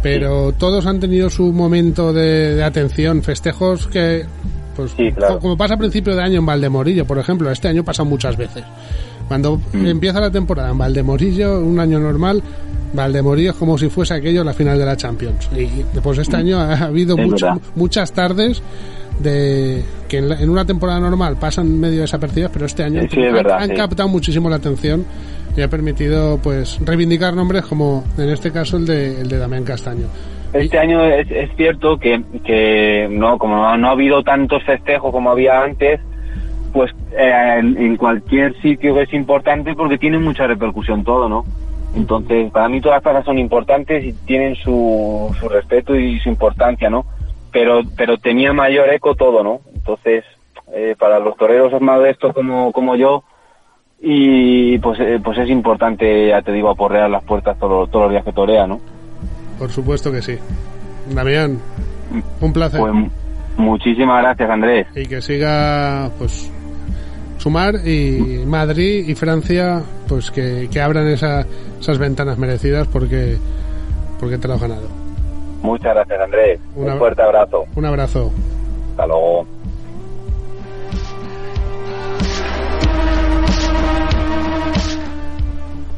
Pero 0.03 0.53
todos 0.53 0.87
han 0.87 1.01
tenido 1.01 1.31
su 1.31 1.53
momento 1.53 2.13
de, 2.13 2.55
de 2.55 2.63
atención, 2.65 3.23
festejos 3.23 3.87
que, 3.89 4.25
pues, 4.77 4.93
Sí, 4.93 5.11
claro. 5.11 5.35
co- 5.35 5.41
como 5.41 5.57
pasa 5.57 5.75
a 5.75 5.79
principio 5.79 6.15
de 6.15 6.23
año 6.23 6.39
en 6.39 6.47
Valdemorillo, 6.47 7.05
por 7.07 7.19
ejemplo, 7.19 7.51
este 7.51 7.69
año 7.69 7.83
pasa 7.83 8.05
muchas 8.05 8.37
veces. 8.37 8.63
Cuando 9.27 9.61
Mm. 9.73 9.87
empieza 9.87 10.21
la 10.21 10.31
temporada 10.31 10.71
en 10.71 10.79
Valdemorillo, 10.79 11.59
un 11.61 11.81
año 11.81 11.99
normal, 11.99 12.41
Valdemorillo 12.93 13.51
es 13.51 13.57
como 13.57 13.77
si 13.79 13.89
fuese 13.89 14.15
aquello 14.15 14.43
la 14.45 14.53
final 14.53 14.79
de 14.79 14.85
la 14.87 14.97
Champions. 14.97 15.49
Y 15.57 15.69
pues 16.01 16.19
este 16.19 16.37
año 16.37 16.59
ha 16.59 16.75
habido 16.85 17.17
mucho- 17.17 17.61
muchas 17.75 18.13
tardes 18.13 18.63
de 19.21 19.83
que 20.09 20.19
en, 20.19 20.29
la- 20.29 20.41
en 20.41 20.51
una 20.51 20.65
temporada 20.65 21.01
normal 21.01 21.37
pasan 21.41 21.79
medio 21.81 22.03
desapercibidas, 22.03 22.51
pero 22.53 22.67
este 22.67 22.83
año 22.85 23.01
Sí, 23.11 23.21
es 23.21 23.29
han, 23.29 23.33
verdad, 23.35 23.59
han 23.63 23.69
sí. 23.71 23.75
captado 23.75 24.09
muchísimo 24.09 24.49
la 24.51 24.57
atención 24.57 25.05
y 25.57 25.63
ha 25.63 25.69
permitido 25.69 26.39
pues 26.43 26.79
reivindicar 26.85 27.35
nombres 27.35 27.65
como 27.65 28.05
en 28.19 28.29
este 28.29 28.51
caso 28.53 28.77
el 28.77 28.87
de, 28.87 29.21
el 29.23 29.29
de 29.29 29.39
Damián 29.39 29.65
Castaño. 29.65 30.07
Este 30.53 30.79
año 30.79 31.03
es, 31.05 31.27
es 31.31 31.51
cierto 31.57 31.99
que, 31.99 32.23
que 32.45 33.09
no, 33.11 33.37
como 33.39 33.57
no, 33.57 33.77
no 33.77 33.89
ha 33.89 33.93
habido 33.93 34.23
tantos 34.23 34.63
festejos 34.65 35.11
como 35.13 35.31
había 35.31 35.63
antes, 35.63 36.01
pues 36.73 36.93
eh, 37.19 37.57
en, 37.59 37.77
en 37.79 37.97
cualquier 37.97 38.55
sitio 38.61 38.99
es 39.01 39.13
importante 39.15 39.75
porque 39.75 39.99
tiene 39.99 40.19
mucha 40.19 40.47
repercusión 40.47 41.05
todo, 41.05 41.29
¿no? 41.29 41.45
Entonces, 41.97 42.51
para 42.53 42.69
mí 42.69 42.81
todas 42.81 42.97
las 42.97 43.03
plazas 43.03 43.25
son 43.25 43.39
importantes 43.39 44.05
y 44.05 44.13
tienen 44.13 44.55
su, 44.55 45.35
su 45.41 45.49
respeto 45.49 45.97
y 45.97 46.21
su 46.21 46.29
importancia, 46.29 46.91
¿no? 46.91 47.07
Pero, 47.51 47.81
pero 47.97 48.19
tenía 48.19 48.53
mayor 48.53 48.93
eco 48.93 49.15
todo, 49.15 49.43
¿no? 49.43 49.61
Entonces, 49.75 50.25
eh, 50.73 50.95
para 50.99 51.19
los 51.19 51.37
toreros 51.37 51.73
más 51.81 51.97
modestos 51.99 52.35
como, 52.35 52.71
como 52.73 52.97
yo, 52.97 53.25
y 53.99 54.79
pues, 54.79 55.01
eh, 55.01 55.19
pues 55.25 55.39
es 55.39 55.49
importante, 55.49 56.29
ya 56.29 56.43
te 56.43 56.53
digo, 56.53 56.69
aporrear 56.69 57.09
las 57.09 57.25
puertas 57.25 57.59
todos, 57.59 57.91
todos 57.91 58.05
los 58.05 58.13
días 58.13 58.25
que 58.25 58.33
torea, 58.33 58.67
¿no? 58.67 58.79
Por 59.59 59.71
supuesto 59.71 60.13
que 60.13 60.21
sí. 60.21 60.39
Damián, 61.15 61.59
un 62.43 62.53
placer. 62.53 62.79
Pues 62.79 62.93
muchísimas 63.57 64.23
gracias, 64.23 64.51
Andrés. 64.51 64.87
y 64.95 65.07
que 65.07 65.23
siga 65.23 66.11
pues 66.19 66.53
sumar 67.39 67.87
y 67.87 68.45
Madrid 68.47 69.09
y 69.09 69.15
Francia 69.15 69.83
pues 70.09 70.31
que, 70.31 70.69
que 70.71 70.81
abran 70.81 71.07
esa- 71.09 71.47
esas 71.81 71.99
ventanas 71.99 72.39
merecidas 72.39 72.87
porque 72.89 73.37
porque 74.19 74.39
te 74.39 74.49
lo 74.49 74.55
has 74.55 74.61
ganado. 74.61 74.89
Muchas 75.63 75.95
gracias, 75.95 76.21
Andrés. 76.21 76.61
Una- 76.75 76.93
Un 76.95 76.99
fuerte 76.99 77.23
abrazo. 77.23 77.65
Un 77.75 77.85
abrazo. 77.85 78.33
Hasta 78.93 79.07
luego. 79.07 79.47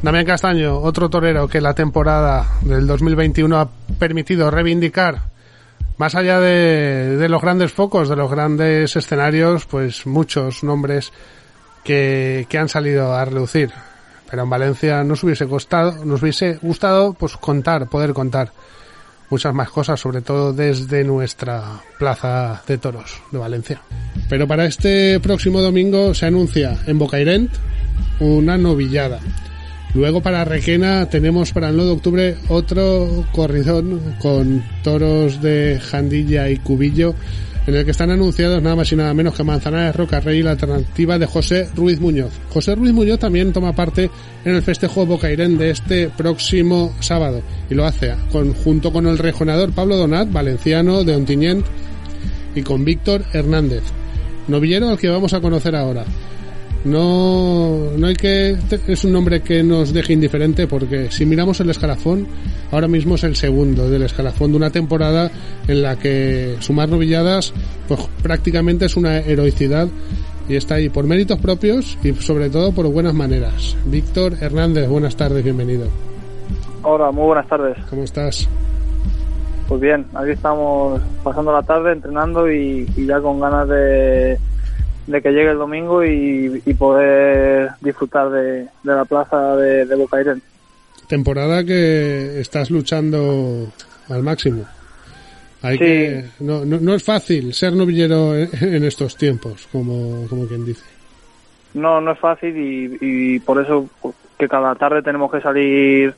Damián 0.01 0.25
Castaño, 0.25 0.77
otro 0.77 1.09
torero 1.09 1.47
que 1.49 1.59
la 1.59 1.73
temporada 1.73 2.45
del 2.61 2.87
2021 2.87 3.57
ha 3.59 3.69
permitido 3.99 4.49
reivindicar, 4.49 5.17
más 5.99 6.15
allá 6.15 6.39
de, 6.39 7.17
de 7.17 7.29
los 7.29 7.41
grandes 7.41 7.73
focos, 7.73 8.07
de 8.07 8.15
los 8.15 8.31
grandes 8.31 8.95
escenarios, 8.95 9.65
pues 9.65 10.07
muchos 10.07 10.63
nombres 10.63 11.11
que, 11.83 12.47
que 12.47 12.57
han 12.57 12.69
salido 12.69 13.13
a 13.13 13.25
relucir. 13.25 13.69
pero 14.29 14.43
en 14.43 14.49
Valencia 14.49 15.03
nos 15.03 15.23
hubiese 15.23 15.45
costado, 15.45 16.05
nos 16.05 16.21
hubiese 16.21 16.57
gustado 16.61 17.13
pues 17.13 17.35
contar, 17.35 17.89
poder 17.89 18.13
contar 18.13 18.53
muchas 19.29 19.53
más 19.53 19.69
cosas, 19.69 19.99
sobre 19.99 20.21
todo 20.21 20.53
desde 20.53 21.03
nuestra 21.03 21.81
plaza 21.97 22.63
de 22.65 22.77
toros 22.77 23.21
de 23.31 23.37
Valencia. 23.37 23.81
Pero 24.29 24.47
para 24.47 24.65
este 24.65 25.19
próximo 25.19 25.61
domingo 25.61 26.13
se 26.13 26.27
anuncia 26.27 26.77
en 26.87 26.97
Bocairent 26.97 27.51
una 28.21 28.57
novillada. 28.57 29.19
Luego 29.93 30.21
para 30.21 30.45
Requena 30.45 31.09
tenemos 31.09 31.51
para 31.51 31.69
el 31.69 31.75
9 31.75 31.89
de 31.89 31.95
octubre 31.95 32.35
otro 32.47 33.25
corridón 33.31 33.99
con 34.19 34.63
toros 34.83 35.41
de 35.41 35.79
Jandilla 35.81 36.49
y 36.49 36.57
Cubillo 36.57 37.15
en 37.69 37.75
el 37.75 37.85
que 37.85 37.91
están 37.91 38.09
anunciados 38.09 38.61
nada 38.63 38.75
más 38.75 38.91
y 38.91 38.95
nada 38.95 39.13
menos 39.13 39.35
que 39.35 39.43
Manzanares 39.43 39.95
Roca 39.95 40.19
Rey 40.19 40.39
y 40.39 40.43
la 40.43 40.51
alternativa 40.51 41.19
de 41.19 41.25
José 41.27 41.69
Ruiz 41.75 41.99
Muñoz. 41.99 42.31
José 42.49 42.73
Ruiz 42.75 42.93
Muñoz 42.93 43.19
también 43.19 43.53
toma 43.53 43.73
parte 43.73 44.09
en 44.43 44.55
el 44.55 44.63
festejo 44.63 45.05
Bocairén 45.05 45.57
de 45.57 45.71
este 45.71 46.09
próximo 46.09 46.95
sábado 46.99 47.41
y 47.69 47.75
lo 47.75 47.85
hace 47.85 48.15
con, 48.31 48.53
junto 48.53 48.91
con 48.91 49.05
el 49.05 49.17
rejonador 49.17 49.71
Pablo 49.71 49.97
Donat, 49.97 50.31
valenciano 50.31 51.03
de 51.03 51.15
Ontinyent, 51.15 51.65
y 52.55 52.63
con 52.63 52.83
Víctor 52.83 53.23
Hernández, 53.33 53.83
novillero 54.47 54.89
al 54.89 54.97
que 54.97 55.09
vamos 55.09 55.33
a 55.33 55.41
conocer 55.41 55.75
ahora. 55.75 56.05
No, 56.85 57.91
no 57.97 58.07
hay 58.07 58.15
que. 58.15 58.57
Es 58.87 59.03
un 59.03 59.11
nombre 59.11 59.41
que 59.41 59.63
nos 59.63 59.93
deje 59.93 60.13
indiferente 60.13 60.65
porque 60.65 61.11
si 61.11 61.25
miramos 61.25 61.59
el 61.59 61.69
escalafón, 61.69 62.27
ahora 62.71 62.87
mismo 62.87 63.15
es 63.15 63.23
el 63.25 63.35
segundo 63.35 63.89
del 63.89 64.03
escalafón 64.03 64.51
de 64.51 64.57
una 64.57 64.69
temporada 64.69 65.29
en 65.67 65.81
la 65.81 65.97
que 65.97 66.55
sumar 66.59 66.87
novilladas, 66.87 67.53
pues 67.87 68.07
prácticamente 68.23 68.85
es 68.85 68.95
una 68.95 69.17
heroicidad 69.17 69.89
y 70.47 70.55
está 70.55 70.75
ahí 70.75 70.89
por 70.89 71.05
méritos 71.05 71.37
propios 71.39 71.97
y 72.01 72.13
sobre 72.13 72.49
todo 72.49 72.71
por 72.71 72.87
buenas 72.87 73.13
maneras. 73.13 73.75
Víctor 73.85 74.35
Hernández, 74.39 74.87
buenas 74.87 75.17
tardes, 75.17 75.43
bienvenido. 75.43 75.87
Hola, 76.83 77.11
muy 77.11 77.25
buenas 77.25 77.47
tardes. 77.47 77.77
¿Cómo 77.89 78.03
estás? 78.03 78.47
Pues 79.67 79.81
bien, 79.81 80.05
aquí 80.15 80.31
estamos 80.31 81.01
pasando 81.23 81.51
la 81.51 81.61
tarde 81.61 81.91
entrenando 81.91 82.49
y, 82.49 82.89
y 82.95 83.05
ya 83.05 83.19
con 83.19 83.39
ganas 83.39 83.67
de, 83.67 84.39
de 85.09 85.21
que 85.21 85.31
llegue 85.31 85.49
el 85.51 85.57
domingo 85.57 86.03
y, 86.05 86.61
y 86.65 86.73
poder 86.75 87.71
disfrutar 87.81 88.29
de, 88.29 88.61
de 88.61 88.67
la 88.83 89.05
plaza 89.05 89.55
de, 89.55 89.85
de 89.85 89.95
Bocairén. 89.95 90.41
Temporada 91.07 91.63
que 91.63 92.39
estás 92.39 92.69
luchando 92.69 93.71
al 94.09 94.21
máximo. 94.23 94.65
Hay 95.63 95.77
Sí. 95.77 95.83
que, 95.83 96.25
no, 96.41 96.63
no, 96.63 96.79
no 96.79 96.93
es 96.93 97.03
fácil 97.03 97.53
ser 97.53 97.73
novillero 97.73 98.35
en, 98.35 98.49
en 98.61 98.83
estos 98.83 99.17
tiempos, 99.17 99.67
como, 99.71 100.27
como 100.29 100.45
quien 100.47 100.63
dice. 100.65 100.85
No, 101.73 101.99
no 101.99 102.11
es 102.11 102.19
fácil 102.19 102.55
y, 102.55 102.97
y 103.01 103.39
por 103.39 103.59
eso 103.61 103.89
que 104.37 104.47
cada 104.47 104.75
tarde 104.75 105.01
tenemos 105.01 105.31
que 105.31 105.41
salir 105.41 106.13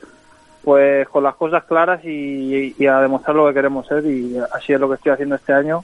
pues 0.63 1.07
con 1.07 1.23
las 1.23 1.35
cosas 1.35 1.63
claras 1.63 2.03
y, 2.05 2.75
y 2.77 2.85
a 2.85 2.99
demostrar 2.99 3.35
lo 3.35 3.47
que 3.47 3.53
queremos 3.53 3.87
ser 3.87 4.05
y 4.05 4.35
así 4.53 4.73
es 4.73 4.79
lo 4.79 4.89
que 4.89 4.95
estoy 4.95 5.11
haciendo 5.13 5.35
este 5.35 5.53
año 5.53 5.83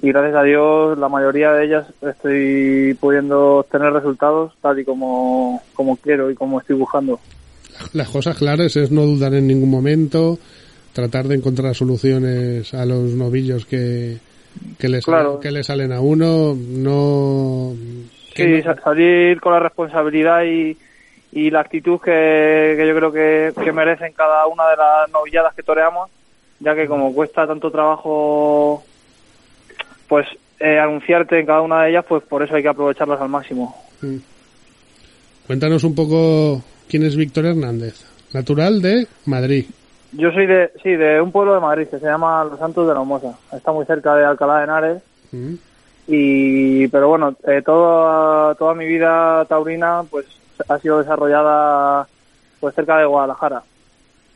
y 0.00 0.08
gracias 0.08 0.34
a 0.36 0.42
Dios 0.42 0.98
la 0.98 1.08
mayoría 1.08 1.52
de 1.52 1.64
ellas 1.66 1.86
estoy 2.02 2.96
pudiendo 3.00 3.56
obtener 3.58 3.92
resultados 3.92 4.52
tal 4.60 4.78
y 4.78 4.84
como, 4.84 5.62
como 5.74 5.96
quiero 5.96 6.30
y 6.30 6.34
como 6.34 6.60
estoy 6.60 6.76
buscando. 6.76 7.18
Las 7.92 8.08
cosas 8.08 8.36
claras 8.36 8.76
es 8.76 8.90
no 8.90 9.02
dudar 9.02 9.34
en 9.34 9.46
ningún 9.46 9.70
momento, 9.70 10.38
tratar 10.92 11.26
de 11.28 11.36
encontrar 11.36 11.74
soluciones 11.74 12.74
a 12.74 12.84
los 12.84 13.12
novillos 13.14 13.66
que, 13.66 14.18
que, 14.78 14.88
les, 14.88 15.04
Claro. 15.04 15.38
que 15.40 15.50
le 15.50 15.62
salen 15.62 15.92
a 15.92 16.00
uno, 16.00 16.54
no... 16.56 17.72
Sí, 18.34 18.46
no- 18.46 18.62
sa- 18.64 18.80
salir 18.82 19.40
con 19.40 19.52
la 19.52 19.60
responsabilidad 19.60 20.42
y, 20.44 20.76
y 21.32 21.50
la 21.50 21.60
actitud 21.60 22.00
que, 22.00 22.74
que 22.76 22.84
yo 22.86 22.94
creo 22.96 23.12
que, 23.12 23.52
que 23.64 23.72
merecen 23.72 24.12
cada 24.12 24.46
una 24.46 24.68
de 24.70 24.76
las 24.76 25.10
novilladas 25.12 25.54
que 25.54 25.62
toreamos, 25.62 26.08
ya 26.60 26.74
que 26.74 26.86
como 26.86 27.12
cuesta 27.14 27.46
tanto 27.46 27.70
trabajo 27.70 28.84
pues 30.08 30.26
eh, 30.60 30.78
anunciarte 30.78 31.38
en 31.38 31.46
cada 31.46 31.60
una 31.60 31.82
de 31.82 31.90
ellas, 31.90 32.04
pues 32.08 32.22
por 32.24 32.42
eso 32.42 32.56
hay 32.56 32.62
que 32.62 32.68
aprovecharlas 32.68 33.20
al 33.20 33.28
máximo. 33.28 33.76
Mm. 34.02 34.16
Cuéntanos 35.46 35.84
un 35.84 35.94
poco 35.94 36.62
quién 36.88 37.04
es 37.04 37.16
Víctor 37.16 37.46
Hernández, 37.46 38.04
natural 38.32 38.82
de 38.82 39.06
Madrid. 39.26 39.66
Yo 40.12 40.30
soy 40.32 40.46
de, 40.46 40.72
sí, 40.82 40.90
de 40.90 41.20
un 41.20 41.32
pueblo 41.32 41.54
de 41.54 41.60
Madrid 41.60 41.86
que 41.86 41.98
se 41.98 42.06
llama 42.06 42.44
Los 42.44 42.58
Santos 42.58 42.88
de 42.88 42.94
la 42.94 43.02
Mosa. 43.02 43.38
Está 43.52 43.72
muy 43.72 43.84
cerca 43.84 44.14
de 44.14 44.24
Alcalá 44.24 44.58
de 44.58 44.64
Henares. 44.64 45.02
Mm. 45.32 45.54
Y, 46.08 46.88
pero 46.88 47.08
bueno, 47.08 47.36
eh, 47.46 47.62
toda, 47.64 48.54
toda 48.54 48.74
mi 48.74 48.86
vida 48.86 49.44
taurina 49.44 50.02
pues 50.10 50.26
ha 50.66 50.78
sido 50.78 50.98
desarrollada 50.98 52.08
pues 52.60 52.74
cerca 52.74 52.96
de 52.96 53.04
Guadalajara. 53.04 53.62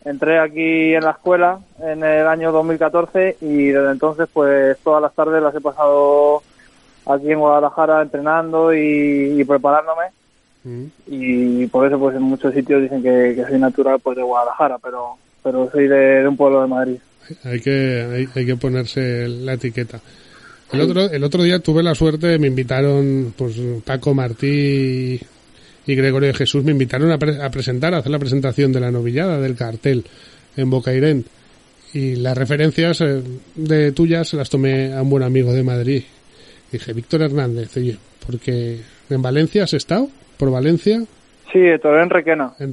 Entré 0.05 0.39
aquí 0.39 0.95
en 0.95 1.05
la 1.05 1.13
escuela 1.13 1.61
en 1.81 2.03
el 2.03 2.27
año 2.27 2.51
2014 2.53 3.37
y 3.41 3.67
desde 3.69 3.91
entonces 3.93 4.29
pues 4.33 4.77
todas 4.83 5.01
las 5.01 5.15
tardes 5.15 5.43
las 5.43 5.55
he 5.55 5.61
pasado 5.61 6.43
aquí 7.07 7.31
en 7.31 7.39
Guadalajara 7.39 8.03
entrenando 8.03 8.75
y, 8.75 9.41
y 9.41 9.45
preparándome 9.45 10.07
Mm. 10.65 10.85
y 11.09 11.67
por 11.67 11.87
eso 11.87 11.99
pues 11.99 12.15
en 12.15 12.23
muchos 12.23 12.55
sitios 12.55 12.83
dicen 12.83 13.03
que, 13.03 13.35
que 13.35 13.45
soy 13.49 13.59
natural 13.59 13.99
pues 14.01 14.17
de 14.17 14.23
Guadalajara, 14.23 14.79
pero 14.79 15.17
pero 15.43 15.69
soy 15.73 15.89
de, 15.89 16.23
de 16.23 16.29
un 16.29 16.37
pueblo 16.37 16.63
de 16.63 16.69
Madrid. 16.69 16.97
Hay 17.45 17.61
que, 17.61 18.07
hay, 18.15 18.29
hay 18.33 18.47
que 18.47 18.57
ponerse 18.57 19.27
la 19.27 19.55
etiqueta. 19.55 20.01
El 20.73 20.81
otro, 20.83 21.11
el 21.11 21.25
otro 21.25 21.43
día 21.43 21.59
tuve 21.59 21.83
la 21.83 21.95
suerte, 21.95 22.39
me 22.39 22.47
invitaron, 22.47 23.35
pues 23.37 23.61
Paco 23.85 24.15
Martí 24.15 25.21
y 25.87 25.95
Gregorio 25.95 26.29
de 26.29 26.35
Jesús 26.35 26.63
me 26.65 26.73
invitaron 26.73 27.11
a, 27.11 27.19
pre- 27.19 27.43
a 27.43 27.51
presentar, 27.51 27.95
a 27.95 27.99
hacer 27.99 28.13
la 28.13 28.19
presentación 28.19 28.73
de 28.73 28.81
la 28.81 28.91
novillada 28.91 29.41
del 29.41 29.55
cartel 29.57 30.05
en 30.57 30.71
Bocairent. 30.71 31.27
Y 31.95 32.17
las 32.17 32.37
referencias 32.39 33.01
eh, 33.01 33.21
de 33.55 33.93
tuyas 33.93 34.29
se 34.29 34.37
las 34.37 34.49
tomé 34.49 34.93
a 34.95 35.03
un 35.03 35.11
buen 35.11 35.23
amigo 35.23 35.53
de 35.53 35.63
Madrid. 35.63 36.03
Dije, 36.71 36.93
Víctor 36.95 37.23
Hernández, 37.23 37.77
oye, 37.77 37.97
porque 38.27 38.79
en 39.11 39.21
Valencia 39.23 39.65
has 39.65 39.75
estado, 39.75 40.09
por 40.39 40.51
Valencia, 40.51 41.03
Sí, 41.53 41.59
toré 41.83 42.03
en 42.03 42.09
Requena. 42.09 42.55
en, 42.59 42.73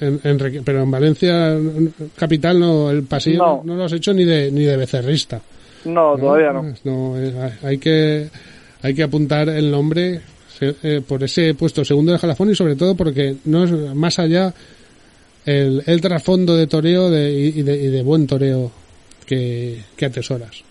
en- 0.00 0.20
en 0.22 0.62
pero 0.64 0.82
en 0.84 0.90
Valencia 0.92 1.58
capital 2.16 2.60
no, 2.60 2.88
el 2.92 3.02
pasillo 3.02 3.38
no, 3.38 3.56
No. 3.56 3.62
no 3.64 3.74
lo 3.76 3.84
has 3.86 3.92
hecho 3.92 4.14
ni 4.14 4.24
de, 4.24 4.52
ni 4.52 4.62
de 4.62 4.76
becerrista. 4.76 5.40
No, 5.84 6.16
todavía 6.16 6.52
no. 6.52 6.72
No, 6.84 7.18
eh, 7.20 7.32
hay 7.64 7.78
que 7.78 8.28
hay 8.82 8.94
que 8.94 9.02
apuntar 9.02 9.48
el 9.48 9.68
nombre 9.68 10.20
por 11.06 11.22
ese 11.22 11.54
puesto 11.54 11.84
segundo 11.84 12.12
de 12.12 12.18
jalafón 12.18 12.50
y 12.50 12.54
sobre 12.54 12.76
todo 12.76 12.94
porque 12.94 13.36
no 13.44 13.64
es 13.64 13.72
más 13.94 14.18
allá 14.18 14.52
el, 15.46 16.00
trasfondo 16.00 16.56
de 16.56 16.66
toreo 16.66 17.10
de, 17.10 17.32
y, 17.32 17.62
de, 17.62 17.76
y 17.76 17.86
de 17.88 18.02
buen 18.02 18.26
toreo 18.26 18.70
que, 19.26 19.80
que 19.96 20.06
atesoras. 20.06 20.62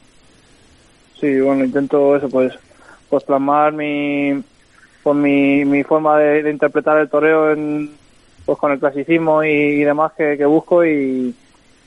Sí, 1.20 1.40
bueno, 1.40 1.64
intento 1.64 2.16
eso, 2.16 2.30
pues, 2.30 2.54
pues 3.10 3.24
plasmar 3.24 3.74
mi, 3.74 4.44
pues 5.04 5.16
mi, 5.16 5.66
mi 5.66 5.84
forma 5.84 6.18
de, 6.20 6.50
interpretar 6.50 6.98
el 6.98 7.10
toreo 7.10 7.52
en, 7.52 7.92
pues 8.46 8.58
con 8.58 8.72
el 8.72 8.80
clasicismo 8.80 9.44
y, 9.44 9.84
demás 9.84 10.14
que, 10.18 10.38
que 10.38 10.46
busco 10.46 10.84
y, 10.86 11.34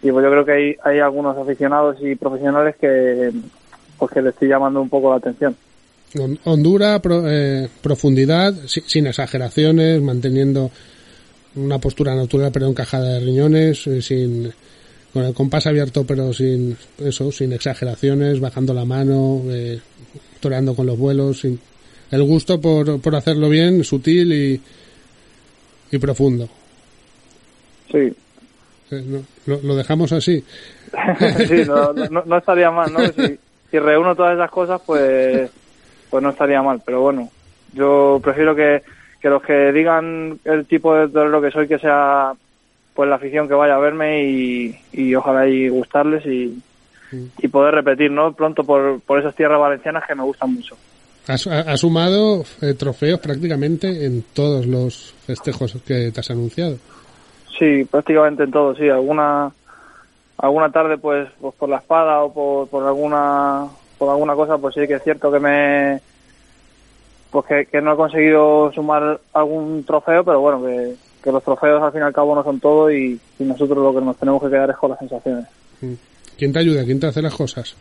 y 0.02 0.10
pues 0.10 0.24
yo 0.24 0.30
creo 0.30 0.44
que 0.44 0.52
hay, 0.52 0.76
hay 0.84 1.00
algunos 1.00 1.36
aficionados 1.36 1.96
y 2.00 2.14
profesionales 2.14 2.76
que, 2.76 3.32
pues 3.98 4.12
que 4.12 4.22
le 4.22 4.30
estoy 4.30 4.48
llamando 4.48 4.80
un 4.80 4.88
poco 4.88 5.10
la 5.10 5.16
atención. 5.16 5.56
Hon- 6.14 6.38
Hondura, 6.44 7.00
pro- 7.00 7.24
eh, 7.28 7.68
profundidad, 7.82 8.54
si- 8.66 8.82
sin 8.86 9.06
exageraciones, 9.06 10.00
manteniendo 10.00 10.70
una 11.56 11.78
postura 11.78 12.14
natural 12.14 12.50
pero 12.52 12.66
encajada 12.68 13.14
de 13.14 13.20
riñones, 13.20 13.86
eh, 13.86 14.00
sin 14.02 14.52
con 15.12 15.24
el 15.24 15.32
compás 15.32 15.66
abierto 15.66 16.04
pero 16.06 16.32
sin 16.34 16.76
eso, 16.98 17.32
sin 17.32 17.52
exageraciones, 17.54 18.38
bajando 18.38 18.74
la 18.74 18.84
mano, 18.84 19.42
eh, 19.48 19.80
toreando 20.40 20.74
con 20.74 20.86
los 20.86 20.98
vuelos, 20.98 21.40
sin 21.40 21.58
el 22.10 22.22
gusto 22.22 22.60
por, 22.60 23.00
por 23.00 23.16
hacerlo 23.16 23.48
bien, 23.48 23.82
sutil 23.82 24.32
y, 24.32 24.60
y 25.90 25.98
profundo. 25.98 26.48
Sí, 27.90 28.12
Eh, 28.90 29.02
no, 29.04 29.24
lo, 29.46 29.60
lo 29.62 29.74
dejamos 29.76 30.12
así. 30.12 30.44
sí, 31.48 31.54
no, 31.66 31.92
no, 31.92 32.22
no 32.24 32.38
estaría 32.38 32.70
mal, 32.70 32.92
¿no? 32.92 33.00
Si, 33.12 33.38
si 33.70 33.78
reúno 33.78 34.14
todas 34.14 34.34
esas 34.34 34.50
cosas, 34.50 34.80
pues, 34.86 35.50
pues 36.10 36.22
no 36.22 36.30
estaría 36.30 36.62
mal. 36.62 36.80
Pero 36.84 37.00
bueno, 37.02 37.28
yo 37.72 38.20
prefiero 38.22 38.54
que, 38.54 38.82
que 39.20 39.28
los 39.28 39.42
que 39.42 39.72
digan 39.72 40.38
el 40.44 40.66
tipo 40.66 40.94
de 40.94 41.08
torero 41.08 41.40
que 41.40 41.50
soy, 41.50 41.68
que 41.68 41.78
sea 41.78 42.32
pues 42.94 43.08
la 43.10 43.16
afición 43.16 43.46
que 43.46 43.54
vaya 43.54 43.74
a 43.76 43.78
verme 43.80 44.24
y, 44.24 44.80
y 44.92 45.14
ojalá 45.14 45.46
y 45.46 45.68
gustarles 45.68 46.24
y, 46.24 46.58
y 47.38 47.48
poder 47.48 47.74
repetir, 47.74 48.10
¿no? 48.10 48.32
Pronto 48.32 48.64
por, 48.64 49.00
por 49.02 49.18
esas 49.20 49.34
tierras 49.34 49.60
valencianas 49.60 50.04
que 50.06 50.14
me 50.14 50.22
gustan 50.22 50.54
mucho. 50.54 50.76
Has, 51.28 51.46
ha- 51.46 51.76
sumado 51.76 52.44
eh, 52.62 52.74
trofeos 52.74 53.18
prácticamente 53.20 54.06
en 54.06 54.22
todos 54.32 54.64
los 54.64 55.12
festejos 55.26 55.76
que 55.84 56.10
te 56.12 56.20
has 56.20 56.30
anunciado. 56.30 56.78
Sí, 57.58 57.84
prácticamente 57.84 58.44
en 58.44 58.50
todo, 58.52 58.74
sí. 58.76 58.88
Alguna 58.88 59.50
alguna 60.38 60.70
tarde, 60.70 60.98
pues, 60.98 61.28
pues 61.40 61.54
por 61.54 61.68
la 61.68 61.78
espada 61.78 62.22
o 62.22 62.32
por, 62.32 62.68
por 62.68 62.84
alguna 62.86 63.66
por 63.98 64.08
alguna 64.10 64.34
cosa, 64.34 64.58
pues 64.58 64.74
sí 64.74 64.86
que 64.86 64.94
es 64.94 65.02
cierto 65.02 65.30
que 65.30 65.38
me 65.40 66.00
pues 67.30 67.46
que, 67.46 67.66
que 67.66 67.80
no 67.82 67.92
he 67.92 67.96
conseguido 67.96 68.72
sumar 68.72 69.20
algún 69.32 69.84
trofeo, 69.84 70.24
pero 70.24 70.40
bueno, 70.40 70.62
que, 70.64 70.94
que 71.22 71.32
los 71.32 71.42
trofeos 71.42 71.82
al 71.82 71.92
fin 71.92 72.00
y 72.00 72.04
al 72.04 72.12
cabo 72.12 72.34
no 72.34 72.42
son 72.44 72.60
todo 72.60 72.90
y, 72.90 73.20
y 73.38 73.44
nosotros 73.44 73.78
lo 73.78 73.92
que 73.94 74.04
nos 74.04 74.16
tenemos 74.16 74.42
que 74.42 74.48
quedar 74.48 74.70
es 74.70 74.76
con 74.76 74.90
las 74.90 74.98
sensaciones. 74.98 75.46
¿Quién 76.38 76.52
te 76.52 76.58
ayuda? 76.58 76.84
¿Quién 76.84 77.00
te 77.00 77.06
hace 77.08 77.20
las 77.22 77.34
cosas? 77.34 77.76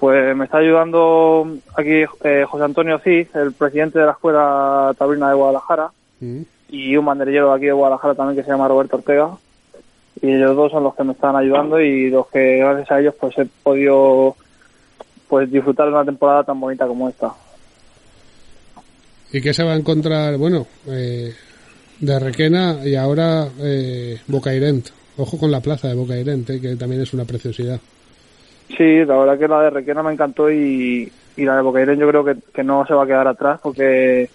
Pues 0.00 0.34
me 0.36 0.46
está 0.46 0.58
ayudando 0.58 1.46
aquí 1.76 2.02
eh, 2.24 2.44
José 2.48 2.64
Antonio 2.64 2.98
Cid, 2.98 3.28
el 3.34 3.52
presidente 3.52 4.00
de 4.00 4.06
la 4.06 4.12
Escuela 4.12 4.92
Taurina 4.98 5.28
de 5.28 5.34
Guadalajara, 5.34 5.90
Mm. 6.22 6.42
y 6.68 6.96
un 6.96 7.04
banderillero 7.04 7.50
de 7.50 7.56
aquí 7.56 7.66
de 7.66 7.72
Guadalajara 7.72 8.14
también 8.14 8.36
que 8.36 8.44
se 8.44 8.50
llama 8.50 8.68
Roberto 8.68 8.96
Ortega. 8.96 9.30
Y 10.22 10.32
ellos 10.32 10.54
dos 10.54 10.70
son 10.70 10.84
los 10.84 10.94
que 10.94 11.02
me 11.02 11.12
están 11.14 11.34
ayudando 11.34 11.80
y 11.80 12.10
los 12.10 12.28
que 12.28 12.58
gracias 12.58 12.90
a 12.92 13.00
ellos 13.00 13.14
pues 13.20 13.36
he 13.38 13.46
podido 13.64 14.36
pues 15.32 15.50
disfrutar 15.50 15.86
de 15.86 15.94
una 15.94 16.04
temporada 16.04 16.44
tan 16.44 16.60
bonita 16.60 16.86
como 16.86 17.08
esta. 17.08 17.32
¿Y 19.32 19.40
qué 19.40 19.54
se 19.54 19.64
va 19.64 19.72
a 19.72 19.76
encontrar? 19.76 20.36
Bueno, 20.36 20.66
eh, 20.86 21.32
de 22.00 22.18
Requena 22.18 22.80
y 22.84 22.96
ahora 22.96 23.48
eh, 23.58 24.20
Bocairent. 24.26 24.90
Ojo 25.16 25.38
con 25.38 25.50
la 25.50 25.62
plaza 25.62 25.88
de 25.88 25.94
Bocairent, 25.94 26.50
eh, 26.50 26.60
que 26.60 26.76
también 26.76 27.00
es 27.00 27.14
una 27.14 27.24
preciosidad. 27.24 27.80
Sí, 28.76 29.06
la 29.06 29.16
verdad 29.16 29.38
que 29.38 29.48
la 29.48 29.62
de 29.62 29.70
Requena 29.70 30.02
me 30.02 30.12
encantó 30.12 30.50
y, 30.50 31.10
y 31.38 31.44
la 31.46 31.56
de 31.56 31.62
Bocairén 31.62 31.98
yo 31.98 32.08
creo 32.08 32.26
que, 32.26 32.36
que 32.52 32.62
no 32.62 32.84
se 32.86 32.92
va 32.92 33.04
a 33.04 33.06
quedar 33.06 33.26
atrás 33.26 33.58
porque 33.62 34.28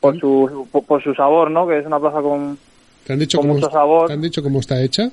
por 0.00 0.18
su 0.18 0.66
por, 0.72 0.82
por 0.86 1.04
su 1.04 1.12
sabor, 1.12 1.50
¿no? 1.50 1.68
Que 1.68 1.80
es 1.80 1.84
una 1.86 2.00
plaza 2.00 2.22
con 2.22 2.56
¿Te 3.06 3.12
han 3.12 3.18
dicho, 3.18 3.36
Con 3.36 3.48
cómo, 3.48 3.60
mucho 3.60 3.70
sabor. 3.70 4.06
¿te 4.06 4.14
han 4.14 4.22
dicho 4.22 4.42
cómo 4.42 4.60
está 4.60 4.80
hecha? 4.80 5.10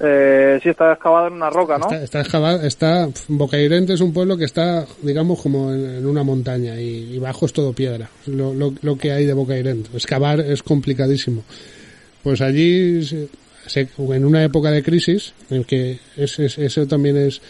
Eh, 0.00 0.58
sí 0.62 0.68
está 0.70 0.92
excavada 0.94 1.28
en 1.28 1.34
una 1.34 1.50
roca, 1.50 1.78
¿no? 1.78 1.84
Está, 1.86 2.02
está 2.02 2.20
excavada, 2.20 2.66
está, 2.66 3.08
Bocairent 3.28 3.90
es 3.90 4.00
un 4.00 4.12
pueblo 4.12 4.36
que 4.36 4.44
está, 4.44 4.84
digamos, 5.02 5.40
como 5.40 5.72
en, 5.72 6.04
una 6.06 6.22
montaña 6.24 6.80
y, 6.80 7.14
bajo 7.18 7.46
es 7.46 7.52
todo 7.52 7.72
piedra, 7.72 8.08
lo, 8.26 8.52
lo, 8.54 8.74
que 8.98 9.12
hay 9.12 9.26
de 9.26 9.32
Bocairent. 9.32 9.94
Excavar 9.94 10.40
es 10.40 10.62
complicadísimo. 10.62 11.44
Pues 12.22 12.40
allí, 12.40 13.04
se- 13.04 13.28
en 13.98 14.24
una 14.24 14.42
época 14.42 14.70
de 14.70 14.82
crisis, 14.82 15.32
en 15.50 15.64
que 15.64 15.98
es, 16.16 16.38
es- 16.38 16.58
eso 16.58 16.86
también 16.86 17.16
es 17.16 17.40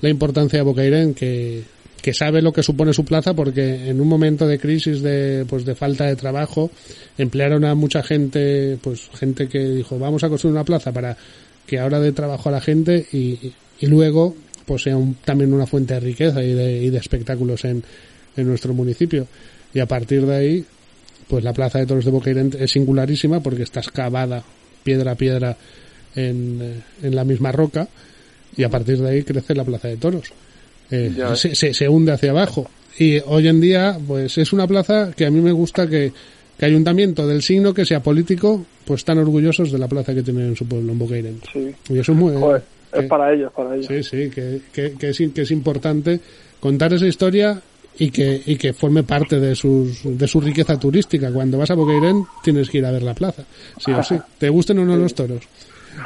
la 0.00 0.08
importancia 0.08 0.58
de 0.58 0.64
Bocairent, 0.64 1.16
que, 1.16 1.62
que 2.00 2.12
sabe 2.14 2.42
lo 2.42 2.52
que 2.52 2.62
supone 2.62 2.92
su 2.92 3.04
plaza 3.04 3.32
porque 3.34 3.88
en 3.88 4.00
un 4.00 4.08
momento 4.08 4.46
de 4.46 4.58
crisis 4.58 5.02
de, 5.02 5.44
pues 5.48 5.64
de 5.64 5.74
falta 5.74 6.06
de 6.06 6.16
trabajo, 6.16 6.70
emplearon 7.18 7.64
a 7.64 7.74
mucha 7.74 8.02
gente, 8.02 8.76
pues 8.82 9.08
gente 9.14 9.46
que 9.48 9.60
dijo, 9.60 9.98
vamos 9.98 10.24
a 10.24 10.28
construir 10.28 10.54
una 10.54 10.64
plaza 10.64 10.90
para 10.92 11.16
que 11.66 11.78
ahora 11.78 12.00
dé 12.00 12.12
trabajo 12.12 12.48
a 12.48 12.52
la 12.52 12.60
gente 12.60 13.06
y, 13.12 13.52
y 13.80 13.86
luego 13.86 14.34
pues 14.66 14.82
sea 14.82 14.96
un- 14.96 15.14
también 15.24 15.52
una 15.52 15.66
fuente 15.66 15.94
de 15.94 16.00
riqueza 16.00 16.42
y 16.42 16.52
de, 16.52 16.82
y 16.82 16.90
de 16.90 16.98
espectáculos 16.98 17.64
en, 17.64 17.82
en 18.36 18.46
nuestro 18.48 18.72
municipio. 18.74 19.26
Y 19.74 19.80
a 19.80 19.86
partir 19.86 20.24
de 20.26 20.34
ahí, 20.36 20.64
pues 21.28 21.42
la 21.44 21.52
plaza 21.52 21.78
de 21.78 21.86
toros 21.86 22.04
de 22.04 22.10
Bocairent 22.10 22.54
es 22.56 22.70
singularísima 22.72 23.40
porque 23.42 23.62
está 23.62 23.80
excavada 23.80 24.44
piedra 24.84 25.12
a 25.12 25.14
piedra 25.14 25.56
en, 26.14 26.58
eh, 26.62 26.80
en 27.02 27.14
la 27.16 27.24
misma 27.24 27.52
roca 27.52 27.88
y 28.56 28.62
a 28.64 28.68
partir 28.68 28.98
de 28.98 29.08
ahí 29.10 29.22
crece 29.22 29.54
la 29.54 29.64
plaza 29.64 29.88
de 29.88 29.96
toros. 29.96 30.32
Eh, 30.90 31.12
se, 31.36 31.54
se, 31.54 31.72
se 31.72 31.88
hunde 31.88 32.12
hacia 32.12 32.30
abajo. 32.30 32.68
Y 32.98 33.18
hoy 33.24 33.48
en 33.48 33.60
día, 33.60 33.98
pues 34.06 34.36
es 34.36 34.52
una 34.52 34.66
plaza 34.66 35.12
que 35.16 35.24
a 35.24 35.30
mí 35.30 35.40
me 35.40 35.52
gusta 35.52 35.86
que, 35.88 36.12
que 36.58 36.66
ayuntamiento 36.66 37.26
del 37.26 37.42
signo 37.42 37.74
que 37.74 37.84
sea 37.84 38.00
político, 38.02 38.64
pues 38.84 39.00
están 39.00 39.18
orgullosos 39.18 39.72
de 39.72 39.78
la 39.78 39.88
plaza 39.88 40.14
que 40.14 40.22
tienen 40.22 40.48
en 40.48 40.56
su 40.56 40.66
pueblo, 40.66 40.92
en 40.92 40.98
Bocairent. 40.98 41.44
Sí. 41.52 41.74
Y 41.88 41.98
eso 41.98 42.12
es 42.12 42.18
muy... 42.18 42.34
Joder, 42.34 42.62
que- 42.92 43.00
es 43.00 43.06
para 43.06 43.32
ellos, 43.32 43.52
para 43.54 43.74
ellos. 43.74 43.86
Sí, 43.86 44.02
sí, 44.02 44.30
que, 44.30 44.60
que, 44.72 44.92
que 44.92 45.08
es, 45.10 45.18
que 45.34 45.42
es 45.42 45.50
importante 45.50 46.20
contar 46.60 46.92
esa 46.92 47.06
historia 47.06 47.60
y 47.98 48.10
que, 48.10 48.40
y 48.46 48.56
que 48.56 48.72
forme 48.72 49.02
parte 49.02 49.40
de, 49.40 49.54
sus, 49.54 50.00
de 50.04 50.26
su 50.28 50.40
riqueza 50.40 50.78
turística. 50.78 51.30
Cuando 51.32 51.58
vas 51.58 51.70
a 51.70 51.74
Bocairent 51.74 52.26
tienes 52.42 52.68
que 52.70 52.78
ir 52.78 52.86
a 52.86 52.90
ver 52.90 53.02
la 53.02 53.14
plaza, 53.14 53.44
sí 53.78 53.90
o 53.92 54.02
sí. 54.02 54.16
¿Te 54.38 54.48
gusten 54.48 54.78
o 54.78 54.84
no 54.84 54.96
los 54.96 55.14
toros? 55.14 55.42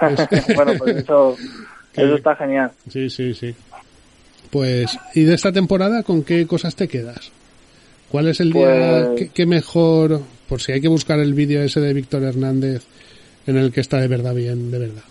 bueno, 0.55 0.73
pues 0.79 0.97
eso, 1.05 1.37
eso 1.95 2.15
está 2.17 2.35
genial. 2.37 2.71
Sí, 2.91 3.11
sí, 3.11 3.35
sí. 3.35 3.55
Pues, 4.51 4.97
¿y 5.15 5.25
de 5.25 5.35
esta 5.35 5.53
temporada 5.53 6.03
con 6.03 6.23
qué 6.23 6.47
cosas 6.47 6.75
te 6.77 6.87
quedas? 6.89 7.31
¿Cuál 8.09 8.29
es 8.29 8.41
el 8.41 8.53
día 8.53 9.07
Pues- 9.09 9.19
que, 9.19 9.29
que 9.29 9.47
mejor, 9.47 10.21
por 10.49 10.61
si 10.61 10.73
hay 10.73 10.81
que 10.81 10.89
buscar 10.89 11.19
el 11.19 11.35
vídeo 11.35 11.63
ese 11.63 11.81
de 11.81 11.93
Víctor 11.93 12.23
Hernández 12.23 12.85
en 13.47 13.57
el 13.57 13.73
que 13.73 13.81
está 13.81 13.99
de 13.99 14.09
verdad 14.09 14.35
bien, 14.35 14.71
de 14.71 14.79
verdad? 14.79 15.03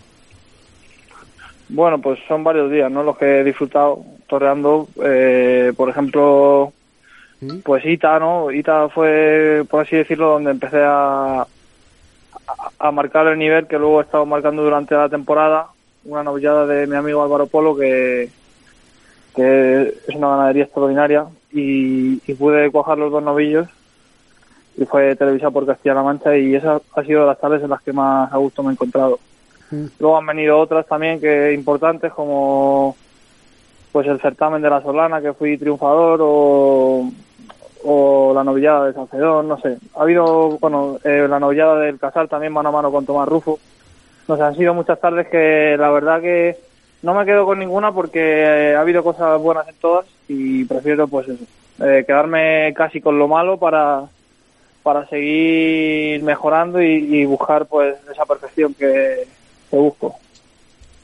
Bueno, 1.69 1.99
pues 1.99 2.19
son 2.27 2.43
varios 2.43 2.69
días, 2.71 2.91
¿no? 2.91 3.01
Los 3.01 3.17
que 3.17 3.39
he 3.39 3.43
disfrutado 3.43 4.03
toreando. 4.27 4.87
Eh, 5.03 5.73
por 5.75 5.89
ejemplo, 5.89 6.71
¿Mm? 7.41 7.59
pues 7.63 7.83
Ita, 7.85 8.19
¿no? 8.19 8.51
Ita 8.51 8.89
fue, 8.89 9.63
por 9.69 9.83
así 9.83 9.95
decirlo, 9.95 10.31
donde 10.31 10.51
empecé 10.51 10.79
a, 10.83 11.41
a, 11.41 11.47
a 12.77 12.91
marcar 12.91 13.27
el 13.27 13.39
nivel 13.39 13.65
que 13.67 13.79
luego 13.79 13.99
he 13.99 14.03
estado 14.03 14.25
marcando 14.25 14.63
durante 14.63 14.93
la 14.95 15.09
temporada. 15.09 15.67
Una 16.03 16.21
novillada 16.23 16.67
de 16.67 16.85
mi 16.85 16.95
amigo 16.97 17.23
Álvaro 17.23 17.47
Polo, 17.47 17.75
que, 17.75 18.29
que 19.35 19.93
es 20.07 20.15
una 20.15 20.29
ganadería 20.29 20.65
extraordinaria. 20.65 21.25
Y, 21.51 22.21
y 22.27 22.33
pude 22.35 22.69
cuajar 22.69 22.99
los 22.99 23.11
dos 23.11 23.23
novillos. 23.23 23.67
Y 24.77 24.85
fue 24.85 25.15
televisada 25.15 25.51
por 25.51 25.65
Castilla-La 25.65 26.03
Mancha. 26.03 26.37
Y 26.37 26.55
esas 26.55 26.81
han 26.95 27.05
sido 27.05 27.25
las 27.25 27.39
tardes 27.39 27.63
en 27.63 27.69
las 27.69 27.81
que 27.81 27.93
más 27.93 28.31
a 28.31 28.37
gusto 28.37 28.63
me 28.63 28.69
he 28.69 28.73
encontrado. 28.73 29.19
Luego 29.99 30.17
han 30.17 30.25
venido 30.25 30.59
otras 30.59 30.85
también 30.85 31.19
que 31.19 31.53
importantes 31.53 32.13
como 32.13 32.95
pues 33.91 34.07
el 34.07 34.19
certamen 34.19 34.61
de 34.61 34.69
la 34.69 34.81
Solana 34.81 35.21
que 35.21 35.33
fui 35.33 35.57
triunfador 35.57 36.19
o, 36.21 37.09
o 37.85 38.33
la 38.35 38.43
novillada 38.43 38.87
de 38.87 38.93
San 38.93 39.07
Fedón, 39.07 39.47
no 39.47 39.57
sé. 39.59 39.77
Ha 39.95 40.01
habido, 40.01 40.57
bueno, 40.59 40.97
eh, 41.03 41.27
la 41.29 41.39
novillada 41.39 41.79
del 41.79 41.97
Casal 41.97 42.27
también 42.27 42.51
mano 42.51 42.69
a 42.69 42.71
mano 42.73 42.91
con 42.91 43.05
Tomás 43.05 43.27
Rufo. 43.27 43.57
No 44.27 44.35
sé, 44.35 44.43
han 44.43 44.55
sido 44.55 44.73
muchas 44.73 44.99
tardes 44.99 45.27
que 45.27 45.77
la 45.79 45.89
verdad 45.91 46.19
que 46.19 46.57
no 47.03 47.13
me 47.13 47.25
quedo 47.25 47.45
con 47.45 47.59
ninguna 47.59 47.91
porque 47.93 48.19
eh, 48.71 48.75
ha 48.75 48.81
habido 48.81 49.03
cosas 49.03 49.39
buenas 49.39 49.67
en 49.67 49.75
todas 49.75 50.05
y 50.27 50.65
prefiero 50.65 51.07
pues 51.07 51.29
eso, 51.29 51.43
eh, 51.83 52.03
quedarme 52.05 52.73
casi 52.75 52.99
con 52.99 53.17
lo 53.17 53.27
malo 53.27 53.57
para 53.57 54.03
para 54.85 55.09
seguir 55.09 56.21
mejorando 56.21 56.79
y, 56.79 56.93
y 57.21 57.25
buscar 57.25 57.65
pues 57.65 57.95
esa 58.13 58.23
perfección 58.23 58.75
que, 58.75 59.23
que 59.71 59.75
busco. 59.75 60.15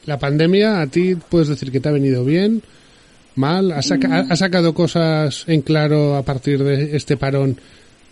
La 0.06 0.20
pandemia, 0.20 0.80
a 0.80 0.86
ti 0.86 1.16
puedes 1.16 1.48
decir 1.48 1.72
que 1.72 1.80
te 1.80 1.88
ha 1.88 1.92
venido 1.92 2.24
bien, 2.24 2.62
mal, 3.34 3.72
has, 3.72 3.86
saca- 3.86 4.24
has 4.30 4.38
sacado 4.38 4.72
cosas 4.72 5.42
en 5.48 5.62
claro 5.62 6.14
a 6.14 6.22
partir 6.22 6.62
de 6.62 6.96
este 6.96 7.16
parón 7.16 7.56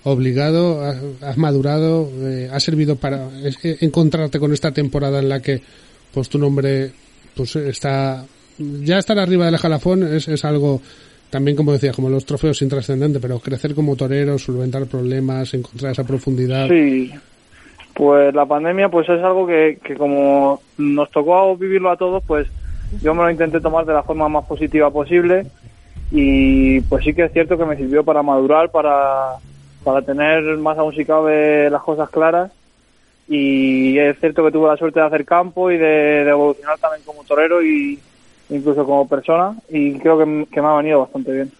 obligado, 0.02 0.82
has, 0.84 0.96
has 1.22 1.36
madurado, 1.36 2.10
eh, 2.22 2.48
ha 2.52 2.58
servido 2.58 2.96
para 2.96 3.28
es- 3.44 3.64
eh, 3.64 3.76
encontrarte 3.82 4.40
con 4.40 4.52
esta 4.52 4.72
temporada 4.72 5.20
en 5.20 5.28
la 5.28 5.40
que 5.40 5.62
pues 6.12 6.28
tu 6.28 6.36
nombre 6.38 6.90
pues 7.36 7.54
está 7.54 8.24
ya 8.58 8.98
estar 8.98 9.18
arriba 9.20 9.46
del 9.46 9.56
jalafón 9.56 10.02
es, 10.02 10.26
es 10.26 10.44
algo 10.44 10.82
también 11.30 11.56
como 11.56 11.72
decía 11.72 11.92
como 11.92 12.10
los 12.10 12.26
trofeos 12.26 12.60
intrascendente 12.62 13.20
pero 13.20 13.38
crecer 13.38 13.74
como 13.74 13.96
torero 13.96 14.38
solventar 14.38 14.86
problemas 14.86 15.54
encontrar 15.54 15.92
esa 15.92 16.04
profundidad. 16.04 16.68
Sí, 16.68 17.12
pues 17.94 18.34
la 18.34 18.46
pandemia 18.46 18.88
pues 18.88 19.08
es 19.08 19.22
algo 19.22 19.46
que, 19.46 19.78
que 19.82 19.94
como 19.94 20.60
nos 20.78 21.10
tocó 21.10 21.56
vivirlo 21.56 21.90
a 21.90 21.96
todos, 21.96 22.22
pues 22.26 22.48
yo 23.02 23.14
me 23.14 23.22
lo 23.22 23.30
intenté 23.30 23.60
tomar 23.60 23.86
de 23.86 23.92
la 23.92 24.02
forma 24.02 24.28
más 24.28 24.44
positiva 24.46 24.90
posible 24.90 25.46
y 26.10 26.80
pues 26.82 27.04
sí 27.04 27.14
que 27.14 27.24
es 27.24 27.32
cierto 27.32 27.56
que 27.56 27.64
me 27.64 27.76
sirvió 27.76 28.02
para 28.04 28.22
madurar, 28.22 28.70
para, 28.70 29.36
para 29.84 30.02
tener 30.02 30.42
más 30.58 30.76
aún 30.76 30.94
si 30.94 31.04
cabe 31.04 31.70
las 31.70 31.82
cosas 31.82 32.10
claras. 32.10 32.50
Y 33.28 33.96
es 33.96 34.18
cierto 34.18 34.44
que 34.44 34.50
tuve 34.50 34.66
la 34.68 34.76
suerte 34.76 34.98
de 34.98 35.06
hacer 35.06 35.24
campo 35.24 35.70
y 35.70 35.78
de, 35.78 36.24
de 36.24 36.30
evolucionar 36.30 36.78
también 36.78 37.04
como 37.04 37.22
torero 37.22 37.62
y 37.62 37.96
incluso 38.50 38.84
como 38.84 39.08
persona 39.08 39.56
y 39.68 39.94
creo 39.98 40.18
que, 40.18 40.46
que 40.52 40.60
me 40.60 40.68
ha 40.68 40.76
venido 40.76 41.00
bastante 41.00 41.32
bien. 41.32 41.50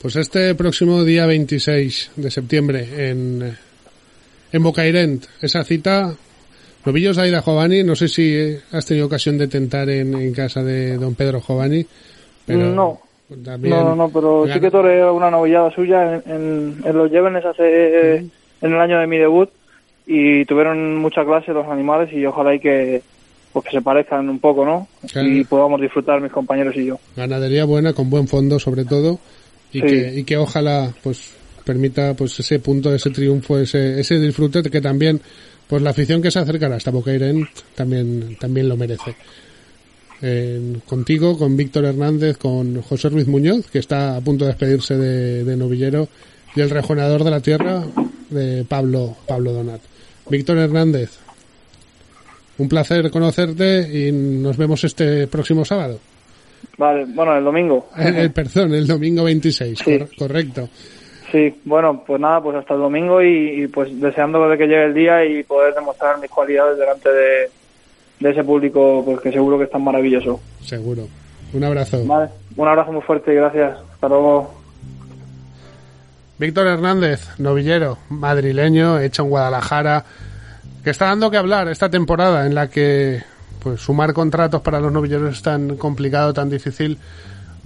Pues 0.00 0.16
este 0.16 0.54
próximo 0.54 1.02
día 1.04 1.26
26 1.26 2.12
de 2.16 2.30
septiembre 2.30 3.10
en, 3.10 3.56
en 4.52 4.62
Bocairent, 4.62 5.24
esa 5.40 5.64
cita, 5.64 6.14
Novillos 6.84 7.16
Aida 7.16 7.40
Giovanni, 7.42 7.82
no 7.82 7.94
sé 7.96 8.08
si 8.08 8.54
has 8.72 8.84
tenido 8.84 9.06
ocasión 9.06 9.38
de 9.38 9.48
tentar 9.48 9.88
en, 9.88 10.14
en 10.14 10.34
casa 10.34 10.62
de 10.62 10.98
don 10.98 11.14
Pedro 11.14 11.40
Giovanni, 11.40 11.86
pero 12.44 12.66
No. 12.74 13.00
también 13.42 13.74
No, 13.74 13.82
no, 13.84 13.96
no, 13.96 14.10
pero 14.10 14.46
sí 14.52 14.60
que 14.60 14.70
toré 14.70 15.02
una 15.10 15.30
novillada 15.30 15.70
suya 15.70 16.16
en, 16.16 16.22
en, 16.30 16.76
en 16.84 16.98
los 16.98 17.10
Llévenes 17.10 17.44
hace, 17.46 18.16
en 18.18 18.30
el 18.60 18.80
año 18.80 18.98
de 18.98 19.06
mi 19.06 19.16
debut 19.16 19.48
y 20.06 20.44
tuvieron 20.44 20.96
mucha 20.98 21.24
clase 21.24 21.52
los 21.54 21.66
animales 21.66 22.12
y 22.12 22.26
ojalá 22.26 22.54
y 22.54 22.60
que, 22.60 23.00
pues 23.54 23.64
que 23.66 23.70
se 23.78 23.80
parezcan 23.82 24.28
un 24.28 24.40
poco, 24.40 24.66
¿no? 24.66 24.86
Claro. 25.10 25.28
Y 25.28 25.44
podamos 25.44 25.80
disfrutar 25.80 26.20
mis 26.20 26.32
compañeros 26.32 26.74
y 26.76 26.86
yo. 26.86 26.98
ganadería 27.16 27.64
buena, 27.64 27.92
con 27.94 28.10
buen 28.10 28.28
fondo 28.28 28.58
sobre 28.58 28.84
todo, 28.84 29.18
y, 29.72 29.80
Sí. 29.80 29.86
que, 29.86 30.14
y 30.18 30.24
que 30.24 30.36
ojalá 30.36 30.92
pues 31.02 31.30
permita 31.64 32.14
pues 32.14 32.38
ese 32.40 32.58
punto, 32.58 32.92
ese 32.94 33.10
triunfo, 33.10 33.58
ese, 33.58 33.98
ese 34.00 34.18
disfrute 34.20 34.62
que 34.62 34.80
también 34.80 35.20
pues 35.68 35.80
la 35.82 35.90
afición 35.90 36.20
que 36.20 36.30
se 36.30 36.38
acercará 36.40 36.76
hasta 36.76 36.90
Bocairent 36.90 37.48
también, 37.74 38.36
también 38.38 38.68
lo 38.68 38.76
merece. 38.76 39.14
Eh, 40.20 40.76
contigo, 40.86 41.36
con 41.38 41.56
Víctor 41.56 41.84
Hernández, 41.84 42.36
con 42.38 42.82
José 42.82 43.08
Ruiz 43.08 43.26
Muñoz, 43.26 43.66
que 43.70 43.78
está 43.78 44.16
a 44.16 44.20
punto 44.20 44.44
de 44.44 44.50
despedirse 44.50 44.96
de, 44.96 45.44
de 45.44 45.56
novillero, 45.56 46.08
y 46.54 46.60
el 46.60 46.70
rejonador 46.70 47.24
de 47.24 47.30
la 47.30 47.40
tierra 47.40 47.84
de 48.30 48.64
Pablo, 48.64 49.16
Pablo 49.26 49.52
Donat. 49.52 49.80
Víctor 50.30 50.58
Hernández, 50.58 51.10
un 52.58 52.68
placer 52.68 53.10
conocerte 53.10 53.80
y 53.92 54.12
nos 54.12 54.56
vemos 54.56 54.82
este 54.84 55.26
próximo 55.26 55.64
sábado. 55.64 55.98
Vale, 56.78 57.04
bueno, 57.08 57.36
el 57.36 57.44
domingo. 57.44 57.88
El, 57.96 58.14
el- 58.16 58.30
perdón, 58.32 58.74
el 58.74 58.86
domingo 58.86 59.24
26, 59.24 59.78
Sí. 59.78 59.98
cor- 59.98 60.08
correcto. 60.16 60.68
Sí, 61.30 61.52
bueno, 61.64 62.04
pues 62.06 62.20
nada, 62.20 62.40
pues 62.40 62.56
hasta 62.56 62.74
el 62.74 62.80
domingo 62.80 63.20
y, 63.20 63.62
y, 63.64 63.66
pues 63.66 63.88
deseando 64.00 64.48
de 64.48 64.56
que 64.56 64.66
llegue 64.66 64.84
el 64.84 64.94
día 64.94 65.24
y 65.24 65.42
poder 65.42 65.74
demostrar 65.74 66.18
mis 66.20 66.30
cualidades 66.30 66.78
delante 66.78 67.08
de, 67.10 67.50
de 68.20 68.30
ese 68.30 68.44
público 68.44 69.02
pues 69.04 69.20
que 69.20 69.32
seguro 69.32 69.58
que 69.58 69.64
es 69.64 69.70
tan 69.70 69.82
maravilloso. 69.82 70.40
Seguro. 70.62 71.08
Un 71.52 71.64
abrazo. 71.64 72.04
Vale, 72.06 72.30
un 72.56 72.68
abrazo 72.68 72.92
muy 72.92 73.02
fuerte 73.02 73.32
y 73.32 73.36
gracias. 73.36 73.76
Hasta 73.94 74.08
luego. 74.08 74.54
Víctor 76.38 76.66
Hernández, 76.66 77.28
novillero, 77.38 77.98
madrileño, 78.10 78.98
hecho 79.00 79.22
en 79.22 79.30
Guadalajara, 79.30 80.04
que 80.84 80.90
está 80.90 81.06
dando 81.06 81.30
que 81.30 81.38
hablar 81.38 81.68
esta 81.68 81.88
temporada 81.88 82.46
en 82.46 82.54
la 82.54 82.68
que 82.68 83.22
pues 83.60 83.80
sumar 83.80 84.12
contratos 84.12 84.60
para 84.60 84.78
los 84.78 84.92
novilleros 84.92 85.36
es 85.36 85.42
tan 85.42 85.78
complicado, 85.78 86.34
tan 86.34 86.50
difícil, 86.50 86.98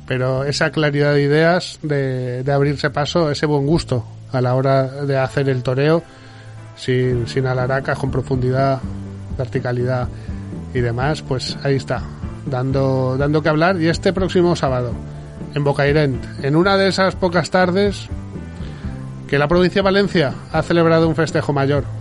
pero 0.06 0.44
esa 0.44 0.70
claridad 0.70 1.14
de 1.14 1.22
ideas, 1.22 1.80
de, 1.82 2.44
abrirse 2.50 2.90
paso, 2.90 3.32
ese 3.32 3.46
buen 3.46 3.66
gusto 3.66 4.06
a 4.30 4.40
la 4.40 4.54
hora 4.54 4.84
de 5.04 5.18
hacer 5.18 5.48
el 5.48 5.64
toreo, 5.64 6.04
sin, 6.76 7.26
sin 7.26 7.46
alaracas, 7.46 7.98
con 7.98 8.12
profundidad, 8.12 8.80
verticalidad 9.36 10.08
y 10.72 10.78
demás, 10.78 11.22
pues 11.22 11.58
ahí 11.64 11.74
está, 11.74 12.02
dando, 12.46 13.16
dando 13.18 13.42
que 13.42 13.48
hablar. 13.48 13.80
Y 13.80 13.88
este 13.88 14.12
próximo 14.12 14.54
sábado, 14.54 14.92
en 15.56 15.64
Bocairent, 15.64 16.44
en 16.44 16.54
una 16.54 16.76
de 16.76 16.86
esas 16.86 17.16
pocas 17.16 17.50
tardes 17.50 18.08
que 19.26 19.38
la 19.38 19.48
provincia 19.48 19.80
de 19.80 19.84
Valencia 19.84 20.34
ha 20.52 20.62
celebrado 20.62 21.08
un 21.08 21.16
festejo 21.16 21.52
mayor. 21.52 21.97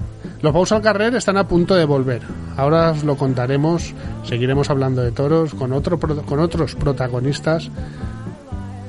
Los 0.47 0.53
Baus 0.53 0.71
al 0.71 0.81
Carrer 0.81 1.13
están 1.13 1.35
a 1.35 1.45
punto 1.45 1.75
de 1.75 1.83
volver. 1.83 2.21
Ahora 2.55 2.91
os 2.91 3.03
lo 3.03 3.17
contaremos, 3.17 3.93
seguiremos 4.23 4.69
hablando 4.69 5.01
de 5.01 5.11
toros 5.11 5.53
con, 5.53 5.73
otros 5.73 6.75
protagonistas 6.75 7.69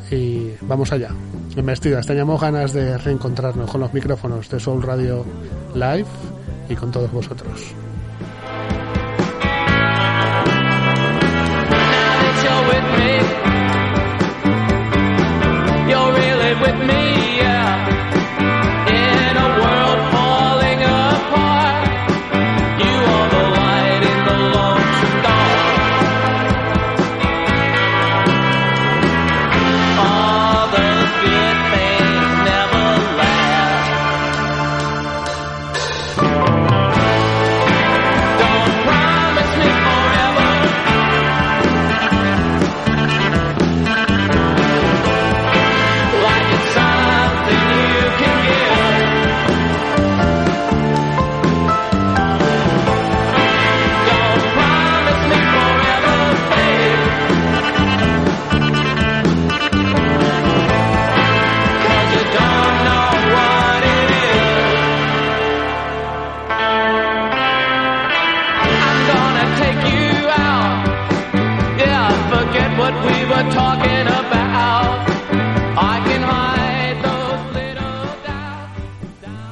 y 0.08 0.52
vamos 0.60 0.92
allá. 0.92 1.08
Embestidas, 1.56 2.06
teníamos 2.06 2.40
ganas 2.40 2.72
de 2.72 2.96
reencontrarnos 2.96 3.68
con 3.68 3.80
los 3.80 3.92
micrófonos 3.92 4.48
de 4.48 4.60
Soul 4.60 4.84
Radio 4.84 5.24
Live 5.74 6.06
y 6.68 6.76
con 6.76 6.92
todos 6.92 7.10
vosotros. 7.10 7.74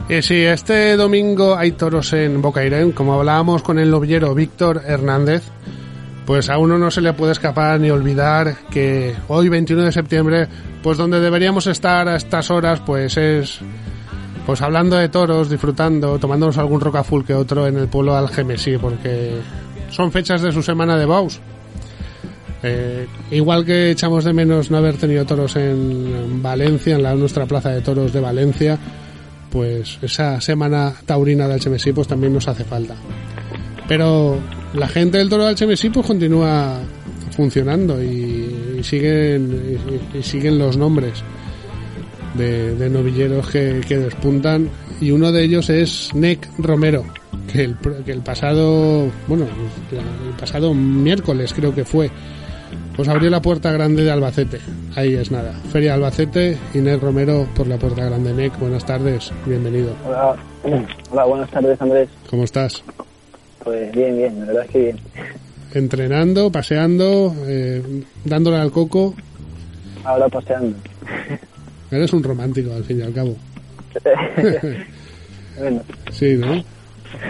Y 0.09 0.23
sí, 0.23 0.37
este 0.37 0.97
domingo 0.97 1.57
hay 1.57 1.73
toros 1.73 2.13
en 2.13 2.41
Bocairén, 2.41 2.93
como 2.93 3.15
hablábamos 3.15 3.63
con 3.63 3.81
el 3.81 3.91
novillero 3.91 4.37
Víctor 4.37 4.83
Hernández, 4.87 5.43
pues 6.25 6.49
a 6.49 6.59
uno 6.59 6.79
no 6.79 6.93
se 6.93 7.01
le 7.01 7.13
puede 7.13 7.33
escapar 7.33 7.81
ni 7.81 7.91
olvidar 7.91 8.57
que 8.71 9.17
hoy 9.27 9.49
21 9.49 9.83
de 9.83 9.91
septiembre, 9.91 10.49
pues 10.81 10.97
donde 10.97 11.19
deberíamos 11.19 11.67
estar 11.67 12.09
a 12.09 12.15
estas 12.15 12.53
horas, 12.53 12.81
pues 12.87 13.17
es 13.17 13.59
pues 14.47 14.63
hablando 14.63 14.97
de 14.97 15.09
toros, 15.09 15.51
disfrutando, 15.51 16.21
tomándonos 16.21 16.57
algún 16.57 16.81
roca 16.81 17.03
full 17.03 17.25
que 17.25 17.35
otro 17.35 17.67
en 17.67 17.77
el 17.77 17.89
pueblo 17.89 18.15
Algemesí, 18.17 18.79
porque 18.79 19.33
son 19.91 20.13
fechas 20.13 20.41
de 20.41 20.53
su 20.53 20.63
semana 20.63 20.97
de 20.97 21.05
Baus. 21.05 21.41
Eh, 22.63 23.09
igual 23.33 23.65
que 23.65 23.91
echamos 23.91 24.23
de 24.23 24.33
menos 24.33 24.71
no 24.71 24.77
haber 24.77 24.97
tenido 24.99 25.25
toros 25.25 25.57
en 25.57 26.41
Valencia, 26.41 26.95
en 26.95 27.03
la, 27.03 27.17
nuestra 27.17 27.45
plaza 27.47 27.71
de 27.71 27.81
toros 27.81 28.13
de 28.13 28.21
Valencia, 28.21 28.79
pues 29.57 29.99
esa 30.03 30.39
semana 30.39 30.93
taurina 31.07 31.49
del 31.49 31.59
HMSI 31.59 31.93
pues 31.93 32.07
también 32.07 32.35
nos 32.35 32.47
hace 32.47 32.63
falta. 32.63 32.95
Pero 33.89 34.39
la 34.75 34.87
gente 34.87 35.17
del 35.17 35.31
toro 35.31 35.47
del 35.47 35.57
HMSI 35.57 35.89
pues 35.89 36.07
continúa 36.07 36.79
funcionando 37.35 38.03
y, 38.03 38.83
siguen 38.83 39.79
y, 40.13 40.23
siguen 40.23 40.59
los 40.59 40.77
nombres 40.77 41.23
de, 42.35 42.75
de 42.75 42.91
novilleros 42.91 43.49
que, 43.49 43.81
que 43.89 43.97
despuntan 43.97 44.69
y 45.01 45.11
uno 45.11 45.33
de 45.33 45.45
ellos 45.45 45.71
es 45.71 46.11
Nick 46.15 46.51
Romero 46.59 47.05
que 47.51 47.65
el, 47.65 47.77
que 48.05 48.13
el 48.13 48.21
pasado 48.21 49.11
bueno 49.27 49.47
el 49.91 50.37
pasado 50.39 50.75
miércoles 50.75 51.55
creo 51.55 51.75
que 51.75 51.85
fue 51.85 52.11
pues 52.97 53.09
abrió 53.09 53.29
la 53.31 53.43
puerta 53.43 53.71
grande 53.73 54.03
de 54.05 54.11
Albacete 54.11 54.59
ahí 54.95 55.15
es 55.15 55.31
nada 55.31 55.53
Feria 55.73 55.91
de 55.91 55.95
Albacete 55.97 56.59
y 56.75 56.79
Nick 56.79 57.01
Romero 57.03 57.47
por 57.55 57.67
la 57.67 57.77
puerta 57.77 58.05
grande 58.05 58.33
Nick 58.33 58.59
buenas 58.59 58.85
tardes 58.87 59.31
bienvenido 59.45 59.93
Hola, 60.07 60.37
hola, 61.11 61.25
buenas 61.25 61.51
tardes 61.51 61.81
Andrés. 61.81 62.09
¿cómo 62.31 62.45
estás? 62.45 62.83
Pues 63.63 63.93
bien, 63.93 64.17
bien, 64.17 64.41
la 64.41 64.47
verdad 64.47 64.65
es 64.65 64.71
que 64.71 64.79
bien. 64.79 64.99
entrenando 65.75 66.51
paseando 66.51 67.35
eh, 67.47 67.83
dándole 68.25 68.57
al 68.59 68.71
coco 68.71 69.15
Ahora 70.05 70.29
paseando. 70.29 70.77
eres 71.91 72.13
un 72.13 72.23
romántico 72.23 72.73
al 72.73 72.85
fin 72.85 73.01
y 73.01 73.03
al 73.03 73.13
cabo 73.13 73.37
bueno, 75.59 75.83
sí 76.13 76.35
¿no? 76.35 76.55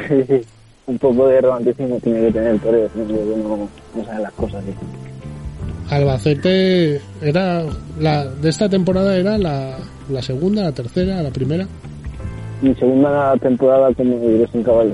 sí, 0.09 0.25
sí. 0.29 0.43
Un 0.87 0.99
poco 0.99 1.27
de 1.29 1.41
romanticismo 1.41 1.99
tiene 2.01 2.21
que 2.27 2.33
tener 2.33 2.61
si 2.61 2.99
no, 3.01 3.37
no, 3.37 3.69
no 3.95 4.05
saben 4.05 4.23
las 4.23 4.33
cosas. 4.33 4.65
¿sí? 4.65 4.73
Albacete 5.91 7.01
era 7.23 7.63
la 8.01 8.25
de 8.27 8.49
esta 8.49 8.69
temporada 8.69 9.17
era 9.17 9.39
la, 9.39 9.77
la 10.11 10.23
segunda, 10.23 10.63
la 10.65 10.73
tercera, 10.73 11.23
la 11.23 11.31
primera. 11.31 11.67
Mi 12.63 12.75
segunda 12.75 13.35
temporada 13.37 13.93
como 13.95 14.19
Vivir 14.19 14.49
sin 14.51 14.63
caballo. 14.63 14.93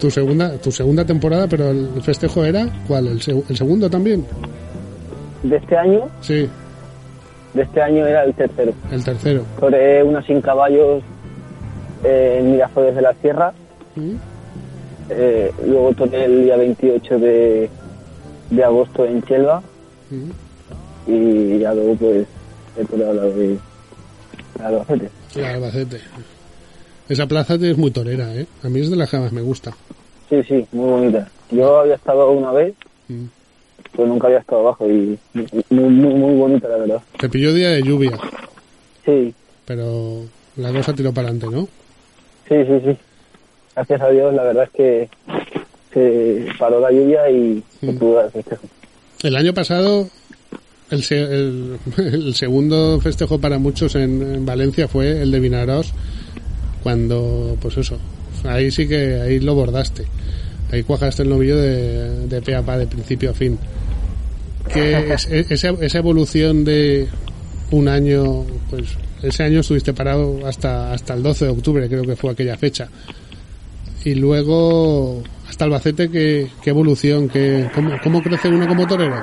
Tu 0.00 0.10
segunda, 0.10 0.56
tu 0.58 0.70
segunda 0.70 1.04
temporada, 1.04 1.46
pero 1.48 1.70
el 1.70 1.88
festejo 2.02 2.44
era 2.44 2.68
¿cuál? 2.86 3.06
El, 3.06 3.20
seg- 3.20 3.44
el 3.48 3.56
segundo 3.56 3.88
también. 3.88 4.24
De 5.42 5.56
este 5.56 5.76
año, 5.76 6.02
Sí, 6.20 6.48
de 7.54 7.62
este 7.62 7.80
año 7.80 8.06
era 8.06 8.24
el 8.24 8.34
tercero. 8.34 8.72
el 8.90 9.04
tercero. 9.04 9.44
Toreé 9.58 10.02
una 10.02 10.22
sin 10.26 10.40
caballos 10.40 11.02
eh, 12.04 12.38
en 12.40 12.52
Miraflores 12.52 12.94
de 12.94 13.02
la 13.02 13.14
Sierra. 13.22 13.52
¿Mm? 13.96 14.14
Eh, 15.10 15.50
luego 15.66 15.92
toreé 15.94 16.24
el 16.24 16.42
día 16.44 16.56
28 16.56 17.18
de, 17.18 17.70
de 18.50 18.64
agosto 18.64 19.04
en 19.04 19.22
Chelva. 19.22 19.62
Y 21.06 21.58
ya 21.58 21.74
luego 21.74 21.94
pues 21.96 22.26
he 22.78 22.84
toreado 22.84 23.14
la 23.14 23.22
de 23.24 23.58
Albacete. 24.62 25.10
La 25.36 25.54
Albacete. 25.54 26.00
Esa 27.08 27.26
plaza 27.26 27.54
es 27.54 27.76
muy 27.76 27.90
torera, 27.90 28.34
¿eh? 28.34 28.46
A 28.62 28.68
mí 28.68 28.80
es 28.80 28.90
de 28.90 28.96
las 28.96 29.10
que 29.10 29.18
más 29.18 29.32
me 29.32 29.42
gusta. 29.42 29.72
Sí, 30.30 30.42
sí, 30.44 30.66
muy 30.72 30.88
bonita. 30.88 31.28
Yo 31.50 31.80
había 31.80 31.94
estado 31.96 32.30
una 32.30 32.50
vez, 32.52 32.74
Mm. 33.08 33.24
pero 33.94 34.08
nunca 34.08 34.28
había 34.28 34.38
estado 34.38 34.62
abajo 34.62 34.88
y 34.88 35.18
muy, 35.34 35.90
muy, 35.90 36.14
muy 36.14 36.34
bonita, 36.36 36.68
la 36.68 36.78
verdad. 36.78 37.02
Te 37.20 37.28
pilló 37.28 37.52
día 37.52 37.68
de 37.68 37.82
lluvia, 37.82 38.18
Sí, 39.04 39.34
pero 39.66 40.22
la 40.56 40.72
cosa 40.72 40.94
tiró 40.94 41.12
para 41.12 41.28
adelante, 41.28 41.54
¿no? 41.54 41.68
sí, 42.48 42.64
sí, 42.66 42.80
sí. 42.92 42.98
Gracias 43.76 44.00
a 44.00 44.08
Dios, 44.08 44.32
la 44.32 44.44
verdad 44.44 44.64
es 44.64 44.70
que 44.70 45.08
se 45.94 46.46
paró 46.58 46.80
la 46.80 46.90
lluvia 46.90 47.30
y 47.30 47.62
se 47.80 47.92
Mm. 47.92 47.96
pudo 47.98 48.14
dar 48.16 48.26
el 48.26 48.32
festejo. 48.32 48.62
El 49.22 49.36
año 49.36 49.54
pasado 49.54 50.08
el, 50.90 51.02
se- 51.02 51.22
el, 51.22 51.78
el 51.96 52.34
segundo 52.34 53.00
festejo 53.00 53.38
para 53.38 53.58
muchos 53.58 53.94
en, 53.94 54.20
en 54.34 54.44
Valencia 54.44 54.86
fue 54.88 55.22
el 55.22 55.30
de 55.30 55.40
Vinaros, 55.40 55.92
cuando, 56.82 57.56
pues 57.62 57.76
eso, 57.78 57.96
ahí 58.44 58.70
sí 58.70 58.86
que 58.86 59.20
ahí 59.20 59.40
lo 59.40 59.54
bordaste. 59.54 60.04
Ahí 60.72 60.82
cuajaste 60.82 61.22
el 61.22 61.28
novillo 61.30 61.56
de, 61.56 62.26
de 62.26 62.42
pe 62.42 62.54
a 62.54 62.62
pa, 62.62 62.76
de 62.76 62.86
principio 62.86 63.30
a 63.30 63.34
fin. 63.34 63.58
Que 64.72 65.12
es- 65.14 65.28
esa, 65.30 65.68
esa 65.80 65.98
evolución 65.98 66.64
de 66.64 67.08
un 67.70 67.88
año, 67.88 68.44
pues 68.70 68.84
ese 69.22 69.42
año 69.44 69.60
estuviste 69.60 69.94
parado 69.94 70.46
hasta, 70.46 70.92
hasta 70.92 71.14
el 71.14 71.22
12 71.22 71.46
de 71.46 71.50
octubre, 71.50 71.88
creo 71.88 72.02
que 72.02 72.16
fue 72.16 72.30
aquella 72.32 72.56
fecha. 72.58 72.88
Y 74.04 74.14
luego 74.16 75.22
hasta 75.54 75.66
Albacete, 75.66 76.10
¿qué, 76.10 76.48
qué 76.64 76.70
evolución? 76.70 77.28
Qué, 77.28 77.70
cómo, 77.72 77.90
¿Cómo 78.02 78.20
crece 78.24 78.48
uno 78.48 78.66
como 78.66 78.88
torero? 78.88 79.22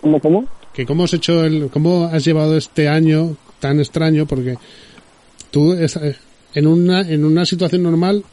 ¿Cómo, 0.00 0.18
cómo? 0.18 0.44
que 0.72 0.84
cómo 0.86 1.04
has 1.04 1.12
hecho 1.14 1.44
el, 1.44 1.70
cómo 1.70 2.06
has 2.12 2.24
llevado 2.24 2.56
este 2.56 2.88
año 2.88 3.36
tan 3.60 3.78
extraño, 3.78 4.26
porque 4.26 4.56
tú 5.52 5.72
es- 5.72 5.94
eh, 5.96 6.16
en 6.54 6.66
una 6.66 7.02
en 7.02 7.24
una 7.24 7.46
situación 7.46 7.84
normal, 7.84 8.24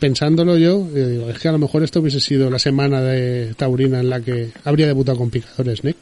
pensándolo 0.00 0.56
yo, 0.58 0.84
yo 0.92 1.08
digo, 1.08 1.30
es 1.30 1.38
que 1.38 1.46
a 1.48 1.52
lo 1.52 1.58
mejor 1.58 1.84
esto 1.84 2.00
hubiese 2.00 2.18
sido 2.20 2.50
la 2.50 2.58
semana 2.58 3.00
de 3.00 3.54
taurina 3.56 4.00
en 4.00 4.10
la 4.10 4.20
que 4.20 4.50
habría 4.64 4.88
debutado 4.88 5.18
con 5.18 5.30
picadores, 5.30 5.84
Nick. 5.84 5.96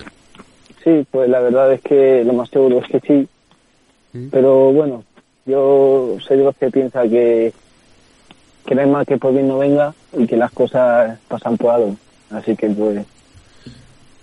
Sí, 0.85 1.05
pues 1.11 1.29
la 1.29 1.41
verdad 1.41 1.71
es 1.75 1.83
que 1.83 2.23
lo 2.25 2.33
más 2.33 2.49
seguro 2.49 2.81
es 2.83 2.89
que 2.91 3.01
sí. 3.01 3.29
Mm. 4.19 4.29
Pero 4.31 4.73
bueno, 4.73 5.05
yo 5.45 6.17
soy 6.27 6.39
de 6.39 6.45
los 6.45 6.57
que 6.57 6.71
piensa 6.71 7.03
que, 7.03 7.53
que 8.67 8.75
no 8.75 8.81
hay 8.83 8.89
mal 8.89 9.07
que 9.07 9.17
por 9.17 9.33
bien 9.33 9.49
no 9.49 9.59
venga 9.59 9.95
y 10.17 10.27
que 10.27 10.37
las 10.37 10.51
cosas 10.53 11.19
pasan 11.29 11.57
por 11.57 11.71
algo. 11.75 11.97
Así 12.31 12.57
que 12.57 12.69
pues... 12.71 13.05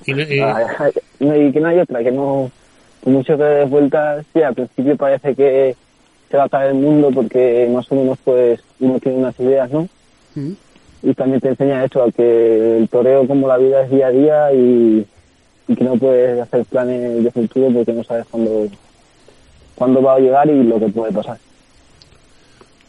Y, 0.05 0.13
no- 0.13 0.21
y- 0.23 0.39
ah, 0.41 0.89
y 1.19 1.51
que 1.51 1.59
no 1.59 1.67
hay 1.69 1.79
otra, 1.79 2.03
que 2.03 2.11
no... 2.11 2.51
Por 3.01 3.13
mucho 3.13 3.37
que 3.37 3.43
des 3.43 3.69
vueltas, 3.69 4.25
sí, 4.33 4.41
al 4.41 4.53
principio 4.53 4.95
parece 4.95 5.35
que 5.35 5.75
se 6.29 6.37
va 6.37 6.45
a 6.45 6.49
caer 6.49 6.69
el 6.71 6.75
mundo 6.75 7.11
porque 7.13 7.69
más 7.73 7.91
o 7.91 7.95
menos 7.95 8.17
pues 8.23 8.61
uno 8.79 8.97
tiene 8.99 9.17
unas 9.17 9.37
ideas, 9.39 9.69
¿no? 9.71 9.87
Mm. 10.35 10.53
y 11.03 11.13
también 11.13 11.41
te 11.41 11.49
enseña 11.49 11.83
eso, 11.85 12.01
a 12.01 12.11
que 12.11 12.77
el 12.77 12.87
toreo 12.89 13.27
como 13.27 13.47
la 13.47 13.57
vida 13.57 13.83
es 13.83 13.91
día 13.91 14.07
a 14.07 14.11
día 14.11 14.53
y, 14.53 15.05
y 15.67 15.75
que 15.75 15.83
no 15.83 15.95
puedes 15.97 16.39
hacer 16.41 16.65
planes 16.65 17.23
de 17.23 17.29
futuro 17.31 17.67
porque 17.73 17.91
no 17.93 18.03
sabes 18.05 18.25
cuándo, 18.31 18.67
cuándo 19.75 20.01
va 20.01 20.15
a 20.15 20.19
llegar 20.19 20.49
y 20.49 20.63
lo 20.63 20.79
que 20.79 20.87
puede 20.87 21.11
pasar. 21.11 21.37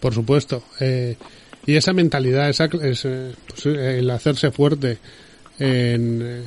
por 0.01 0.15
supuesto. 0.15 0.63
Eh, 0.81 1.17
y 1.67 1.77
esa 1.77 1.93
mentalidad, 1.93 2.49
esa, 2.49 2.65
es, 2.65 3.07
pues, 3.49 3.67
el 3.67 4.11
hacerse 4.11 4.51
fuerte 4.51 4.99
en, 5.59 6.43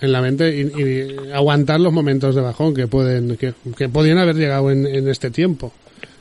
en 0.00 0.12
la 0.12 0.20
mente 0.20 0.54
y, 0.56 1.30
aguantar 1.32 1.80
los 1.80 1.92
momentos 1.92 2.34
de 2.34 2.40
bajón 2.42 2.74
que 2.74 2.86
pueden 2.86 3.36
que, 3.36 3.54
que 3.76 3.88
podían 3.88 4.18
haber 4.18 4.36
llegado 4.36 4.70
en, 4.70 4.86
en 4.86 5.08
este 5.08 5.30
tiempo. 5.30 5.72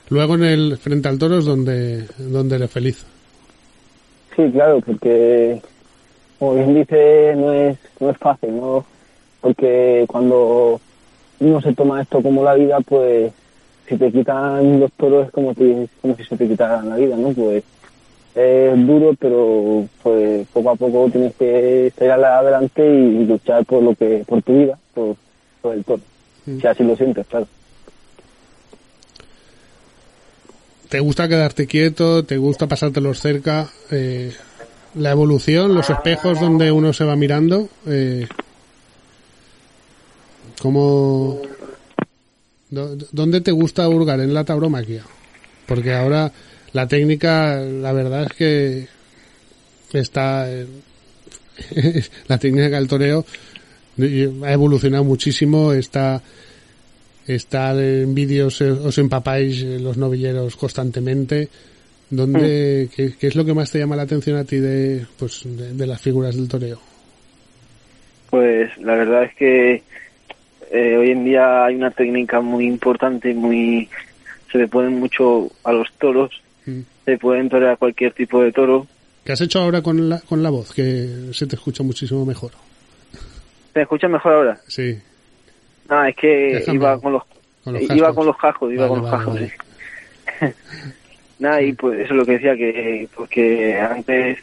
Luego 0.09 0.36
en 0.36 0.43
el 0.43 0.78
frente 0.78 1.07
al 1.09 1.17
toro 1.17 1.39
es 1.39 1.45
donde 1.45 2.05
donde 2.17 2.55
eres 2.57 2.71
feliz. 2.71 3.05
Sí, 4.36 4.43
claro, 4.51 4.82
porque 4.82 5.61
como 6.38 6.55
bien 6.55 6.76
dice, 6.76 7.34
no 7.38 7.53
es, 7.53 7.78
no 7.99 8.09
es 8.09 8.17
fácil, 8.17 8.55
¿no? 8.55 8.86
Porque 9.41 10.05
cuando 10.07 10.80
uno 11.39 11.61
se 11.61 11.73
toma 11.73 12.01
esto 12.01 12.21
como 12.21 12.43
la 12.43 12.55
vida, 12.55 12.80
pues 12.82 13.32
si 13.88 13.97
te 13.97 14.11
quitan 14.11 14.80
los 14.80 14.91
toros 14.93 15.28
es 15.28 15.32
como, 15.32 15.53
si- 15.53 15.88
como 16.01 16.15
si 16.17 16.23
se 16.23 16.36
te 16.38 16.47
quitaran 16.47 16.89
la 16.89 16.95
vida, 16.97 17.15
¿no? 17.15 17.32
Pues 17.34 17.63
es 18.36 18.88
duro, 18.88 19.15
pero 19.17 19.88
pues 20.03 20.45
poco 20.49 20.69
a 20.69 20.75
poco 20.75 21.09
tienes 21.09 21.33
que 21.36 21.91
salir 21.97 22.11
adelante 22.11 22.86
y 22.86 23.25
luchar 23.25 23.65
por 23.65 23.81
lo 23.81 23.95
que, 23.95 24.23
por 24.27 24.41
tu 24.43 24.57
vida, 24.57 24.77
por, 24.93 25.15
por 25.61 25.73
el 25.73 25.83
toro. 25.83 26.01
Si 26.45 26.67
así 26.67 26.83
lo 26.83 26.95
sientes, 26.95 27.25
claro. 27.27 27.47
¿Te 30.89 30.99
gusta 30.99 31.27
quedarte 31.27 31.65
quieto? 31.65 32.23
¿Te 32.25 32.38
gusta 32.38 32.67
pasártelos 32.67 33.19
cerca? 33.19 33.69
Eh, 33.89 34.31
la 34.95 35.11
evolución, 35.11 35.73
los 35.73 35.89
espejos 35.89 36.39
donde 36.39 36.71
uno 36.71 36.93
se 36.93 37.05
va 37.05 37.15
mirando. 37.15 37.69
Eh, 37.88 38.27
¿Cómo, 40.61 41.41
¿Dónde 42.69 43.41
te 43.41 43.51
gusta 43.51 43.88
hurgar? 43.88 44.19
¿En 44.19 44.33
la 44.33 44.43
tauromaquia? 44.43 45.03
Porque 45.65 45.93
ahora 45.93 46.31
la 46.76 46.88
técnica, 46.89 47.55
la 47.55 47.93
verdad 47.93 48.23
es 48.23 48.34
que 48.34 48.88
está... 49.93 50.45
la 52.28 52.38
técnica 52.38 52.76
del 52.76 52.88
toreo 52.88 53.26
ha 54.43 54.51
evolucionado 54.51 55.05
muchísimo, 55.05 55.71
está 55.71 56.21
estar 57.26 57.78
en 57.78 58.13
vídeos 58.13 58.59
eh, 58.61 58.69
os 58.69 58.97
empapáis 58.97 59.63
eh, 59.63 59.80
los 59.80 59.97
novilleros 59.97 60.55
constantemente 60.57 61.49
¿Dónde, 62.07 62.88
qué, 62.95 63.13
qué 63.19 63.28
es 63.28 63.36
lo 63.36 63.43
que 63.43 63.55
más 63.55 63.71
te 63.71 63.80
llama 63.80 63.95
la 63.95 64.03
atención 64.03 64.38
a 64.38 64.43
ti 64.43 64.57
de, 64.59 65.07
pues, 65.17 65.41
de, 65.43 65.73
de 65.73 65.88
las 65.88 65.99
figuras 65.99 66.36
del 66.36 66.47
toreo? 66.47 66.80
Pues 68.30 68.78
la 68.78 68.93
verdad 68.93 69.23
es 69.23 69.34
que 69.34 69.82
eh, 70.71 70.97
hoy 70.97 71.09
en 71.09 71.26
día 71.26 71.65
hay 71.65 71.76
una 71.76 71.89
técnica 71.89 72.41
muy 72.41 72.67
importante, 72.67 73.34
muy 73.34 73.89
se 74.51 74.59
le 74.59 74.67
ponen 74.67 74.99
mucho 74.99 75.49
a 75.63 75.73
los 75.73 75.91
toros, 75.93 76.30
Mm. 76.36 76.44
Se 77.06 77.18
pueden 77.18 77.49
torear 77.49 77.78
cualquier 77.78 78.14
tipo 78.14 78.41
de 78.41 78.51
toro. 78.51 78.88
¿Qué 79.24 79.32
has 79.32 79.41
hecho 79.41 79.60
ahora 79.60 79.82
con 79.82 80.10
la, 80.10 80.20
con 80.22 80.43
la 80.43 80.49
voz? 80.49 80.74
Que 80.74 81.30
se 81.32 81.47
te 81.47 81.56
escucha 81.56 81.84
muchísimo 81.84 82.26
mejor. 82.26 82.51
¿Se 83.74 83.82
escucha 83.82 84.08
mejor 84.08 84.34
ahora? 84.34 84.58
Sí. 84.68 84.97
Ah, 85.89 86.10
es 86.10 86.16
que 86.16 86.64
iba 86.72 86.99
con 86.99 87.14
los, 87.14 87.24
Con 87.64 87.74
los 87.74 87.82
iba 87.84 88.14
con 88.14 88.26
los 88.26 88.38
cascos, 88.38 88.72
iba 88.74 88.88
Vale, 88.88 88.89
con 88.89 89.01
los 89.01 89.12
vale, 89.12 89.18
cascos. 89.18 89.34
vale. 89.34 89.53
sí. 90.39 90.45
Nada, 91.39 91.62
y 91.62 91.74
pues 91.74 91.99
eso 91.99 92.14
es 92.14 92.18
lo 92.18 92.26
que 92.26 92.32
decía, 92.34 92.56
que 92.56 93.10
porque 93.14 93.78
antes 93.78 94.38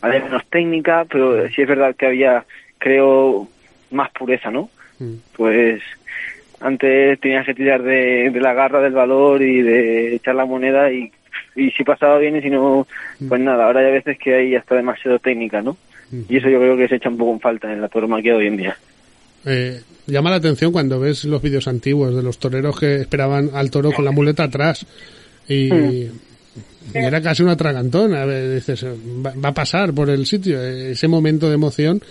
había 0.00 0.20
menos 0.24 0.46
técnica, 0.48 1.04
pero 1.10 1.46
sí 1.50 1.60
es 1.62 1.68
verdad 1.68 1.94
que 1.94 2.06
había, 2.06 2.44
creo, 2.78 3.46
más 3.90 4.10
pureza, 4.12 4.50
¿no? 4.50 4.70
Mm. 4.98 5.14
Pues 5.36 5.82
antes 6.60 7.20
tenías 7.20 7.44
que 7.44 7.54
tirar 7.54 7.82
de, 7.82 8.30
de 8.30 8.40
la 8.40 8.54
garra 8.54 8.80
del 8.80 8.94
valor 8.94 9.42
y 9.42 9.60
de 9.60 10.14
echar 10.14 10.34
la 10.36 10.46
moneda 10.46 10.90
y, 10.90 11.12
y 11.56 11.70
si 11.72 11.84
pasaba 11.84 12.18
bien 12.18 12.36
y 12.36 12.42
si 12.42 12.50
no, 12.50 12.86
pues 13.28 13.40
nada, 13.40 13.66
ahora 13.66 13.80
hay 13.80 13.92
veces 13.92 14.18
que 14.18 14.34
hay 14.34 14.54
hasta 14.54 14.74
demasiado 14.76 15.18
técnica, 15.18 15.62
¿no? 15.62 15.76
Y 16.28 16.38
eso 16.38 16.48
yo 16.48 16.58
creo 16.58 16.76
que 16.76 16.88
se 16.88 16.96
echa 16.96 17.10
un 17.10 17.18
poco 17.18 17.32
en 17.32 17.40
falta 17.40 17.72
en 17.72 17.80
la 17.82 17.88
tauromaquia 17.88 18.32
de 18.32 18.38
hoy 18.38 18.46
en 18.46 18.56
día. 18.56 18.76
Eh, 19.44 19.80
llama 20.06 20.30
la 20.30 20.36
atención 20.36 20.72
cuando 20.72 20.98
ves 20.98 21.24
los 21.24 21.40
vídeos 21.42 21.68
antiguos 21.68 22.14
de 22.14 22.22
los 22.22 22.38
toreros 22.38 22.78
que 22.80 22.96
esperaban 23.02 23.50
al 23.52 23.70
toro 23.70 23.92
con 23.92 24.04
la 24.04 24.10
muleta 24.10 24.44
atrás 24.44 24.86
y, 25.48 25.68
y 25.72 26.10
era 26.94 27.20
casi 27.20 27.42
una 27.42 27.56
tragantona. 27.56 28.22
A 28.22 28.24
ver, 28.24 28.54
dices, 28.54 28.84
va, 28.84 29.32
va 29.42 29.50
a 29.50 29.54
pasar 29.54 29.92
por 29.92 30.08
el 30.10 30.24
sitio. 30.26 30.60
Ese 30.62 31.08
momento 31.08 31.48
de 31.48 31.54
emoción 31.54 32.02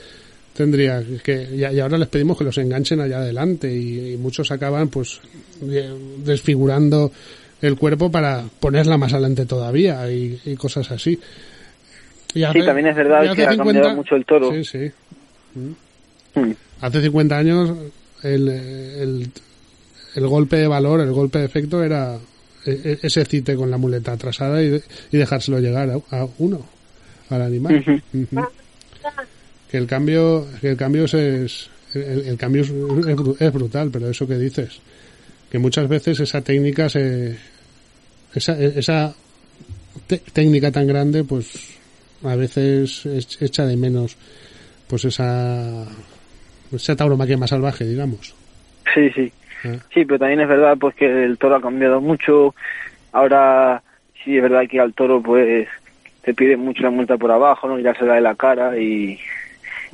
tendría 0.56 1.04
que 1.24 1.48
y, 1.56 1.64
ahora 1.80 1.98
les 1.98 2.08
pedimos 2.08 2.38
que 2.38 2.44
los 2.44 2.58
enganchen 2.58 3.00
allá 3.00 3.18
adelante 3.18 3.72
y, 3.72 4.14
y 4.14 4.18
muchos 4.18 4.52
acaban 4.52 4.88
pues 4.90 5.20
de- 5.62 5.94
desfigurando 6.24 7.12
el 7.62 7.76
cuerpo 7.78 8.12
para 8.12 8.44
ponerla 8.60 8.98
más 8.98 9.14
adelante 9.14 9.46
todavía 9.46 10.10
y, 10.12 10.40
y 10.46 10.56
cosas 10.56 10.92
así. 10.92 11.20
Y 12.34 12.44
Sí, 12.54 12.60
también 12.66 12.88
es 12.88 12.96
verdad 12.96 13.34
que 13.36 13.44
ha 13.44 13.56
cambiado 13.58 13.96
mucho 13.96 14.16
el 14.16 14.26
toro. 14.26 14.52
Sí, 14.52 14.64
sí. 14.64 14.92
Mm. 15.56 16.52
Hace 16.82 17.02
50 17.02 17.38
años 17.38 17.72
el, 18.24 18.48
el, 18.50 19.32
el 20.16 20.28
golpe 20.28 20.58
de 20.58 20.68
valor, 20.68 21.02
el 21.02 21.12
golpe 21.12 21.40
de 21.40 21.46
efecto 21.46 21.84
era 21.84 22.18
e- 22.66 22.72
e- 22.84 23.00
ese 23.02 23.26
cite 23.26 23.56
con 23.56 23.72
la 23.72 23.78
muleta 23.78 24.12
atrasada 24.12 24.62
y, 24.62 24.80
y 25.12 25.18
dejárselo 25.18 25.60
llegar 25.60 25.90
a, 25.90 26.16
a 26.18 26.28
uno, 26.38 26.64
al 27.30 27.42
animal. 27.42 27.84
Que 29.72 29.78
el 29.78 29.88
cambio, 29.88 30.46
que 30.62 30.70
el 30.70 30.78
cambio 30.78 31.06
es, 31.06 31.14
es- 31.16 31.70
el, 31.94 32.28
el 32.28 32.38
cambio 32.38 32.62
es, 32.62 32.72
es 33.42 33.54
brutal, 33.54 33.90
pero 33.92 34.10
eso 34.10 34.28
que 34.28 34.38
dices, 34.38 34.80
que 35.52 35.60
muchas 35.60 35.88
veces 35.88 36.20
esa 36.20 36.42
técnica 36.42 36.90
se, 36.90 37.38
esa, 38.34 38.60
esa 38.60 39.16
técnica 40.34 40.72
tan 40.72 40.88
grande, 40.88 41.24
pues 41.24 41.78
a 42.24 42.36
veces 42.36 43.06
es- 43.06 43.42
echa 43.42 43.66
de 43.66 43.78
menos, 43.78 44.18
pues 44.88 45.06
esa, 45.06 45.86
esa 46.72 46.96
tauromaquia 46.96 47.38
más 47.38 47.50
salvaje, 47.50 47.86
digamos. 47.86 48.36
Sí, 48.94 49.10
sí. 49.12 49.32
Ah. 49.64 49.76
Sí, 49.94 50.06
pero 50.06 50.20
también 50.20 50.42
es 50.42 50.48
verdad 50.48 50.78
pues 50.80 50.96
que 50.96 51.06
el 51.26 51.38
toro 51.38 51.56
ha 51.56 51.62
cambiado 51.62 52.00
mucho. 52.02 52.54
Ahora 53.12 53.82
sí 54.24 54.38
es 54.38 54.44
verdad 54.44 54.64
que 54.70 54.80
al 54.80 54.94
toro 54.94 55.22
pues 55.22 55.68
te 56.24 56.34
piden 56.34 56.60
mucho 56.60 56.84
la 56.84 56.90
multa 56.92 57.18
por 57.18 57.32
abajo, 57.32 57.68
no 57.68 57.78
tirársela 57.78 58.16
de 58.16 58.22
la 58.22 58.36
cara 58.36 58.78
y, 58.78 59.18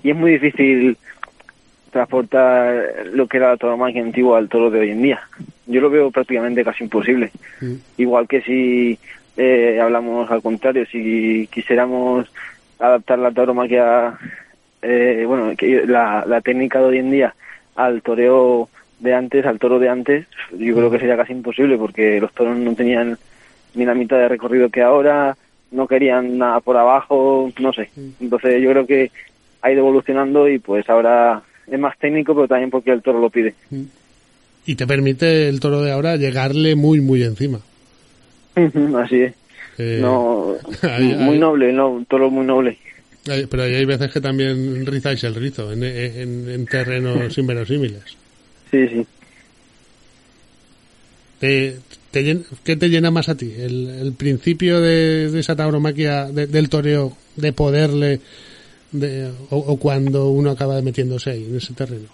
y 0.03 0.09
es 0.09 0.15
muy 0.15 0.31
difícil 0.33 0.97
transportar 1.93 3.05
lo 3.13 3.27
que 3.27 3.37
era 3.37 3.51
la 3.51 3.57
tauromaquia 3.57 4.01
antigua 4.01 4.37
al 4.37 4.49
toro 4.49 4.69
de 4.69 4.79
hoy 4.79 4.89
en 4.91 5.01
día. 5.01 5.21
Yo 5.65 5.79
lo 5.79 5.89
veo 5.89 6.11
prácticamente 6.11 6.63
casi 6.63 6.83
imposible. 6.83 7.31
Mm. 7.61 7.75
Igual 7.97 8.27
que 8.27 8.41
si 8.41 8.99
eh, 9.37 9.79
hablamos 9.81 10.29
al 10.29 10.41
contrario, 10.41 10.85
si 10.91 11.47
quisiéramos 11.51 12.27
adaptar 12.79 13.19
la 13.19 13.31
tauromaquia 13.31 14.17
eh, 14.81 15.23
bueno, 15.25 15.55
que 15.55 15.85
la, 15.87 16.25
la 16.27 16.41
técnica 16.41 16.79
de 16.79 16.85
hoy 16.85 16.97
en 16.97 17.11
día 17.11 17.33
al 17.75 18.01
toreo 18.01 18.67
de 18.99 19.13
antes, 19.13 19.45
al 19.45 19.59
toro 19.59 19.79
de 19.79 19.89
antes, 19.89 20.27
yo 20.51 20.75
creo 20.75 20.91
que 20.91 20.99
sería 20.99 21.17
casi 21.17 21.31
imposible 21.33 21.77
porque 21.77 22.19
los 22.19 22.33
toros 22.33 22.57
no 22.57 22.75
tenían 22.75 23.17
ni 23.75 23.85
la 23.85 23.95
mitad 23.95 24.17
de 24.17 24.27
recorrido 24.27 24.69
que 24.69 24.81
ahora, 24.81 25.35
no 25.71 25.87
querían 25.87 26.37
nada 26.37 26.59
por 26.59 26.77
abajo, 26.77 27.51
no 27.59 27.73
sé. 27.73 27.89
Entonces 28.21 28.61
yo 28.61 28.69
creo 28.69 28.85
que 28.85 29.11
ha 29.61 29.71
ido 29.71 29.79
evolucionando 29.79 30.47
y 30.47 30.59
pues 30.59 30.87
ahora 30.89 31.41
es 31.68 31.80
más 31.80 31.97
técnico, 31.99 32.34
pero 32.36 32.47
también 32.47 32.70
porque 32.70 32.91
el 32.91 33.01
toro 33.01 33.20
lo 33.20 33.30
pide. 33.30 33.53
Y 34.66 34.76
te 34.76 34.88
permite 34.88 35.49
el 35.49 35.59
toro 35.59 35.82
de 35.82 35.91
ahora 35.91 36.16
llegarle 36.16 36.76
muy, 36.76 37.01
muy 37.01 37.24
encima. 37.24 37.59
Así 38.55 39.22
es. 39.22 39.34
Eh, 39.78 39.97
No, 40.01 40.55
muy 41.20 41.38
noble, 41.39 41.74
no, 41.74 41.89
un 41.89 42.05
toro 42.05 42.30
muy 42.30 42.45
noble. 42.45 42.78
Hay- 43.30 43.45
Pero 43.47 43.64
hay 43.64 43.86
veces 43.86 44.11
que 44.11 44.22
también 44.22 44.86
rizáis 44.86 45.24
el 45.24 45.36
rizo 45.36 45.72
en, 45.72 45.84
en- 45.84 46.49
en 46.49 46.66
terrenos 46.68 47.38
inverosímiles. 47.38 48.03
Sí, 48.72 48.88
sí. 48.88 49.05
Te, 51.39 51.78
¿Qué 52.64 52.76
te 52.76 52.89
llena 52.89 53.09
más 53.11 53.28
a 53.28 53.36
ti? 53.36 53.51
¿El, 53.57 53.89
el 53.89 54.14
principio 54.14 54.80
de, 54.80 55.30
de 55.32 55.39
esa 55.39 55.55
tauromaquia 55.55 56.26
de- 56.26 56.47
del 56.47 56.70
toreo, 56.70 57.18
de 57.36 57.51
poderle, 57.53 58.20
de, 58.93 59.29
o, 59.49 59.57
o 59.57 59.77
cuando 59.77 60.29
uno 60.29 60.51
acaba 60.51 60.81
metiéndose 60.81 61.31
ahí, 61.31 61.45
en 61.45 61.57
ese 61.57 61.73
terreno? 61.73 62.07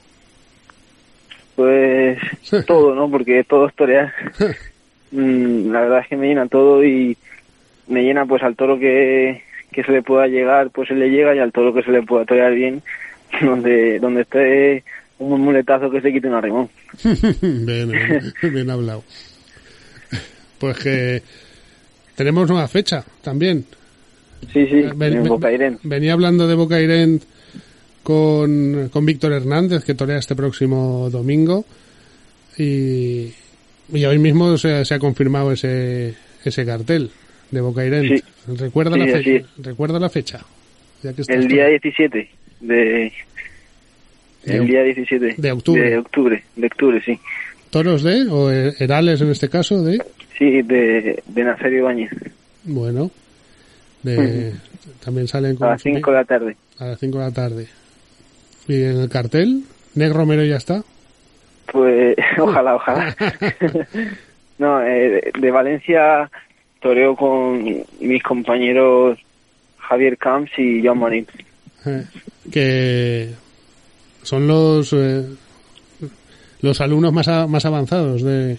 Pues 1.55 2.17
todo, 2.65 2.95
¿no? 2.95 3.09
Porque 3.11 3.43
todo 3.43 3.67
es 3.67 3.75
torear. 3.75 4.13
Mm, 5.11 5.71
la 5.71 5.81
verdad 5.81 6.01
es 6.01 6.07
que 6.07 6.15
me 6.15 6.27
llena 6.27 6.47
todo 6.47 6.83
y 6.83 7.17
me 7.87 8.03
llena 8.03 8.27
pues 8.27 8.43
al 8.43 8.55
toro 8.55 8.77
que, 8.77 9.41
que 9.71 9.83
se 9.83 9.91
le 9.91 10.03
pueda 10.03 10.27
llegar, 10.27 10.69
pues 10.69 10.87
se 10.87 10.93
le 10.93 11.09
llega 11.09 11.33
y 11.33 11.39
al 11.39 11.51
toro 11.51 11.73
que 11.73 11.81
se 11.81 11.89
le 11.89 12.03
pueda 12.03 12.25
torear 12.25 12.53
bien, 12.53 12.83
donde 13.41 13.97
donde 13.97 14.21
esté 14.21 14.83
un 15.17 15.41
muletazo 15.41 15.89
que 15.89 16.01
se 16.01 16.13
quite 16.13 16.27
un 16.27 16.35
arrimón. 16.35 16.69
bien, 17.41 17.89
bien, 17.89 18.33
bien 18.53 18.69
hablado. 18.69 19.03
Pues 20.59 20.77
que 20.77 21.23
tenemos 22.15 22.47
nueva 22.47 22.67
fecha 22.67 23.03
también. 23.23 23.65
Sí, 24.53 24.65
sí, 24.67 24.81
Ven- 24.95 25.13
en 25.13 25.23
ven- 25.23 25.27
Bocairén. 25.27 25.79
Venía 25.83 26.13
hablando 26.13 26.47
de 26.47 26.55
Bocairén 26.55 27.21
con, 28.03 28.89
con 28.91 29.05
Víctor 29.05 29.33
Hernández, 29.33 29.83
que 29.83 29.93
torea 29.95 30.17
este 30.17 30.35
próximo 30.35 31.09
domingo. 31.11 31.65
Y, 32.57 33.31
y 33.93 34.05
hoy 34.05 34.17
mismo 34.19 34.57
se, 34.57 34.83
se 34.85 34.93
ha 34.93 34.99
confirmado 34.99 35.51
ese, 35.51 36.15
ese 36.43 36.65
cartel 36.65 37.11
de. 37.51 37.61
Sí. 38.17 38.23
¿Recuerda, 38.57 38.95
Sí, 38.95 38.99
la 38.99 39.17
fecha? 39.17 39.45
¿Recuerda 39.57 39.99
la 39.99 40.09
fecha? 40.09 40.39
Ya 41.03 41.13
que 41.13 41.21
estás 41.21 41.37
El 41.37 41.47
día 41.47 41.67
17 41.67 42.29
de... 42.61 43.13
El 44.45 44.65
día 44.67 44.83
17 44.83 45.35
de 45.37 45.51
octubre. 45.51 45.89
De 45.89 45.97
octubre, 45.97 46.43
de 46.55 46.65
octubre, 46.67 47.01
sí. 47.05 47.19
¿Toros 47.69 48.01
de? 48.03 48.25
¿O 48.29 48.49
Herales 48.49 49.21
en 49.21 49.29
este 49.29 49.49
caso? 49.49 49.83
de 49.83 50.01
Sí, 50.37 50.61
de, 50.63 51.21
de 51.27 51.43
Nazario 51.43 51.79
Ibáñez. 51.79 52.09
Bueno. 52.63 53.11
De, 54.03 54.53
también 55.03 55.27
salen 55.27 55.55
A 55.55 55.59
con 55.59 55.67
las 55.69 55.81
5 55.81 56.11
de 56.11 56.17
la 56.17 56.23
tarde. 56.25 56.57
a 56.77 56.85
las 56.85 56.99
5 56.99 57.17
de 57.17 57.23
la 57.25 57.31
tarde. 57.31 57.67
¿Y 58.67 58.83
en 58.83 59.01
el 59.01 59.09
cartel? 59.09 59.63
¿Neg 59.95 60.13
Romero 60.13 60.43
ya 60.43 60.55
está? 60.57 60.83
Pues 61.71 62.15
ojalá, 62.39 62.75
ojalá. 62.75 63.15
no, 64.57 64.81
eh, 64.83 65.31
de, 65.39 65.51
Valencia 65.51 66.29
toreo 66.81 67.15
con 67.15 67.63
mis 67.99 68.23
compañeros 68.23 69.19
Javier 69.79 70.17
Camps 70.17 70.51
y 70.57 70.81
Joan 70.85 70.99
Marín. 70.99 71.27
Eh, 71.85 72.05
que 72.51 73.29
son 74.23 74.47
los 74.47 74.93
eh, 74.93 75.25
los 76.61 76.81
alumnos 76.81 77.13
más, 77.13 77.27
a- 77.27 77.47
más 77.47 77.65
avanzados 77.65 78.21
de, 78.21 78.57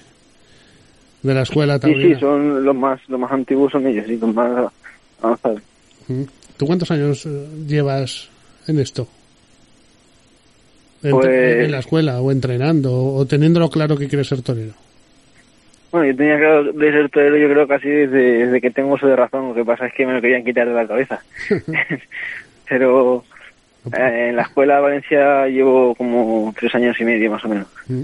de 1.23 1.35
la 1.35 1.43
escuela 1.43 1.75
Sí, 1.79 1.81
sí, 1.89 1.93
taurina. 1.93 2.21
son 2.21 2.65
los 2.65 2.75
más 2.77 3.01
los 3.09 3.21
más 3.21 3.31
antiguos 3.33 3.73
son 3.73 3.87
ellos, 3.87 4.07
sí, 4.07 4.17
los 4.17 4.35
más 4.35 4.73
¿Tú 6.57 6.67
cuántos 6.67 6.91
años 6.91 7.25
eh, 7.27 7.47
llevas 7.67 8.29
en 8.67 8.79
esto? 8.81 9.09
En, 11.03 11.13
Pues- 11.13 11.65
en 11.65 11.71
la 11.71 11.79
escuela 11.79 12.21
o 12.21 12.31
entrenando 12.31 12.93
o, 12.93 13.27
teniéndolo 13.27 13.71
claro 13.71 13.97
que 13.97 14.09
quieres 14.09 14.29
ser 14.29 14.43
torero. 14.43 14.73
Bueno, 15.91 16.07
yo 16.07 16.17
tenía 16.17 16.39
claro 16.39 16.73
de 16.73 16.93
ser 16.93 17.09
torero, 17.11 17.37
yo 17.37 17.49
creo 17.49 17.67
casi 17.67 17.89
desde, 17.89 18.45
desde 18.47 18.61
que 18.61 18.71
tengo 18.71 18.95
uso 18.95 19.07
de 19.07 19.17
razón, 19.17 19.49
lo 19.49 19.55
que 19.55 19.65
pasa 19.65 19.87
es 19.87 19.95
que 19.95 20.07
me 20.07 20.13
lo 20.13 20.21
querían 20.21 20.45
quitar 20.45 20.69
de 20.69 20.75
la 20.75 20.87
cabeza. 20.87 21.21
Pero 22.69 23.25
eh, 23.87 24.27
en 24.29 24.37
la 24.37 24.43
escuela 24.43 24.77
de 24.77 24.81
Valencia 24.83 25.47
llevo 25.47 25.95
como 25.95 26.55
tres 26.59 26.75
años 26.75 26.97
y 27.01 27.05
medio 27.05 27.31
más 27.31 27.45
o 27.45 27.49
menos. 27.49 27.67
Mm. 27.89 28.03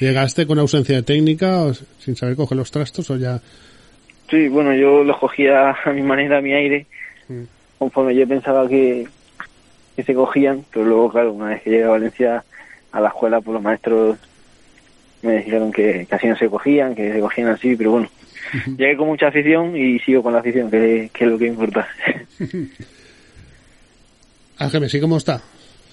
¿Llegaste 0.00 0.46
con 0.46 0.58
ausencia 0.58 0.96
de 0.96 1.02
técnica 1.02 1.62
o 1.62 1.74
sin 1.74 2.16
saber 2.16 2.36
coger 2.36 2.56
los 2.56 2.70
trastos 2.70 3.10
o 3.10 3.16
ya? 3.16 3.40
Sí, 4.30 4.48
bueno, 4.48 4.74
yo 4.74 5.04
los 5.04 5.18
cogía 5.18 5.76
a 5.84 5.92
mi 5.92 6.02
manera, 6.02 6.38
a 6.38 6.40
mi 6.40 6.52
aire, 6.52 6.86
conforme 7.78 8.14
yo 8.14 8.26
pensaba 8.26 8.68
que, 8.68 9.06
que 9.96 10.02
se 10.02 10.14
cogían, 10.14 10.64
pero 10.72 10.86
luego, 10.86 11.10
claro, 11.10 11.32
una 11.32 11.50
vez 11.50 11.62
que 11.62 11.70
llegué 11.70 11.84
a 11.84 11.90
Valencia 11.90 12.44
a 12.92 13.00
la 13.00 13.08
escuela, 13.08 13.40
pues 13.40 13.54
los 13.54 13.62
maestros 13.62 14.18
me 15.22 15.38
dijeron 15.38 15.72
que 15.72 16.06
casi 16.08 16.26
no 16.28 16.36
se 16.36 16.48
cogían, 16.48 16.94
que 16.94 17.12
se 17.12 17.20
cogían 17.20 17.48
así, 17.48 17.76
pero 17.76 17.92
bueno, 17.92 18.08
llegué 18.78 18.96
con 18.96 19.08
mucha 19.08 19.28
afición 19.28 19.76
y 19.76 19.98
sigo 20.00 20.22
con 20.22 20.32
la 20.32 20.38
afición, 20.40 20.70
que, 20.70 21.10
que 21.12 21.24
es 21.24 21.30
lo 21.30 21.38
que 21.38 21.46
importa. 21.46 21.86
Ángel, 24.58 24.88
sí, 24.88 25.00
¿cómo 25.00 25.16
está? 25.16 25.42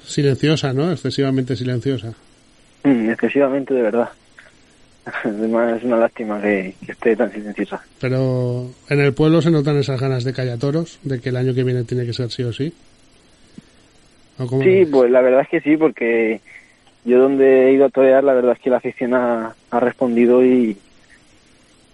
Silenciosa, 0.05 0.71
¿no? 0.73 0.91
Excesivamente 0.91 1.55
silenciosa. 1.55 2.13
Mm, 2.83 3.09
Excesivamente, 3.09 3.73
de 3.73 3.81
verdad. 3.81 4.09
Además, 5.23 5.77
es 5.77 5.83
una 5.83 5.97
lástima 5.97 6.41
que, 6.41 6.75
que 6.85 6.91
esté 6.91 7.15
tan 7.15 7.31
silenciosa. 7.31 7.81
Pero 7.99 8.67
en 8.89 8.99
el 8.99 9.13
pueblo 9.13 9.41
se 9.41 9.51
notan 9.51 9.77
esas 9.77 9.99
ganas 9.99 10.23
de 10.23 10.33
callatoros, 10.33 10.99
de 11.03 11.19
que 11.19 11.29
el 11.29 11.37
año 11.37 11.53
que 11.53 11.63
viene 11.63 11.83
tiene 11.83 12.05
que 12.05 12.13
ser 12.13 12.29
sí 12.31 12.43
o 12.43 12.53
sí. 12.53 12.73
¿O 14.37 14.47
cómo 14.47 14.63
Sí, 14.63 14.85
pues 14.91 15.09
la 15.11 15.21
verdad 15.21 15.41
es 15.41 15.49
que 15.49 15.61
sí, 15.61 15.77
porque 15.77 16.41
yo 17.03 17.19
donde 17.19 17.67
he 17.67 17.73
ido 17.73 17.85
a 17.85 17.89
torear, 17.89 18.23
la 18.23 18.33
verdad 18.33 18.53
es 18.53 18.59
que 18.59 18.69
la 18.69 18.77
afición 18.77 19.13
ha, 19.13 19.55
ha 19.71 19.79
respondido 19.79 20.45
y, 20.45 20.77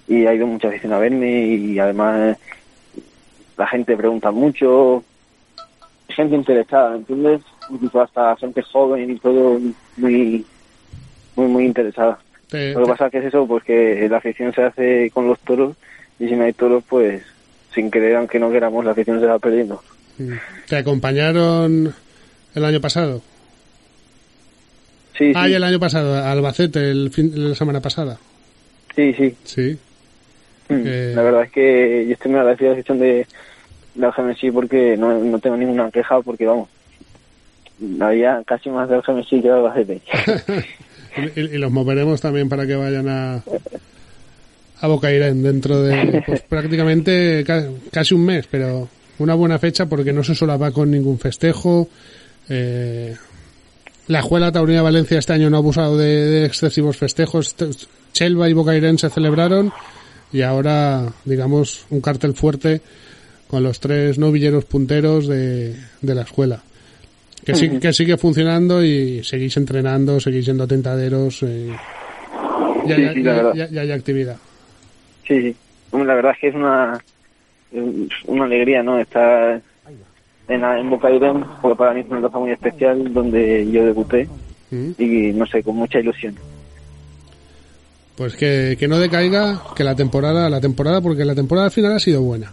y 0.08 0.26
ha 0.26 0.34
ido 0.34 0.48
mucha 0.48 0.68
afición 0.68 0.94
a 0.94 1.00
verme 1.00 1.46
y 1.46 1.80
además 1.80 2.38
la 3.58 3.68
gente 3.68 3.98
pregunta 3.98 4.32
mucho, 4.32 5.04
gente 6.10 6.36
interesada, 6.36 6.96
¿entiendes? 6.96 7.42
Incluso 7.70 8.02
hasta 8.02 8.36
gente 8.38 8.62
joven 8.62 9.12
y 9.12 9.20
todo 9.20 9.60
muy, 9.98 10.46
muy, 11.36 11.48
muy 11.48 11.66
interesada. 11.66 12.20
Te, 12.50 12.74
Lo 12.74 12.80
que 12.80 12.86
te- 12.86 12.92
pasa 12.92 13.10
que 13.10 13.18
es 13.20 13.26
eso, 13.26 13.46
pues 13.48 13.64
que 13.64 14.08
la 14.10 14.18
afición 14.18 14.54
se 14.54 14.64
hace 14.64 15.12
con 15.14 15.28
los 15.28 15.40
toros 15.40 15.76
y 16.20 16.28
si 16.28 16.36
no 16.36 16.44
hay 16.46 16.54
toros, 16.54 16.84
pues 16.88 17.22
sin 17.74 17.92
querer, 17.92 18.16
aunque 18.16 18.40
no 18.40 18.50
queramos, 18.52 18.84
la 18.86 18.92
afición 18.92 19.20
se 19.20 19.26
va 19.26 19.38
perdiendo. 19.40 19.84
¿Te 20.68 20.78
acompañaron 20.78 21.94
el 22.56 22.66
año 22.66 22.82
pasado? 22.82 23.22
Sí, 25.18 25.32
Ah, 25.36 25.46
sí, 25.46 25.52
y 25.52 25.56
el 25.56 25.64
año 25.64 25.80
pasado, 25.80 26.16
Albacete, 26.24 26.90
el 26.92 27.10
fin, 27.12 27.32
la 27.36 27.56
semana 27.56 27.82
pasada. 27.82 28.18
sí, 28.96 29.14
sí. 29.14 29.36
Sí. 29.44 29.78
Mm, 30.70 30.84
Eh. 30.86 31.12
La 31.16 31.22
verdad 31.24 31.44
es 31.44 31.52
que 31.52 32.06
yo 32.08 32.14
estoy 32.14 32.32
muy 32.32 32.40
agradecido 32.40 32.70
de 32.70 32.76
la 32.76 32.78
decisión 32.78 33.00
de, 33.00 33.28
de 33.96 34.06
Algemesí 34.06 34.52
porque 34.52 34.96
no, 34.98 35.18
no 35.20 35.40
tengo 35.40 35.56
ninguna 35.58 35.90
queja 35.92 36.22
porque 36.22 36.46
vamos, 36.46 36.70
había 38.00 38.44
casi 38.46 38.70
más 38.70 38.90
de 38.90 38.96
Algemesí 38.96 39.42
que 39.42 39.48
de 39.50 39.54
Albacete. 39.54 40.02
y, 41.36 41.40
y 41.40 41.58
los 41.58 41.72
moveremos 41.72 42.22
también 42.22 42.50
para 42.50 42.66
que 42.68 42.76
vayan 42.76 43.08
a 43.10 43.44
a 44.80 44.88
Bocairén 44.88 45.42
dentro 45.42 45.82
de 45.82 46.22
pues, 46.26 46.42
prácticamente 46.50 47.44
ca- 47.46 47.68
casi 47.92 48.14
un 48.14 48.26
mes, 48.26 48.46
pero 48.50 48.88
una 49.20 49.34
buena 49.34 49.58
fecha 49.58 49.88
porque 49.88 50.14
no 50.14 50.24
se 50.24 50.36
solapa 50.36 50.72
con 50.72 50.92
ningún 50.92 51.18
festejo. 51.18 51.90
Eh, 52.48 53.16
la 54.08 54.20
Escuela 54.20 54.52
Taurina 54.52 54.78
de 54.80 54.84
Valencia 54.84 55.18
este 55.20 55.34
año 55.34 55.50
no 55.50 55.58
ha 55.58 55.60
abusado 55.60 55.98
de, 55.98 56.06
de 56.08 56.46
excesivos 56.46 56.96
festejos. 56.96 57.56
Chelva 58.14 58.48
y 58.50 58.54
Bocairén 58.54 58.98
se 59.00 59.10
celebraron 59.10 59.74
y 60.32 60.42
ahora, 60.44 61.12
digamos, 61.26 61.86
un 61.90 62.00
cartel 62.02 62.36
fuerte 62.36 62.82
con 63.48 63.64
los 63.64 63.80
tres 63.80 64.18
novilleros 64.20 64.66
punteros 64.66 65.28
de, 65.28 65.76
de 66.02 66.16
la 66.16 66.22
escuela. 66.22 66.62
Que, 67.46 67.56
sí- 67.56 67.80
que 67.80 67.94
sigue 67.94 68.18
funcionando 68.18 68.84
y 68.84 69.24
seguís 69.24 69.56
entrenando, 69.58 70.20
seguís 70.20 70.46
siendo 70.46 70.68
tentaderos. 70.68 71.44
eh, 71.44 71.72
Sí, 72.86 72.90
ya- 72.90 73.14
sí, 73.14 73.22
verdad. 73.22 73.54
ya- 73.54 73.70
ya 73.70 73.82
hay 73.82 73.92
actividad. 73.92 74.38
Sí, 75.28 75.42
sí. 75.42 75.56
La 75.94 76.14
verdad 76.16 76.32
es 76.34 76.40
que 76.40 76.48
es 76.50 76.56
una, 76.56 77.02
una 78.26 78.46
alegría, 78.46 78.84
¿no? 78.84 79.00
Estar 79.00 79.62
en, 80.50 80.64
en 80.64 80.90
Bocairén, 80.90 81.44
porque 81.62 81.78
para 81.78 81.94
mí 81.94 82.02
es 82.02 82.08
una 82.10 82.20
etapa 82.20 82.40
muy 82.40 82.52
especial 82.52 83.14
donde 83.14 83.70
yo 83.72 83.86
debuté 83.86 84.28
Mm. 84.72 84.92
y 84.98 85.32
no 85.34 85.46
sé, 85.46 85.64
con 85.64 85.76
mucha 85.78 86.00
ilusión. 86.00 86.36
Pues 88.18 88.36
que, 88.36 88.76
que 88.80 88.88
no 88.88 88.98
decaiga, 89.00 89.62
que 89.76 89.84
la 89.84 89.96
temporada, 89.96 90.50
la 90.50 90.60
temporada, 90.60 91.00
porque 91.02 91.24
la 91.24 91.36
temporada 91.36 91.68
al 91.68 91.72
final 91.72 91.94
ha 91.94 92.00
sido 92.00 92.22
buena. 92.22 92.52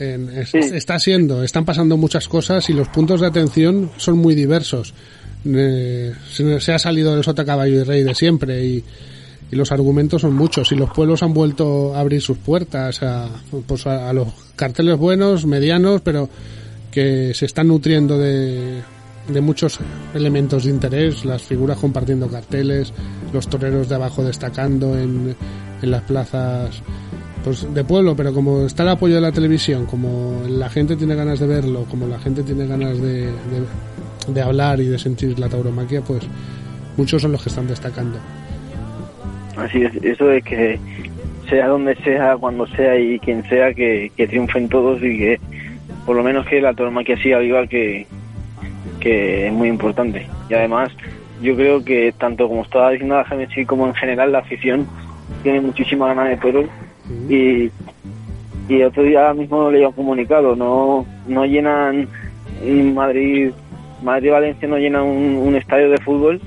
En- 0.00 0.28
es- 0.30 0.48
Sí. 0.50 0.58
Está 0.58 0.98
siendo, 0.98 1.44
están 1.44 1.64
pasando 1.64 1.96
muchas 1.96 2.26
cosas 2.26 2.68
y 2.70 2.72
los 2.72 2.88
puntos 2.88 3.20
de 3.20 3.26
atención 3.28 3.90
son 3.98 4.18
muy 4.18 4.34
diversos. 4.34 4.94
Eh, 5.44 6.12
se, 6.32 6.60
se 6.60 6.72
ha 6.72 6.78
salido 6.78 7.14
del 7.14 7.22
sota 7.24 7.44
caballo 7.44 7.80
y 7.80 7.84
rey 7.84 8.02
de 8.02 8.14
siempre 8.14 8.64
y, 8.64 8.84
y 9.52 9.56
los 9.56 9.72
argumentos 9.72 10.22
son 10.22 10.34
muchos 10.34 10.70
y 10.72 10.74
los 10.76 10.90
pueblos 10.90 11.22
han 11.22 11.32
vuelto 11.32 11.94
a 11.94 12.00
abrir 12.00 12.20
sus 12.20 12.38
puertas 12.38 13.02
a, 13.02 13.28
pues 13.66 13.86
a, 13.86 14.08
a 14.10 14.12
los 14.12 14.28
carteles 14.56 14.96
buenos, 14.98 15.46
medianos, 15.46 16.00
pero 16.02 16.28
que 16.90 17.32
se 17.34 17.46
están 17.46 17.68
nutriendo 17.68 18.18
de, 18.18 18.80
de 19.28 19.40
muchos 19.40 19.78
elementos 20.14 20.64
de 20.64 20.70
interés, 20.70 21.24
las 21.24 21.42
figuras 21.42 21.78
compartiendo 21.78 22.28
carteles, 22.28 22.92
los 23.32 23.48
toreros 23.48 23.88
de 23.88 23.94
abajo 23.94 24.22
destacando 24.24 24.98
en, 24.98 25.34
en 25.82 25.90
las 25.90 26.02
plazas 26.02 26.82
pues 27.44 27.72
de 27.72 27.84
pueblo, 27.84 28.14
pero 28.14 28.32
como 28.32 28.66
está 28.66 28.82
el 28.82 28.90
apoyo 28.90 29.14
de 29.14 29.20
la 29.20 29.32
televisión, 29.32 29.86
como 29.86 30.42
la 30.48 30.68
gente 30.68 30.96
tiene 30.96 31.14
ganas 31.14 31.40
de 31.40 31.46
verlo, 31.46 31.84
como 31.90 32.06
la 32.06 32.18
gente 32.18 32.42
tiene 32.42 32.66
ganas 32.66 33.00
de, 33.00 33.30
de, 34.28 34.42
hablar 34.42 34.80
y 34.80 34.86
de 34.86 34.98
sentir 34.98 35.38
la 35.38 35.48
tauromaquia, 35.48 36.02
pues 36.02 36.26
muchos 36.96 37.22
son 37.22 37.32
los 37.32 37.42
que 37.42 37.48
están 37.48 37.66
destacando. 37.66 38.18
Así 39.56 39.82
es, 39.82 39.94
eso 40.02 40.26
de 40.26 40.42
que 40.42 40.78
sea 41.48 41.68
donde 41.68 41.96
sea, 41.96 42.36
cuando 42.36 42.66
sea 42.68 42.98
y 42.98 43.18
quien 43.18 43.42
sea, 43.48 43.72
que, 43.74 44.12
que 44.16 44.26
triunfen 44.26 44.68
todos 44.68 45.02
y 45.02 45.18
que 45.18 45.40
por 46.06 46.16
lo 46.16 46.22
menos 46.22 46.46
que 46.46 46.60
la 46.60 46.74
tauromaquia 46.74 47.16
siga 47.22 47.38
viva, 47.38 47.66
que, 47.66 48.06
que 49.00 49.46
es 49.46 49.52
muy 49.52 49.68
importante. 49.68 50.26
Y 50.48 50.54
además, 50.54 50.90
yo 51.42 51.56
creo 51.56 51.84
que 51.84 52.12
tanto 52.16 52.48
como 52.48 52.62
estaba 52.62 52.90
diciendo 52.90 53.16
la 53.16 53.24
Genesis 53.24 53.66
como 53.66 53.86
en 53.86 53.94
general 53.94 54.32
la 54.32 54.40
afición 54.40 54.86
tiene 55.42 55.60
muchísima 55.60 56.08
ganas 56.08 56.28
de 56.28 56.36
y, 57.28 57.70
y 58.68 58.82
otro 58.82 59.02
día 59.02 59.32
mismo 59.34 59.70
leía 59.70 59.88
un 59.88 59.94
comunicado, 59.94 60.54
no, 60.56 61.04
no 61.26 61.44
llenan 61.44 62.08
en 62.62 62.94
Madrid, 62.94 63.50
Madrid-Valencia 64.02 64.68
no 64.68 64.76
llenan 64.78 65.02
un, 65.02 65.36
un 65.36 65.56
estadio 65.56 65.90
de 65.90 65.98
fútbol 65.98 66.40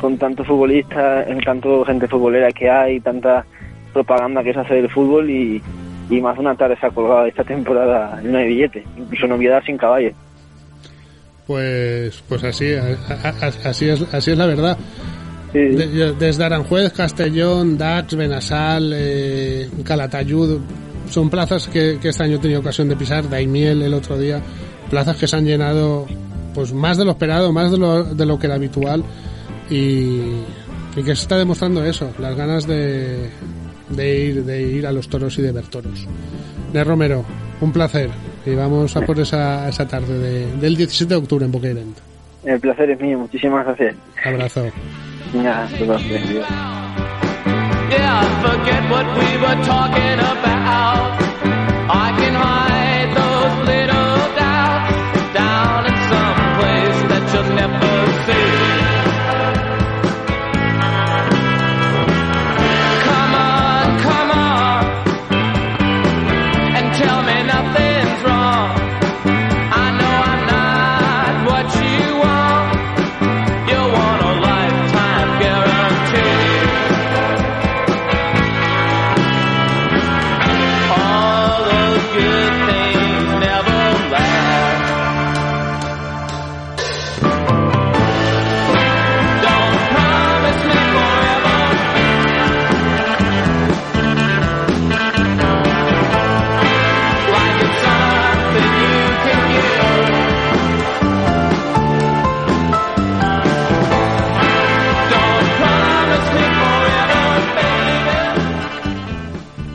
con 0.00 0.18
tantos 0.18 0.46
futbolistas, 0.46 1.26
en 1.28 1.38
tanto 1.40 1.84
gente 1.84 2.06
futbolera 2.08 2.50
que 2.52 2.68
hay, 2.68 3.00
tanta 3.00 3.44
propaganda 3.92 4.42
que 4.42 4.52
se 4.52 4.60
hace 4.60 4.74
del 4.74 4.90
fútbol 4.90 5.30
y, 5.30 5.62
y 6.10 6.20
más 6.20 6.36
una 6.38 6.54
tarde 6.54 6.76
se 6.78 6.86
ha 6.86 6.90
colgado 6.90 7.24
esta 7.26 7.44
temporada 7.44 8.20
no 8.22 8.36
hay 8.38 8.48
billete, 8.48 8.84
incluso 8.98 9.26
novedad 9.26 9.62
sin 9.64 9.78
caballo. 9.78 10.10
Pues, 11.46 12.22
pues 12.28 12.42
así, 12.44 12.74
a- 12.74 12.96
a- 13.08 13.28
a- 13.46 13.68
así 13.70 13.88
es, 13.88 14.02
así 14.14 14.30
es 14.32 14.38
la 14.38 14.46
verdad. 14.46 14.78
De- 15.58 16.12
desde 16.18 16.44
Aranjuez, 16.44 16.92
Castellón, 16.92 17.78
Dax, 17.78 18.14
Benasal, 18.16 18.92
eh, 18.94 19.68
Calatayud, 19.84 20.58
son 21.08 21.30
plazas 21.30 21.68
que, 21.68 21.98
que 22.00 22.08
este 22.08 22.22
año 22.24 22.36
he 22.36 22.38
tenido 22.40 22.60
ocasión 22.60 22.88
de 22.88 22.96
pisar, 22.96 23.28
Daimiel 23.28 23.82
el 23.82 23.94
otro 23.94 24.18
día, 24.18 24.40
plazas 24.90 25.16
que 25.16 25.26
se 25.28 25.36
han 25.36 25.44
llenado 25.44 26.06
pues 26.54 26.72
más 26.72 26.96
de 26.98 27.04
lo 27.04 27.12
esperado, 27.12 27.52
más 27.52 27.70
de 27.70 27.78
lo, 27.78 28.04
de 28.04 28.26
lo 28.26 28.38
que 28.38 28.46
era 28.46 28.54
habitual 28.56 29.02
y, 29.70 29.74
y 30.96 31.02
que 31.04 31.04
se 31.16 31.22
está 31.22 31.36
demostrando 31.38 31.84
eso, 31.84 32.10
las 32.18 32.36
ganas 32.36 32.66
de, 32.66 33.30
de 33.90 34.18
ir, 34.18 34.44
de 34.44 34.62
ir 34.62 34.86
a 34.86 34.92
los 34.92 35.08
toros 35.08 35.38
y 35.38 35.42
de 35.42 35.52
ver 35.52 35.66
toros. 35.66 36.06
De 36.72 36.82
Romero, 36.84 37.24
un 37.60 37.72
placer 37.72 38.10
y 38.46 38.54
vamos 38.54 38.96
a 38.96 39.02
por 39.02 39.18
esa, 39.20 39.68
esa 39.68 39.86
tarde 39.86 40.18
de- 40.18 40.56
del 40.56 40.76
17 40.76 41.14
de 41.14 41.18
octubre 41.20 41.44
en 41.44 41.52
Boquerent. 41.52 41.96
El 42.44 42.60
placer 42.60 42.90
es 42.90 43.00
mío, 43.00 43.18
muchísimas 43.18 43.64
gracias. 43.64 43.96
Abrazo. 44.24 44.66
Nada, 45.34 45.68
todo 45.76 45.96
bien, 45.98 46.28
Dios. 46.28 46.46
Yeah, 47.90 48.22
forget 48.40 48.88
what 48.88 49.06
we 49.18 49.36
were 49.36 49.64
talking 49.64 50.18
about. 50.20 51.20
I 51.90 52.14
can 52.18 52.34
hide 52.34 52.83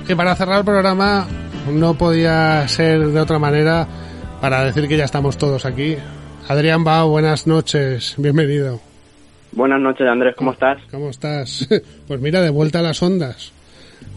Y 0.09 0.15
para 0.15 0.35
cerrar 0.35 0.57
el 0.57 0.65
programa, 0.65 1.27
no 1.71 1.93
podía 1.93 2.67
ser 2.67 3.09
de 3.09 3.19
otra 3.19 3.37
manera 3.37 3.87
para 4.41 4.63
decir 4.63 4.87
que 4.87 4.97
ya 4.97 5.03
estamos 5.03 5.37
todos 5.37 5.67
aquí. 5.67 5.97
Adrián 6.47 6.83
Bao, 6.83 7.09
buenas 7.09 7.45
noches, 7.45 8.15
bienvenido. 8.17 8.81
Buenas 9.51 9.79
noches, 9.79 10.07
Andrés, 10.07 10.33
¿cómo 10.35 10.53
estás? 10.53 10.79
¿Cómo 10.89 11.11
estás? 11.11 11.69
Pues 12.07 12.19
mira, 12.21 12.41
de 12.41 12.49
vuelta 12.49 12.79
a 12.79 12.81
las 12.81 13.03
ondas. 13.03 13.51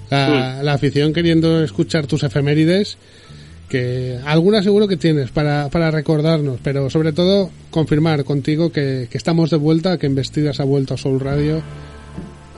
La, 0.08 0.62
la 0.62 0.72
afición 0.72 1.12
queriendo 1.12 1.62
escuchar 1.62 2.06
tus 2.06 2.22
efemérides, 2.22 2.96
que 3.68 4.18
algunas 4.24 4.64
seguro 4.64 4.88
que 4.88 4.96
tienes 4.96 5.30
para, 5.30 5.68
para 5.68 5.90
recordarnos, 5.90 6.58
pero 6.64 6.88
sobre 6.88 7.12
todo 7.12 7.50
confirmar 7.70 8.24
contigo 8.24 8.72
que, 8.72 9.08
que 9.10 9.18
estamos 9.18 9.50
de 9.50 9.58
vuelta, 9.58 9.98
que 9.98 10.06
Embestidas 10.06 10.58
ha 10.58 10.64
vuelto 10.64 10.94
a 10.94 10.96
Soul 10.96 11.20
Radio 11.20 11.62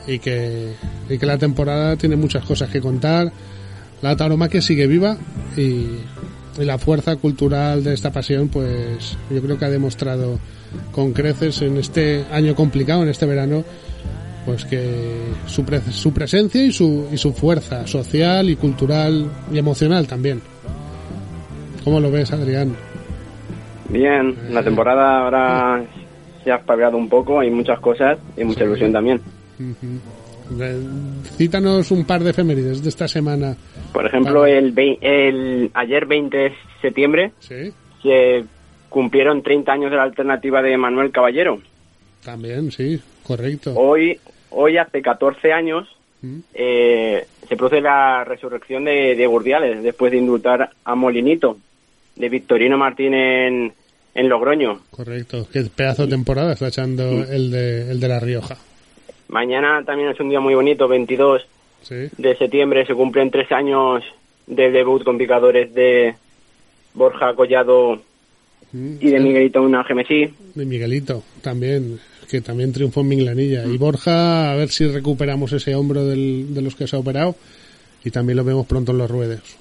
y 0.07 0.19
que, 0.19 0.73
y 1.09 1.19
que 1.19 1.27
la 1.27 1.39
temporada 1.39 1.97
tiene 1.97 2.17
muchas 2.17 2.45
cosas 2.45 2.71
que 2.71 2.81
contar. 2.81 3.33
La 4.03 4.17
tauromaquia 4.17 4.61
sigue 4.61 4.87
viva 4.87 5.17
y, 5.57 5.61
y 6.59 6.65
la 6.65 6.79
fuerza 6.79 7.17
cultural 7.17 7.83
de 7.83 7.95
esta 7.95 8.13
pasión, 8.13 8.49
pues 8.49 9.17
yo 9.31 9.41
creo 9.41 9.59
que 9.59 9.65
ha 9.65 9.71
demostrado 9.71 10.39
con 10.93 11.13
creces 11.13 11.63
en 11.63 11.79
este 11.79 12.25
año 12.33 12.55
complicado, 12.55 13.03
en 13.03 13.09
este 13.09 13.27
verano, 13.27 13.65
pues 14.45 14.65
que 14.67 15.33
su, 15.47 15.65
pre- 15.65 15.81
su 15.81 16.13
presencia 16.13 16.63
y 16.63 16.73
su, 16.73 17.09
y 17.13 17.17
su 17.17 17.33
fuerza 17.33 17.87
social 17.87 18.51
y 18.51 18.57
cultural 18.57 19.27
y 19.53 19.59
emocional 19.59 20.07
también. 20.07 20.43
¿Cómo 21.83 22.01
lo 22.01 22.11
ves, 22.11 22.33
Adrián? 22.33 22.75
Bien, 23.89 24.35
la 24.51 24.63
temporada 24.63 25.21
ahora 25.21 25.85
se 26.43 26.51
ha 26.51 26.57
espabilado 26.57 26.97
un 26.97 27.09
poco, 27.09 27.41
hay 27.41 27.51
muchas 27.51 27.79
cosas 27.81 28.19
y 28.37 28.45
mucha 28.45 28.65
ilusión 28.65 28.93
también. 28.93 29.21
Eh, 29.61 30.81
Cítanos 31.37 31.91
un 31.91 32.05
par 32.05 32.23
de 32.23 32.31
efemérides 32.31 32.83
de 32.83 32.89
esta 32.89 33.09
semana. 33.09 33.57
Por 33.93 34.07
ejemplo, 34.07 34.41
Vale. 34.41 34.59
el, 34.59 34.75
vei- 34.75 34.99
el 35.01 35.71
ayer 35.75 36.07
20 36.07 36.37
de 36.37 36.53
septiembre 36.83 37.33
Sí, 37.41 37.73
se 38.03 38.45
cumplieron 38.89 39.43
30 39.43 39.73
años 39.73 39.91
de 39.91 39.97
la 39.97 40.03
alternativa 40.05 40.63
de 40.63 40.77
Manuel 40.77 41.11
Caballero. 41.11 41.61
también, 42.25 42.71
sí, 42.73 43.01
correcto. 43.23 43.75
Hoy, 43.77 44.19
hoy 44.51 44.77
hace 44.79 45.01
14 45.03 45.53
años 45.53 45.89
Mm. 46.23 46.39
eh, 46.55 47.27
se 47.47 47.55
produce 47.55 47.83
la 47.83 48.25
resurrección 48.25 48.85
de, 48.85 49.15
de 49.15 49.27
Gurdiales 49.27 49.83
después 49.83 50.11
de 50.11 50.17
indultar 50.17 50.71
a 50.83 50.95
Molinito 50.95 51.59
de 52.17 52.29
Victorino 52.31 52.79
Martín 52.79 53.13
en, 53.13 53.73
en 54.15 54.29
Logroño. 54.31 54.81
Correcto. 54.91 55.47
Qué 55.53 55.65
pedazo 55.65 56.05
de 56.07 56.13
temporada 56.13 56.55
está 56.55 56.69
echando 56.69 57.25
el 57.25 57.51
de, 57.51 57.91
el 57.91 58.01
de 58.01 58.09
La 58.09 58.21
Rioja. 58.21 58.57
Mañana 59.29 59.83
también 59.85 60.11
es 60.11 60.21
un 60.21 60.29
día 60.29 60.41
muy 60.41 60.55
bonito, 60.55 60.87
22 60.89 61.47
Sí, 61.83 61.95
de 62.17 62.37
septiembre, 62.37 62.87
se 62.87 62.95
cumplen 62.95 63.31
tres 63.31 63.51
años 63.53 64.03
del 64.47 64.73
debut 64.73 65.05
con 65.05 65.19
picadores 65.19 65.73
de 65.75 66.15
Borja 66.95 67.35
Collado 67.35 68.01
Mm, 68.73 68.97
y 69.01 69.11
de 69.11 69.19
sí. 69.19 69.23
Miguelito 69.23 69.63
Una 69.63 69.85
Gemesí. 69.85 70.35
de 70.55 70.65
Miguelito 70.65 71.23
también, 71.43 72.01
que 72.29 72.41
también 72.41 72.73
triunfó 72.73 73.03
en 73.03 73.09
Minglanilla. 73.09 73.65
Y 73.67 73.77
Borja, 73.79 74.51
a 74.51 74.57
ver 74.57 74.69
si 74.71 74.87
recuperamos 74.89 75.53
ese 75.53 75.77
hombro 75.77 76.05
del- 76.05 76.53
de 76.55 76.61
los 76.63 76.75
que 76.75 76.89
se 76.89 76.97
ha 76.97 76.99
operado 76.99 77.37
y 78.05 78.11
también 78.11 78.37
lo 78.37 78.43
vemos 78.45 78.67
pronto 78.67 78.91
en 78.91 78.99
los 78.99 79.09
ruedos. 79.11 79.57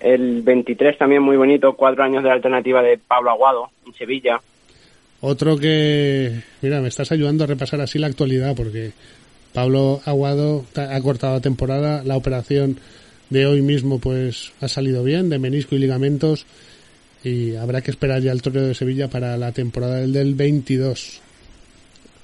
El 0.00 0.40
23 0.42 0.96
también 0.96 1.20
muy 1.22 1.36
bonito, 1.36 1.74
cuatro 1.74 2.02
años 2.04 2.22
de 2.22 2.28
la 2.30 2.34
alternativa 2.36 2.80
de 2.82 2.96
Pablo 2.98 3.30
Aguado 3.30 3.68
en 3.86 3.92
Sevilla. 3.92 4.40
Otro 5.20 5.56
que, 5.56 6.40
mira, 6.62 6.80
me 6.80 6.88
estás 6.88 7.10
ayudando 7.12 7.44
a 7.44 7.46
repasar 7.46 7.80
así 7.80 7.98
la 7.98 8.06
actualidad 8.06 8.54
porque 8.54 8.92
Pablo 9.52 10.00
Aguado 10.04 10.64
ha 10.76 11.00
cortado 11.00 11.34
la 11.34 11.40
temporada, 11.40 12.02
la 12.04 12.16
operación 12.16 12.78
de 13.30 13.46
hoy 13.46 13.62
mismo 13.62 13.98
pues 13.98 14.52
ha 14.60 14.68
salido 14.68 15.02
bien, 15.02 15.30
de 15.30 15.38
menisco 15.38 15.74
y 15.74 15.78
ligamentos, 15.78 16.46
y 17.24 17.56
habrá 17.56 17.80
que 17.80 17.90
esperar 17.90 18.20
ya 18.20 18.30
el 18.32 18.42
torneo 18.42 18.66
de 18.66 18.74
Sevilla 18.74 19.08
para 19.08 19.36
la 19.36 19.52
temporada 19.52 19.96
del, 19.96 20.12
del 20.12 20.34
22. 20.34 21.20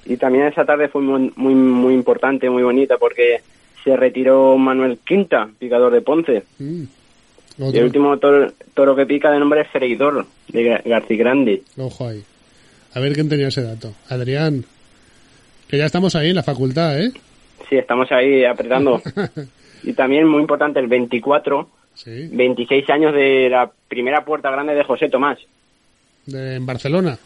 Y 0.05 0.17
también 0.17 0.45
esa 0.45 0.63
tarde 0.65 0.87
fue 0.87 1.01
muy, 1.01 1.31
muy, 1.35 1.55
muy 1.55 1.93
importante, 1.93 2.49
muy 2.49 2.63
bonita, 2.63 2.97
porque 2.97 3.41
se 3.83 3.97
retiró 3.97 4.57
Manuel 4.57 4.99
Quinta, 5.05 5.49
picador 5.59 5.91
de 5.91 6.01
Ponce. 6.01 6.43
Mm. 6.59 6.83
Y 7.71 7.77
el 7.77 7.83
último 7.85 8.17
toro, 8.17 8.51
toro 8.73 8.95
que 8.95 9.05
pica 9.05 9.29
de 9.31 9.39
nombre 9.39 9.61
es 9.61 9.67
Freidor, 9.69 10.25
de 10.49 10.63
Gar- 10.63 10.83
Garcigrande. 10.85 11.63
Ojo 11.77 12.07
ahí. 12.07 12.23
A 12.95 12.99
ver 12.99 13.13
quién 13.13 13.29
tenía 13.29 13.47
ese 13.47 13.63
dato. 13.63 13.93
Adrián, 14.09 14.63
que 15.67 15.77
ya 15.77 15.85
estamos 15.85 16.15
ahí 16.15 16.29
en 16.29 16.35
la 16.35 16.43
facultad, 16.43 17.01
¿eh? 17.01 17.11
Sí, 17.69 17.75
estamos 17.77 18.11
ahí 18.11 18.45
apretando. 18.45 19.01
y 19.83 19.93
también 19.93 20.27
muy 20.27 20.41
importante, 20.41 20.79
el 20.79 20.87
24, 20.87 21.69
Sí, 21.95 22.27
26 22.31 22.89
años 22.89 23.13
de 23.13 23.49
la 23.49 23.71
primera 23.87 24.25
puerta 24.25 24.49
grande 24.51 24.73
de 24.73 24.83
José 24.83 25.09
Tomás. 25.09 25.37
de, 26.25 26.55
en 26.55 26.65
Barcelona. 26.65 27.17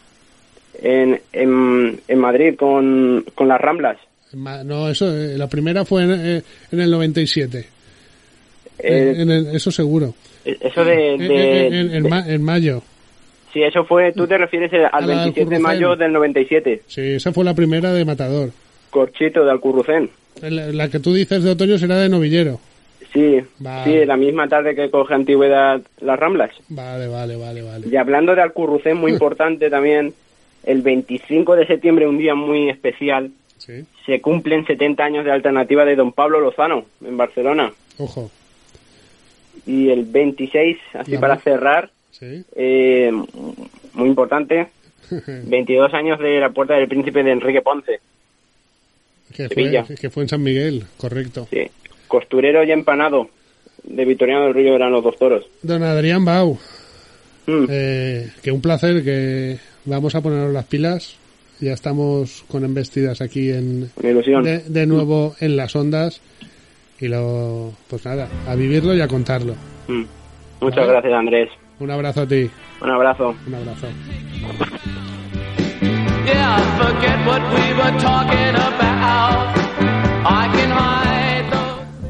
En, 0.80 1.20
en, 1.32 2.00
en 2.06 2.18
Madrid 2.18 2.54
con, 2.56 3.24
con 3.34 3.48
las 3.48 3.60
Ramblas. 3.60 3.96
No, 4.32 4.88
eso, 4.90 5.14
eh, 5.16 5.38
la 5.38 5.48
primera 5.48 5.84
fue 5.86 6.02
en, 6.04 6.10
eh, 6.12 6.42
en 6.70 6.80
el 6.80 6.90
97. 6.90 7.66
Eh, 8.78 9.14
En 9.16 9.30
el- 9.30 9.46
eso 9.56 9.70
seguro. 9.70 10.14
eso 10.44 10.84
de... 10.84 11.14
En, 11.14 11.18
de- 11.18 11.66
en- 11.66 11.74
en- 11.74 11.94
en 11.94 12.02
de- 12.02 12.08
ma- 12.10 12.24
en 12.28 12.42
mayo. 12.42 12.82
Sí, 13.52 13.62
eso 13.62 13.84
fue... 13.84 14.12
Tú 14.12 14.26
te 14.26 14.38
refieres 14.38 14.72
al 14.72 14.86
A 14.92 15.00
la 15.00 15.06
del 15.06 15.16
27 15.34 15.50
de 15.54 15.58
mayo 15.60 15.96
del 15.96 16.12
97. 16.12 16.82
Sí, 16.86 17.00
esa 17.12 17.32
fue 17.32 17.44
la 17.44 17.54
primera 17.54 17.92
de 17.92 18.04
Matador. 18.04 18.50
Corchito 18.90 19.44
de 19.44 19.50
Alcurrucén. 19.50 20.10
La, 20.42 20.66
la 20.66 20.88
que 20.88 21.00
tú 21.00 21.12
dices 21.14 21.42
de 21.42 21.50
otoño 21.50 21.78
será 21.78 21.96
de 21.98 22.08
novillero. 22.08 22.60
Sí, 23.12 23.40
Vale. 23.58 24.00
sí, 24.00 24.06
la 24.06 24.16
misma 24.16 24.48
tarde 24.48 24.74
que 24.74 24.90
coge 24.90 25.14
antigüedad 25.14 25.80
las 26.00 26.18
Ramblas. 26.18 26.50
Vale, 26.68 27.06
vale, 27.08 27.36
vale, 27.36 27.62
vale. 27.62 27.86
Y 27.90 27.96
hablando 27.96 28.34
de 28.34 28.42
Alcurrucén, 28.42 28.96
muy 28.98 29.12
importante 29.14 29.70
también, 29.70 30.12
el 30.64 30.82
25 30.82 31.56
de 31.56 31.66
septiembre, 31.66 32.06
un 32.06 32.18
día 32.18 32.34
muy 32.34 32.68
especial, 32.68 33.30
Sí, 33.58 33.84
se 34.06 34.20
cumplen 34.20 34.64
70 34.66 35.02
años 35.04 35.24
de 35.24 35.32
alternativa 35.32 35.84
de 35.84 35.96
don 35.96 36.12
Pablo 36.12 36.38
Lozano 36.40 36.84
en 37.04 37.16
Barcelona. 37.16 37.72
ojo. 37.98 38.30
Y 39.66 39.90
el 39.90 40.04
26, 40.04 40.78
así 40.94 41.18
para 41.18 41.36
cerrar, 41.38 41.90
Sí. 42.10 42.44
eh, 42.56 43.10
muy 43.94 44.08
importante, 44.08 44.68
22 45.10 45.94
años 45.94 46.18
de 46.18 46.40
la 46.40 46.50
Puerta 46.50 46.74
del 46.74 46.88
Príncipe 46.88 47.22
de 47.22 47.32
Enrique 47.32 47.62
Ponce. 47.62 48.00
que, 49.34 49.48
Sevilla. 49.48 49.84
fue, 49.84 49.96
que 49.96 50.10
fue 50.10 50.22
en 50.24 50.28
San 50.28 50.42
Miguel, 50.42 50.84
correcto. 50.96 51.46
Sí. 51.50 51.70
Costurero 52.08 52.64
y 52.64 52.72
empanado 52.72 53.28
de 53.84 54.04
Victoriano 54.04 54.44
del 54.44 54.54
Río 54.54 54.74
eran 54.74 54.92
los 54.92 55.04
dos 55.04 55.16
toros. 55.18 55.44
Don 55.62 55.82
Adrián 55.82 56.24
Bau, 56.24 56.58
Mm. 57.46 57.64
eh, 57.70 58.30
que 58.42 58.50
un 58.52 58.60
placer 58.60 59.02
que 59.02 59.58
vamos 59.86 60.14
a 60.14 60.20
ponernos 60.20 60.52
las 60.52 60.66
pilas. 60.66 61.16
Ya 61.60 61.72
estamos 61.72 62.44
con 62.46 62.62
embestidas 62.64 63.20
aquí 63.22 63.50
en 63.50 63.90
de, 63.96 64.62
de 64.68 64.86
nuevo 64.86 65.34
en 65.40 65.56
las 65.56 65.74
ondas 65.74 66.20
y 67.00 67.08
lo 67.08 67.72
pues 67.88 68.04
nada, 68.04 68.28
a 68.46 68.54
vivirlo 68.54 68.94
y 68.94 69.00
a 69.00 69.08
contarlo. 69.08 69.54
Mm. 69.88 70.04
Muchas 70.60 70.80
Vale. 70.80 70.92
gracias, 70.92 71.12
Andrés. 71.14 71.48
Un 71.80 71.90
abrazo 71.90 72.22
a 72.22 72.26
ti, 72.26 72.50
Un 72.80 72.90
abrazo. 72.90 73.34
un 73.46 73.54
abrazo. 73.54 73.86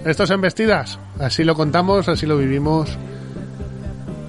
Estos 0.05 0.31
embestidas, 0.31 0.99
así 1.21 1.45
lo 1.45 1.55
contamos, 1.55 2.09
así 2.09 2.25
lo 2.25 2.39
vivimos. 2.39 2.97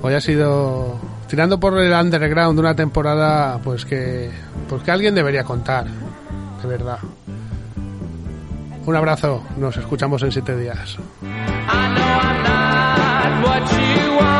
Hoy 0.01 0.13
ha 0.13 0.21
sido 0.21 0.99
tirando 1.29 1.59
por 1.59 1.79
el 1.79 1.93
underground 1.93 2.59
una 2.59 2.75
temporada 2.75 3.59
pues 3.63 3.85
que 3.85 4.29
pues 4.67 4.83
que 4.83 4.91
alguien 4.91 5.15
debería 5.15 5.43
contar, 5.43 5.85
de 6.61 6.67
verdad. 6.67 6.99
Un 8.85 8.95
abrazo, 8.95 9.43
nos 9.57 9.77
escuchamos 9.77 10.21
en 10.23 10.31
siete 10.31 10.57
días. 10.57 10.97
I 14.11 14.38